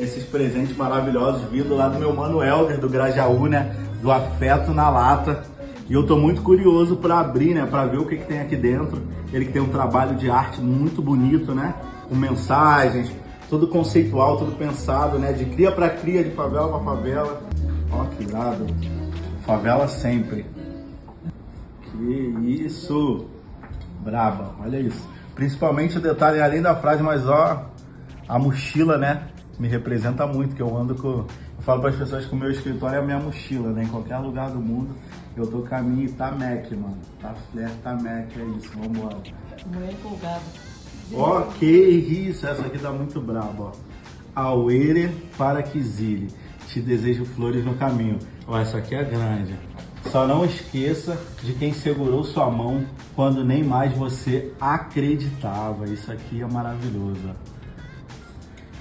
esses 0.01 0.23
presentes 0.23 0.75
maravilhosos 0.75 1.43
vindo 1.49 1.75
lá 1.75 1.87
do 1.87 1.99
meu 1.99 2.13
mano 2.15 2.43
Helder, 2.43 2.79
do 2.79 2.89
Grajaú, 2.89 3.47
né? 3.47 3.75
Do 4.01 4.11
Afeto 4.11 4.73
na 4.73 4.89
Lata. 4.89 5.43
E 5.87 5.93
eu 5.93 6.05
tô 6.05 6.17
muito 6.17 6.41
curioso 6.41 6.95
para 6.95 7.19
abrir, 7.19 7.53
né? 7.53 7.67
Para 7.69 7.85
ver 7.85 7.99
o 7.99 8.05
que, 8.05 8.17
que 8.17 8.25
tem 8.25 8.39
aqui 8.39 8.55
dentro. 8.55 9.01
Ele 9.31 9.45
que 9.45 9.51
tem 9.51 9.61
um 9.61 9.69
trabalho 9.69 10.15
de 10.15 10.29
arte 10.29 10.59
muito 10.59 11.01
bonito, 11.01 11.53
né? 11.53 11.75
Com 12.09 12.15
mensagens, 12.15 13.11
tudo 13.49 13.67
conceitual, 13.67 14.37
tudo 14.37 14.53
pensado, 14.57 15.19
né? 15.19 15.33
De 15.33 15.45
cria 15.45 15.71
para 15.71 15.89
cria, 15.89 16.23
de 16.23 16.31
favela 16.31 16.69
para 16.69 16.79
favela. 16.79 17.41
Ó, 17.91 18.05
que 18.05 18.23
irado. 18.23 18.65
Favela 19.45 19.87
sempre. 19.87 20.45
Que 21.83 22.65
isso! 22.65 23.25
Braba, 23.99 24.55
olha 24.63 24.79
isso. 24.79 25.07
Principalmente 25.35 25.97
o 25.97 26.01
detalhe 26.01 26.41
além 26.41 26.61
da 26.61 26.75
frase, 26.75 27.03
mas 27.03 27.27
ó, 27.27 27.65
a 28.27 28.39
mochila, 28.39 28.97
né? 28.97 29.27
Me 29.61 29.67
representa 29.67 30.25
muito, 30.25 30.55
que 30.55 30.61
eu 30.61 30.75
ando 30.75 30.95
com. 30.95 31.07
Eu 31.07 31.27
falo 31.59 31.81
para 31.81 31.91
as 31.91 31.95
pessoas 31.95 32.25
que 32.25 32.33
o 32.33 32.35
meu 32.35 32.49
escritório 32.49 32.95
é 32.95 32.99
a 32.99 33.03
minha 33.03 33.19
mochila, 33.19 33.69
né? 33.69 33.83
Em 33.83 33.87
qualquer 33.87 34.17
lugar 34.17 34.49
do 34.49 34.59
mundo, 34.59 34.95
eu 35.37 35.45
tô 35.45 35.61
caminho 35.61 36.05
e 36.05 36.11
tá 36.11 36.31
Mac, 36.31 36.71
mano. 36.71 36.97
Tá 37.21 37.35
flare, 37.51 37.71
tá 37.83 37.93
Mac, 37.93 38.35
é 38.35 38.57
isso, 38.57 38.71
vambora. 38.75 39.17
Mulher 39.71 39.91
empolgada. 39.91 40.41
Ó, 41.13 41.41
que 41.41 41.67
isso, 41.67 42.47
essa 42.47 42.63
aqui 42.63 42.79
tá 42.79 42.91
muito 42.91 43.21
braba, 43.21 43.65
ó. 43.65 43.71
Auere 44.33 45.09
para 45.37 45.61
Kizili, 45.61 46.29
te 46.67 46.81
desejo 46.81 47.23
flores 47.23 47.63
no 47.63 47.75
caminho. 47.75 48.17
Ó, 48.47 48.57
essa 48.57 48.79
aqui 48.79 48.95
é 48.95 49.03
grande. 49.03 49.53
Só 50.09 50.25
não 50.25 50.43
esqueça 50.43 51.21
de 51.43 51.53
quem 51.53 51.71
segurou 51.71 52.23
sua 52.23 52.49
mão 52.49 52.83
quando 53.15 53.45
nem 53.45 53.63
mais 53.63 53.93
você 53.93 54.51
acreditava. 54.59 55.85
Isso 55.85 56.11
aqui 56.11 56.41
é 56.41 56.47
maravilhoso. 56.47 57.29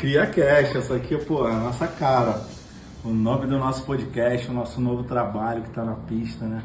Cria 0.00 0.26
Cash, 0.26 0.76
essa 0.76 0.94
aqui 0.94 1.14
pô, 1.14 1.46
é 1.46 1.52
a 1.52 1.58
nossa 1.58 1.86
cara. 1.86 2.42
O 3.04 3.10
nome 3.10 3.46
do 3.46 3.58
nosso 3.58 3.84
podcast, 3.84 4.50
o 4.50 4.54
nosso 4.54 4.80
novo 4.80 5.02
trabalho 5.04 5.60
que 5.60 5.68
está 5.68 5.84
na 5.84 5.92
pista, 5.92 6.46
né? 6.46 6.62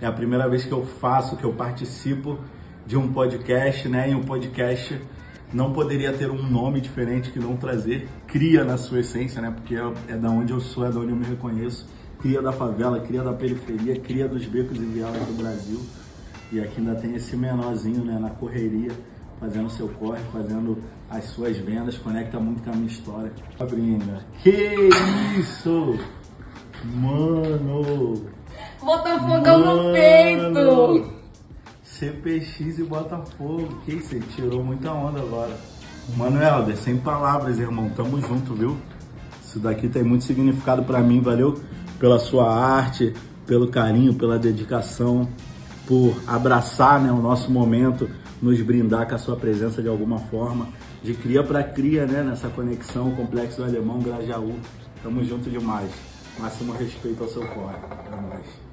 É 0.00 0.06
a 0.06 0.12
primeira 0.12 0.48
vez 0.48 0.64
que 0.64 0.72
eu 0.72 0.86
faço, 0.86 1.36
que 1.36 1.44
eu 1.44 1.52
participo 1.52 2.38
de 2.86 2.96
um 2.96 3.12
podcast, 3.12 3.86
né? 3.86 4.08
E 4.08 4.14
um 4.14 4.22
podcast 4.22 4.98
não 5.52 5.74
poderia 5.74 6.10
ter 6.14 6.30
um 6.30 6.42
nome 6.42 6.80
diferente 6.80 7.30
que 7.30 7.38
não 7.38 7.54
trazer 7.54 8.08
cria 8.26 8.64
na 8.64 8.78
sua 8.78 9.00
essência, 9.00 9.42
né? 9.42 9.52
Porque 9.54 9.74
é, 9.74 10.14
é 10.14 10.16
da 10.16 10.30
onde 10.30 10.54
eu 10.54 10.60
sou, 10.60 10.86
é 10.86 10.90
da 10.90 11.00
onde 11.00 11.10
eu 11.10 11.16
me 11.16 11.26
reconheço. 11.26 11.86
Cria 12.18 12.40
da 12.40 12.50
favela, 12.50 12.98
cria 13.00 13.22
da 13.22 13.34
periferia, 13.34 14.00
cria 14.00 14.26
dos 14.26 14.46
becos 14.46 14.78
e 14.78 14.86
vielas 14.86 15.20
do 15.26 15.36
Brasil. 15.36 15.82
E 16.50 16.58
aqui 16.58 16.80
ainda 16.80 16.94
tem 16.94 17.14
esse 17.14 17.36
menorzinho, 17.36 18.02
né? 18.06 18.18
Na 18.18 18.30
correria 18.30 18.90
fazendo 19.40 19.70
seu 19.70 19.88
corre, 19.88 20.20
fazendo 20.32 20.78
as 21.08 21.24
suas 21.24 21.56
vendas, 21.56 21.96
conecta 21.96 22.38
muito 22.38 22.62
com 22.62 22.70
a 22.70 22.74
minha 22.74 22.86
história. 22.86 23.32
Fabrinha, 23.56 23.98
que 24.42 24.50
isso? 25.38 25.98
Mano! 26.94 28.26
Botafogão 28.82 29.86
no 29.86 29.92
peito! 29.92 31.20
CPX 31.82 32.78
e 32.78 32.84
Botafogo, 32.84 33.80
que 33.84 33.92
isso? 33.92 34.10
Você 34.10 34.20
tirou 34.20 34.62
muita 34.62 34.92
onda 34.92 35.20
agora. 35.20 35.56
Mano 36.16 36.42
Helder, 36.42 36.76
sem 36.76 36.96
palavras, 36.96 37.58
irmão, 37.58 37.90
tamo 37.90 38.20
junto, 38.20 38.54
viu? 38.54 38.76
Isso 39.44 39.58
daqui 39.58 39.88
tem 39.88 40.02
muito 40.02 40.24
significado 40.24 40.82
para 40.84 41.00
mim, 41.00 41.20
valeu 41.20 41.60
pela 41.98 42.18
sua 42.18 42.54
arte, 42.54 43.12
pelo 43.46 43.68
carinho, 43.68 44.14
pela 44.14 44.38
dedicação, 44.38 45.28
por 45.86 46.14
abraçar 46.26 47.00
né, 47.00 47.12
o 47.12 47.20
nosso 47.20 47.50
momento 47.50 48.08
nos 48.40 48.60
brindar 48.62 49.08
com 49.08 49.14
a 49.14 49.18
sua 49.18 49.36
presença 49.36 49.82
de 49.82 49.88
alguma 49.88 50.18
forma, 50.18 50.68
de 51.02 51.14
cria 51.14 51.42
para 51.42 51.62
cria, 51.62 52.06
né? 52.06 52.22
Nessa 52.22 52.48
conexão, 52.48 53.10
Complexo 53.12 53.58
do 53.58 53.64
Alemão, 53.64 54.00
Grajaú. 54.00 54.54
Tamo 55.02 55.24
junto 55.24 55.48
demais. 55.50 55.90
Máximo 56.38 56.72
respeito 56.72 57.22
ao 57.22 57.28
seu 57.28 57.46
corre. 57.48 57.76
É 58.06 58.20
nóis. 58.20 58.70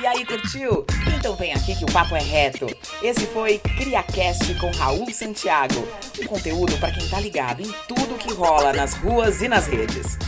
E 0.00 0.06
aí, 0.06 0.26
curtiu? 0.26 0.84
Então 1.16 1.36
vem 1.36 1.52
aqui 1.52 1.74
que 1.76 1.84
o 1.84 1.92
papo 1.92 2.16
é 2.16 2.20
reto. 2.20 2.66
Esse 3.00 3.26
foi 3.26 3.58
CriaCast 3.58 4.54
com 4.58 4.70
Raul 4.72 5.08
Santiago. 5.12 5.86
Um 6.20 6.26
conteúdo 6.26 6.76
para 6.78 6.90
quem 6.90 7.08
tá 7.08 7.20
ligado 7.20 7.62
em 7.62 7.72
tudo 7.86 8.18
que 8.18 8.32
rola 8.34 8.72
nas 8.72 8.94
ruas 8.94 9.40
e 9.40 9.48
nas 9.48 9.66
redes. 9.68 10.18